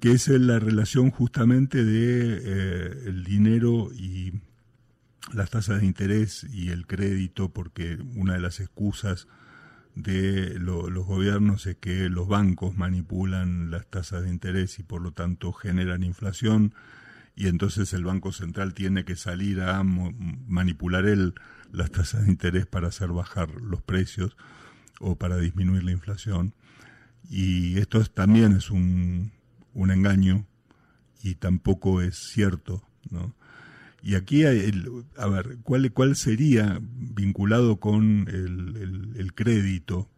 [0.00, 4.32] que es la relación justamente de el dinero y
[5.32, 9.26] las tasas de interés y el crédito, porque una de las excusas
[9.94, 15.12] de los gobiernos es que los bancos manipulan las tasas de interés y por lo
[15.12, 16.74] tanto generan inflación
[17.36, 21.34] y entonces el Banco Central tiene que salir a manipular él
[21.72, 24.36] las tasas de interés para hacer bajar los precios
[25.00, 26.54] o para disminuir la inflación.
[27.28, 29.32] Y esto también es un,
[29.72, 30.46] un engaño
[31.22, 33.34] y tampoco es cierto, ¿no?
[34.06, 34.50] Y aquí, a
[35.28, 40.10] ver, ¿cuál, ¿cuál sería vinculado con el, crédito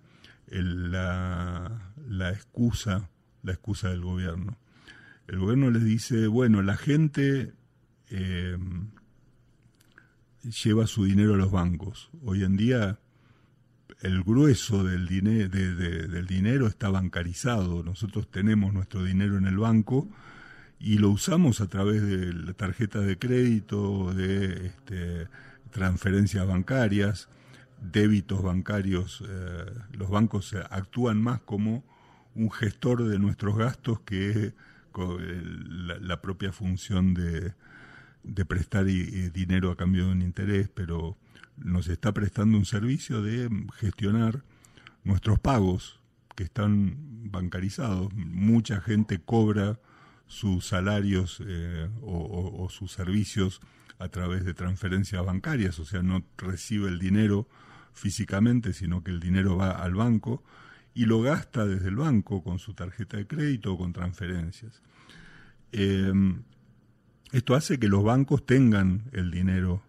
[0.48, 3.08] la, la, excusa,
[3.44, 4.58] la excusa del gobierno?
[5.28, 7.52] El gobierno les dice, bueno, la gente
[8.10, 8.58] eh,
[10.64, 12.10] lleva su dinero a los bancos.
[12.24, 12.98] Hoy en día
[14.00, 17.84] el grueso del, del dinero está bancarizado.
[17.84, 20.08] Nosotros tenemos nuestro dinero en el banco
[20.78, 25.28] y lo usamos a través de la tarjeta de crédito, de este,
[25.70, 27.28] transferencias bancarias,
[27.80, 29.22] débitos bancarios.
[29.26, 31.84] Eh, los bancos actúan más como
[32.34, 34.52] un gestor de nuestros gastos que
[36.00, 37.54] la, propia función de,
[38.46, 41.16] prestar dinero a cambio de un interés, pero
[41.56, 44.42] nos está prestando un servicio de gestionar
[45.04, 46.00] nuestros pagos
[46.34, 46.96] que están
[47.30, 48.12] bancarizados.
[48.14, 49.78] Mucha gente cobra
[50.26, 53.60] sus salarios eh, o, sus servicios
[53.98, 57.48] a través de transferencias bancarias, o sea, no recibe el dinero
[57.92, 60.42] físicamente, sino que el dinero va al banco
[60.94, 64.82] y lo gasta desde el banco con su tarjeta de crédito o con transferencias.
[65.72, 66.42] Em,
[67.32, 69.82] esto hace que los bancos tengan el dinero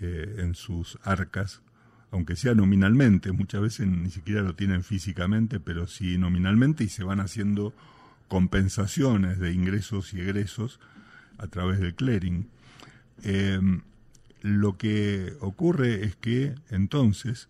[0.00, 1.62] eh, en sus arcas,
[2.10, 7.04] aunque sea nominalmente, muchas veces ni siquiera lo tienen físicamente, pero sí nominalmente y se
[7.04, 7.74] van haciendo
[8.28, 10.80] compensaciones de ingresos y egresos
[11.38, 12.48] a través del clearing.
[13.22, 13.82] Em,
[14.40, 17.48] lo que ocurre es que entonces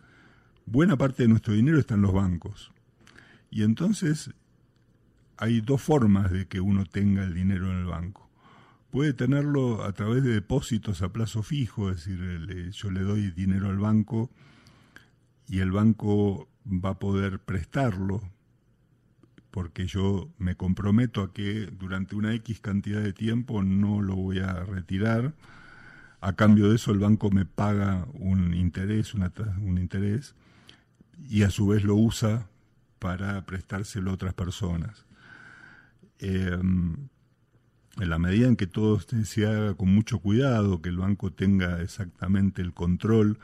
[0.66, 2.72] buena parte de nuestro dinero está en los bancos.
[3.50, 4.30] Y entonces
[5.36, 8.28] hay dos formas de que uno tenga el dinero en el banco.
[8.90, 13.68] Puede tenerlo a través de depósitos a plazo fijo, es decir, yo le doy dinero
[13.68, 14.30] al banco
[15.48, 18.22] y el banco va a poder prestarlo
[19.54, 24.40] porque yo me comprometo a que durante una X cantidad de tiempo no lo voy
[24.40, 25.32] a retirar.
[26.20, 30.34] A cambio de eso el banco me paga un interés, un interés,
[31.28, 32.48] y a su vez lo usa
[32.98, 35.06] para prestárselo a otras personas.
[36.18, 36.96] Em,
[38.00, 41.80] en la medida en que todo se haga con mucho cuidado, que el banco tenga
[41.80, 43.38] exactamente el control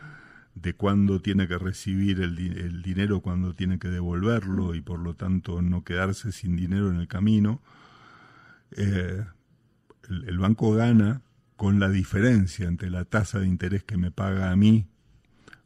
[0.63, 5.63] de cuándo tiene que recibir el, dinero, cuándo tiene que devolverlo y por lo tanto
[5.63, 7.63] no quedarse sin dinero en el camino,
[8.73, 9.25] eh,
[10.09, 11.23] el, banco gana
[11.57, 14.87] con la diferencia entre la tasa de interés que me paga a mí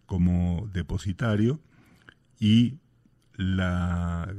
[0.06, 1.60] como depositario
[2.38, 2.78] y
[3.36, 4.32] la,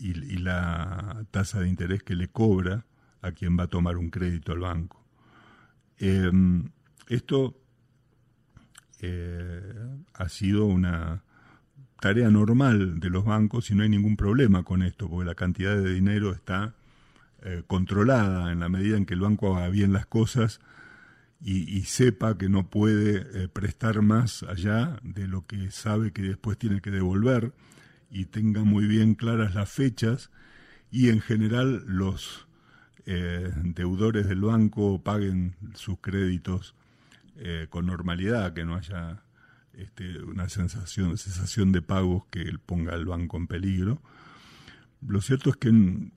[0.00, 2.86] y, la tasa de interés que le cobra
[3.22, 5.06] a quien va a tomar un crédito al banco.
[5.98, 6.70] Em,
[7.08, 7.61] esto
[9.02, 9.60] eh,
[10.14, 11.24] ha sido una
[12.00, 15.74] tarea normal de los bancos y no hay ningún problema con esto, porque la cantidad
[15.74, 16.74] de dinero está
[17.42, 20.60] eh, controlada en la medida en que el banco haga bien las cosas
[21.44, 26.56] y, sepa que no puede eh, prestar más allá de lo que sabe que después
[26.56, 27.52] tiene que devolver
[28.08, 30.30] y tenga muy bien claras las fechas
[30.92, 32.46] y en general los
[33.04, 36.76] deudores del banco paguen sus créditos
[37.36, 39.22] eh, con normalidad, que no haya
[39.74, 44.02] este, una sensación, sensación de pagos que ponga al banco en peligro.
[45.06, 45.70] Lo cierto es que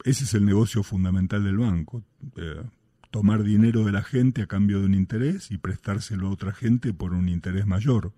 [0.04, 2.04] ese es el negocio fundamental del banco,
[2.36, 2.64] eh,
[3.12, 6.94] tomar dinero de la gente a cambio de un interés y prestárselo a otra gente
[6.94, 8.14] por un interés mayor.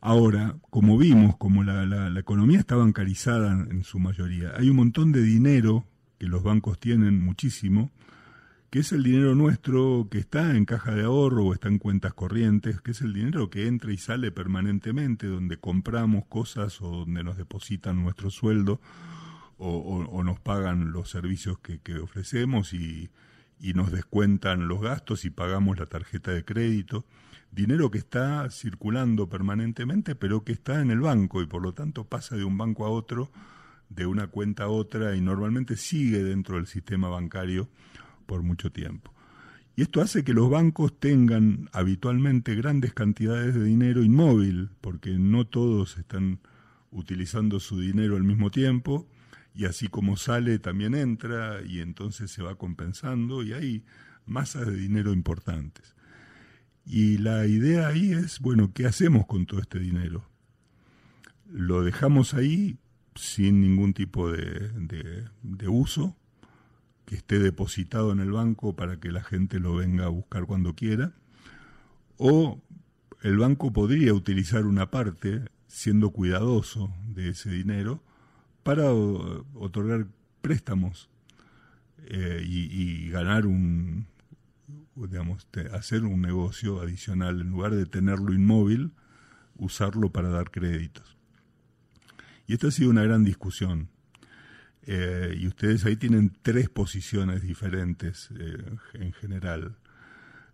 [0.00, 5.12] Ahora, como vimos, como la, la economía está bancarizada en su mayoría, hay un montón
[5.12, 5.86] de dinero
[6.18, 7.90] que los bancos tienen muchísimo,
[8.72, 12.14] que es el dinero nuestro que está en caja de ahorro o está en cuentas
[12.14, 17.22] corrientes, que es el dinero que entra y sale permanentemente, donde compramos cosas o donde
[17.22, 18.80] nos depositan nuestro sueldo
[19.58, 23.10] o, nos pagan los servicios que, ofrecemos y,
[23.60, 27.04] y, nos descuentan los gastos y pagamos la tarjeta de crédito.
[27.50, 32.04] Dinero que está circulando permanentemente, pero que está en el banco y por lo tanto
[32.04, 33.30] pasa de un banco a otro,
[33.90, 37.68] de una cuenta a otra y normalmente sigue dentro del sistema bancario
[38.22, 39.12] por mucho tiempo.
[39.74, 45.46] Y esto hace que los bancos tengan habitualmente grandes cantidades de dinero inmóvil, porque no
[45.46, 46.40] todos están
[46.90, 49.08] utilizando su dinero al mismo tiempo,
[49.54, 53.84] y así como sale también entra, y entonces se va compensando, y hay
[54.26, 55.94] masas de dinero importantes.
[56.84, 60.28] Y la idea ahí es, bueno, ¿qué hacemos con todo este dinero?
[61.50, 62.76] ¿Lo dejamos ahí
[63.14, 64.70] sin ningún tipo de,
[65.42, 66.16] de uso?
[67.12, 70.74] Que esté depositado en el banco para que la gente lo venga a buscar cuando
[70.74, 71.12] quiera,
[72.16, 72.58] o
[73.20, 78.02] el banco podría utilizar una parte, siendo cuidadoso de ese dinero,
[78.62, 80.06] para otorgar
[80.40, 81.10] préstamos
[82.06, 84.06] eh, y, ganar un,
[84.94, 88.92] digamos, hacer un negocio adicional, en lugar de tenerlo inmóvil,
[89.56, 91.18] usarlo para dar créditos.
[92.46, 93.90] Y esta ha sido una gran discusión
[94.84, 98.56] eh, y ustedes ahí tienen tres posiciones diferentes eh,
[98.94, 99.76] en general.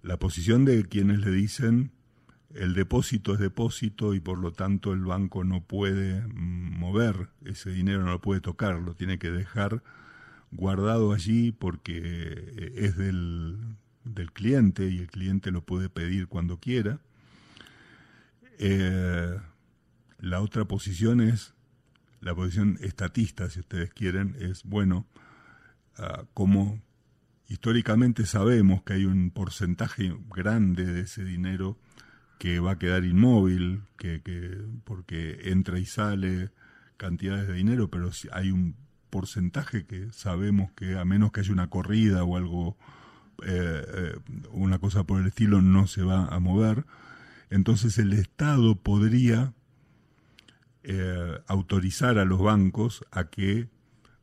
[0.02, 1.92] La posición de quienes le dicen
[2.54, 8.04] el depósito es depósito y por lo tanto el banco no puede mover ese dinero,
[8.04, 9.82] no lo puede tocar, lo tiene que dejar
[10.50, 13.58] guardado allí porque eh, es del,
[14.04, 17.00] del cliente y el cliente lo puede pedir cuando quiera.
[20.20, 21.54] la otra posición es
[22.20, 25.06] la posición estatista, si ustedes quieren, es, bueno,
[25.96, 26.80] ah, como
[27.48, 31.78] históricamente sabemos que hay un porcentaje grande de ese dinero
[32.38, 36.50] que va a quedar inmóvil, que, que porque entra y sale
[36.96, 38.76] cantidades de dinero, pero hay un
[39.10, 42.76] porcentaje que sabemos que a menos que haya una corrida o algo,
[43.44, 44.18] eh, eh,
[44.50, 46.84] una cosa por el estilo, no se va a mover.
[47.50, 49.54] Entonces el Estado podría
[50.90, 53.68] eh, autorizar a los bancos a que,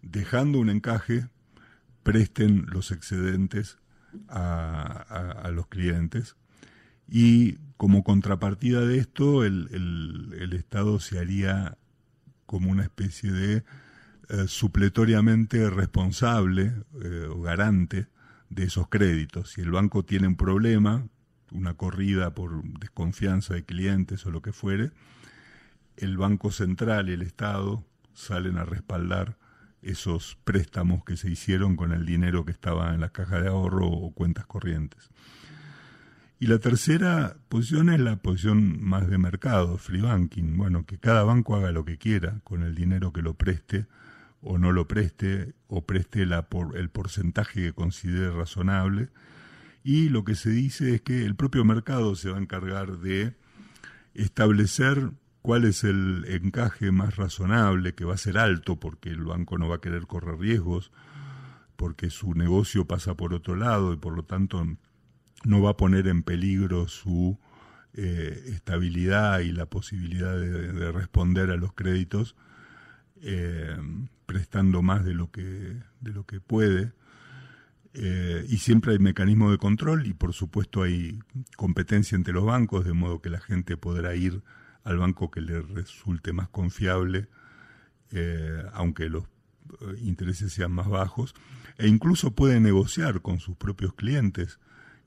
[0.01, 1.27] dejando un encaje,
[2.01, 3.77] presten los excedentes
[4.29, 6.37] a, los clientes.
[7.07, 11.77] Y como contrapartida de esto, el, Estado se haría
[12.47, 13.63] como una especie de
[14.29, 16.73] eh, supletoriamente responsable
[17.03, 18.07] eh, o garante
[18.49, 19.51] de esos créditos.
[19.51, 21.07] Si el banco tiene un problema,
[21.51, 24.89] una corrida por desconfianza de clientes o lo que fuere,
[25.97, 29.37] el Banco Central y el Estado salen a respaldar
[29.81, 33.87] esos préstamos que se hicieron con el dinero que estaba en la caja de ahorro
[33.87, 35.09] o cuentas corrientes.
[36.39, 40.57] Y la tercera posición es la posición más de mercado, free banking.
[40.57, 43.85] Bueno, que cada banco haga lo que quiera con el dinero que lo preste
[44.41, 49.09] o no lo preste o preste la por, el porcentaje que considere razonable.
[49.83, 53.35] Y lo que se dice es que el propio mercado se va a encargar de
[54.13, 55.11] establecer
[55.45, 59.69] cuál es el encaje más razonable, que va a ser alto porque el banco no
[59.69, 60.91] va a querer correr riesgos,
[61.75, 64.65] porque su negocio pasa por otro lado y por lo tanto
[65.43, 67.37] no va a poner en peligro su
[67.93, 72.35] eh, estabilidad y la posibilidad de, responder a los créditos
[73.21, 73.77] eh,
[74.25, 76.91] prestando más de lo que, de lo que puede.
[77.93, 81.19] Eh, y siempre hay mecanismos de control y por supuesto hay
[81.55, 84.41] competencia entre los bancos, de modo que la gente podrá ir
[84.85, 87.27] al banco que le resulte más confiable,
[88.11, 91.33] eh, aunque los eh, intereses sean más bajos,
[91.77, 94.59] e incluso puede negociar con sus propios clientes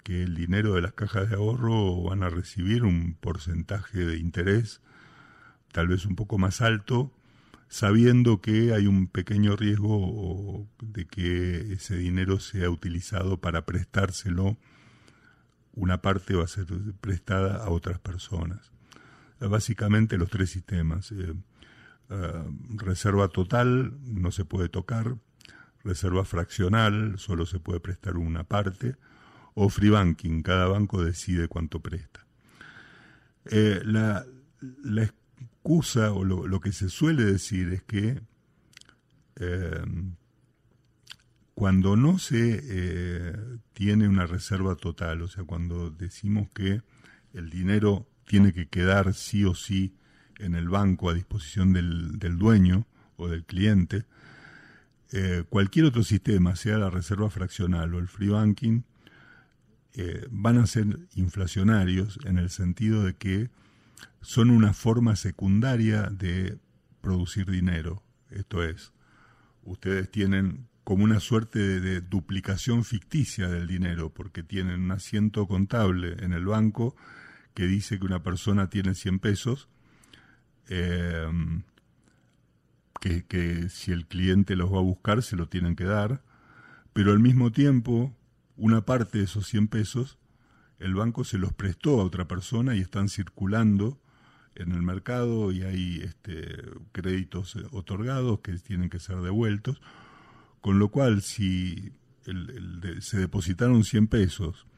[0.02, 4.82] que el dinero de las cajas de ahorro van a recibir un porcentaje de interés
[5.72, 7.12] tal vez un poco más alto,
[7.68, 14.56] sabiendo que hay un pequeño riesgo de que ese dinero sea utilizado para prestárselo,
[15.74, 16.66] una parte va a ser
[17.00, 18.72] prestada a otras personas
[19.40, 21.12] básicamente los tres sistemas.
[21.12, 21.35] Eh,
[22.10, 22.44] eh,
[22.77, 25.16] reserva total no se puede tocar,
[25.85, 28.97] reserva fraccional solo se puede prestar una parte,
[29.55, 32.27] o free banking, cada banco decide cuánto presta.
[33.47, 34.24] Eh, la,
[34.97, 38.20] excusa o lo, que se suele decir es que
[41.55, 46.82] cuando no se tiene una reserva total, o sea, cuando decimos que
[47.32, 49.94] el dinero tiene que quedar sí o sí
[50.38, 52.86] en el banco a disposición del, dueño
[53.16, 54.05] o del cliente.
[55.10, 58.82] Eh, cualquier otro sistema, sea la reserva fraccional o el free banking,
[59.94, 63.50] eh, van a ser inflacionarios en el sentido de que
[64.20, 66.59] son una forma secundaria de
[67.00, 68.02] producir dinero.
[68.30, 68.92] Esto es,
[69.62, 76.16] ustedes tienen como una suerte de duplicación ficticia del dinero, porque tienen un asiento contable
[76.20, 76.94] en el banco
[77.59, 79.68] que dice que una persona tiene 100 pesos,
[80.68, 81.28] eh,
[83.01, 86.22] que, si el cliente los va a buscar se lo tienen que dar,
[86.93, 88.16] pero al mismo tiempo
[88.56, 90.18] una parte de esos 100 pesos
[90.78, 94.01] el banco se los prestó a otra persona y están circulando
[94.55, 96.62] en el mercado y hay este,
[96.93, 99.80] créditos otorgados que tienen que ser devueltos,
[100.60, 101.90] con lo cual si
[103.01, 104.68] se depositaron 100 pesos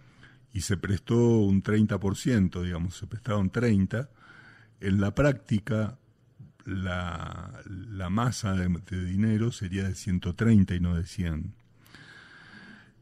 [0.52, 4.09] y se prestó un 30%, digamos, se prestaron 30%,
[4.81, 5.98] en la práctica
[6.64, 11.55] la, masa de, dinero sería de 130 y no de 100.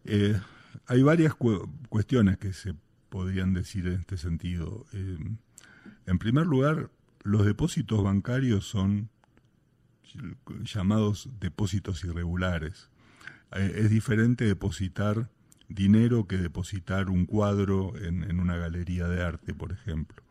[0.04, 0.40] Eh,
[0.86, 2.74] hay varias cuestiones que se
[3.08, 4.86] podrían decir en este sentido.
[4.92, 5.18] Eh,
[6.06, 6.90] en primer lugar,
[7.22, 9.10] los depósitos bancarios son
[10.62, 12.90] llamados depósitos irregulares.
[13.52, 15.30] Eh, es diferente depositar
[15.68, 20.22] dinero que depositar un cuadro en, una galería de arte, por ejemplo.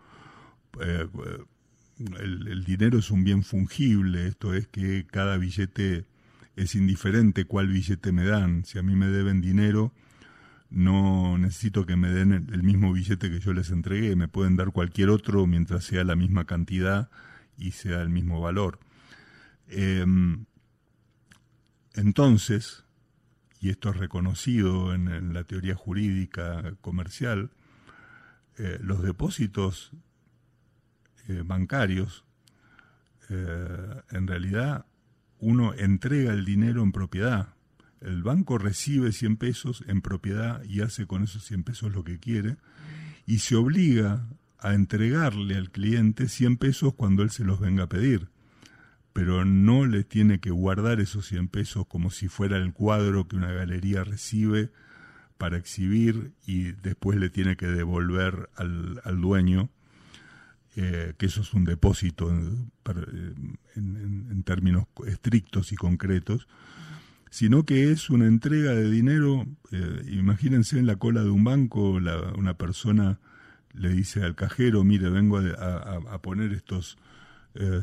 [0.81, 1.07] Eh,
[2.19, 6.05] el, dinero es un bien fungible, esto es que cada billete
[6.55, 8.65] es indiferente cuál billete me dan.
[8.65, 9.93] Si a mí me deben dinero,
[10.69, 14.72] no necesito que me den el, mismo billete que yo les entregué, me pueden dar
[14.72, 17.09] cualquier otro mientras sea la misma cantidad
[17.57, 18.80] y sea el mismo valor.
[19.68, 20.45] Em,
[21.93, 22.84] entonces,
[23.68, 27.52] y esto es reconocido en, la teoría jurídica comercial,
[28.57, 29.91] eh, los depósitos
[31.27, 32.23] eh, bancarios,
[33.30, 34.85] eh, en realidad
[35.39, 37.49] uno entrega el dinero en propiedad.
[37.99, 42.19] El banco recibe 100 pesos en propiedad y hace con esos 100 pesos lo que
[42.19, 42.56] quiere
[43.26, 44.30] y se obliga
[44.60, 48.30] a entregarle al cliente 100 pesos cuando él se los venga a pedir.
[49.18, 53.35] Pero no le tiene que guardar esos 100 pesos como si fuera el cuadro que
[53.35, 54.69] una galería recibe
[55.39, 59.72] para exhibir y después le tiene que devolver al, dueño,
[60.76, 62.69] eh, que eso es un depósito en,
[63.76, 66.48] en, términos estrictos y concretos,
[67.31, 71.89] sino que es una entrega de dinero, eh, imagínense en la cola de un banco,
[71.89, 73.19] una persona
[73.73, 76.99] le dice al cajero, mire, vengo a, poner estos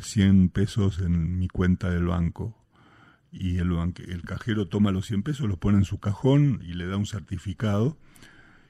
[0.01, 2.57] 100 eh, pesos en mi cuenta del banco.
[3.33, 3.73] Y el,
[4.07, 7.07] el cajero toma los 100 pesos, los pone en su cajón y le da un
[7.07, 7.99] certificado.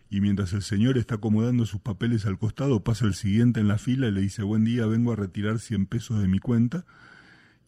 [0.09, 3.79] Y mientras el señor está acomodando sus papeles al costado, pasa el siguiente en la
[3.79, 6.85] fila y le dice, buen día, vengo a retirar 100 pesos de mi cuenta.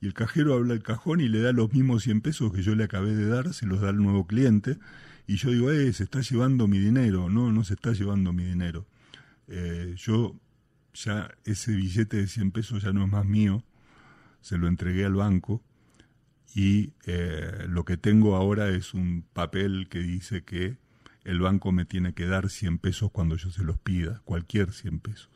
[0.01, 2.75] Y el cajero habla al cajón y le da los mismos 100 pesos que yo
[2.75, 4.79] le acabé de dar, se los da al nuevo cliente.
[5.27, 7.29] Y yo digo, eh, se está llevando mi dinero.
[7.29, 8.87] No, no se está llevando mi dinero.
[9.49, 10.37] Eh, yo
[10.97, 13.64] ya ese billete de 100 pesos ya no es más mío,
[14.40, 15.62] se lo entregué al banco
[16.55, 20.78] y eh, lo que tengo ahora es un papel que dice que
[21.24, 25.01] el banco me tiene que dar 100 pesos cuando yo se los pida, cualquier 100
[25.01, 25.28] pesos.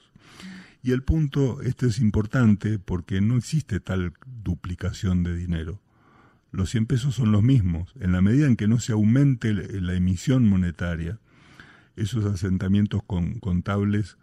[0.82, 5.82] Y el punto, este es importante porque no existe tal duplicación de dinero.
[6.52, 7.92] Los 100 pesos son los mismos.
[8.00, 11.18] En la medida en que no se aumente la emisión monetaria,
[11.96, 14.16] esos asentamientos contables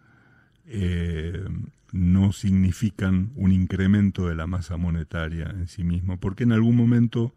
[0.68, 1.46] eh,
[1.92, 7.34] no significan un incremento de la masa monetaria en sí mismo, porque en algún momento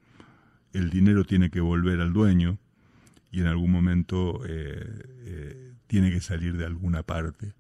[0.73, 2.59] el dinero tiene que volver al dueño
[3.31, 4.85] y en algún momento eh,
[5.25, 7.55] eh, tiene que salir de alguna parte.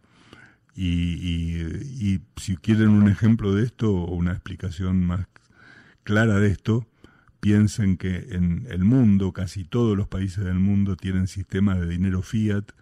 [0.74, 5.26] y, si quieren un ejemplo de esto o una explicación más
[6.04, 6.86] clara de esto,
[7.40, 12.22] piensen que en el mundo, casi todos los países del mundo tienen sistemas de dinero
[12.22, 12.72] fiat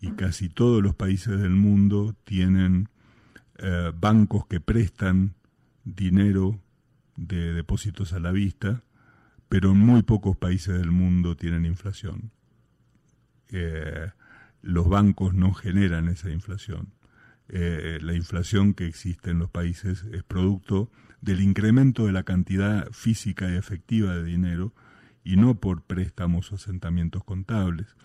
[0.00, 2.88] y casi todos los países del mundo tienen
[3.58, 5.34] eh, bancos que prestan
[5.84, 6.60] dinero
[7.16, 8.82] de depósitos a la vista,
[9.48, 12.30] pero en muy pocos países del mundo tienen inflación.
[13.48, 14.10] Eh,
[14.62, 16.92] los bancos no generan esa inflación.
[17.48, 22.90] Eh, la inflación que existe en los países es producto del incremento de la cantidad
[22.92, 24.74] física y efectiva de dinero
[25.24, 27.96] y no por préstamos o asentamientos contables.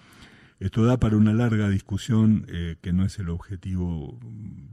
[0.59, 4.19] Esto da para una larga discusión eh, que no es el objetivo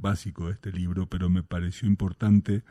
[0.00, 2.62] básico de este libro, pero me pareció importante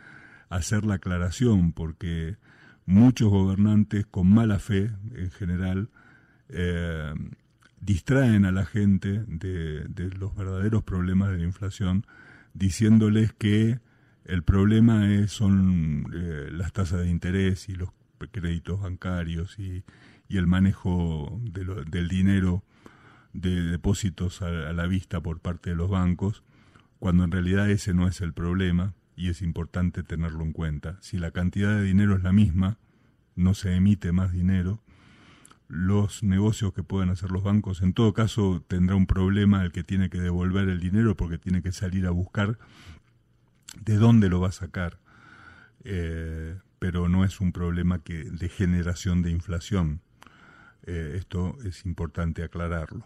[0.49, 2.37] hacer la aclaración porque
[2.85, 5.89] muchos gobernantes con mala fe en general
[6.49, 7.13] eh,
[7.81, 9.85] distraen a la gente de,
[10.17, 12.05] los verdaderos problemas de la inflación
[12.53, 13.79] diciéndoles que
[14.25, 17.89] el problema son eh, las tasas de interés y los
[18.31, 19.83] créditos bancarios y,
[20.29, 22.63] el manejo del dinero
[23.33, 26.43] de depósitos a, la vista por parte de los bancos,
[26.99, 30.97] cuando en realidad ese no es el problema y es importante tenerlo en cuenta.
[31.01, 32.77] Si la cantidad de dinero es la misma,
[33.35, 34.81] no se emite más dinero,
[35.67, 39.83] los negocios que puedan hacer los bancos, en todo caso tendrá un problema el que
[39.83, 42.57] tiene que devolver el dinero porque tiene que salir a buscar
[43.79, 44.99] de dónde lo va a sacar.
[45.83, 50.01] Eh, pero no es un problema que, de generación de inflación.
[50.83, 53.05] Eh, esto es importante aclararlo.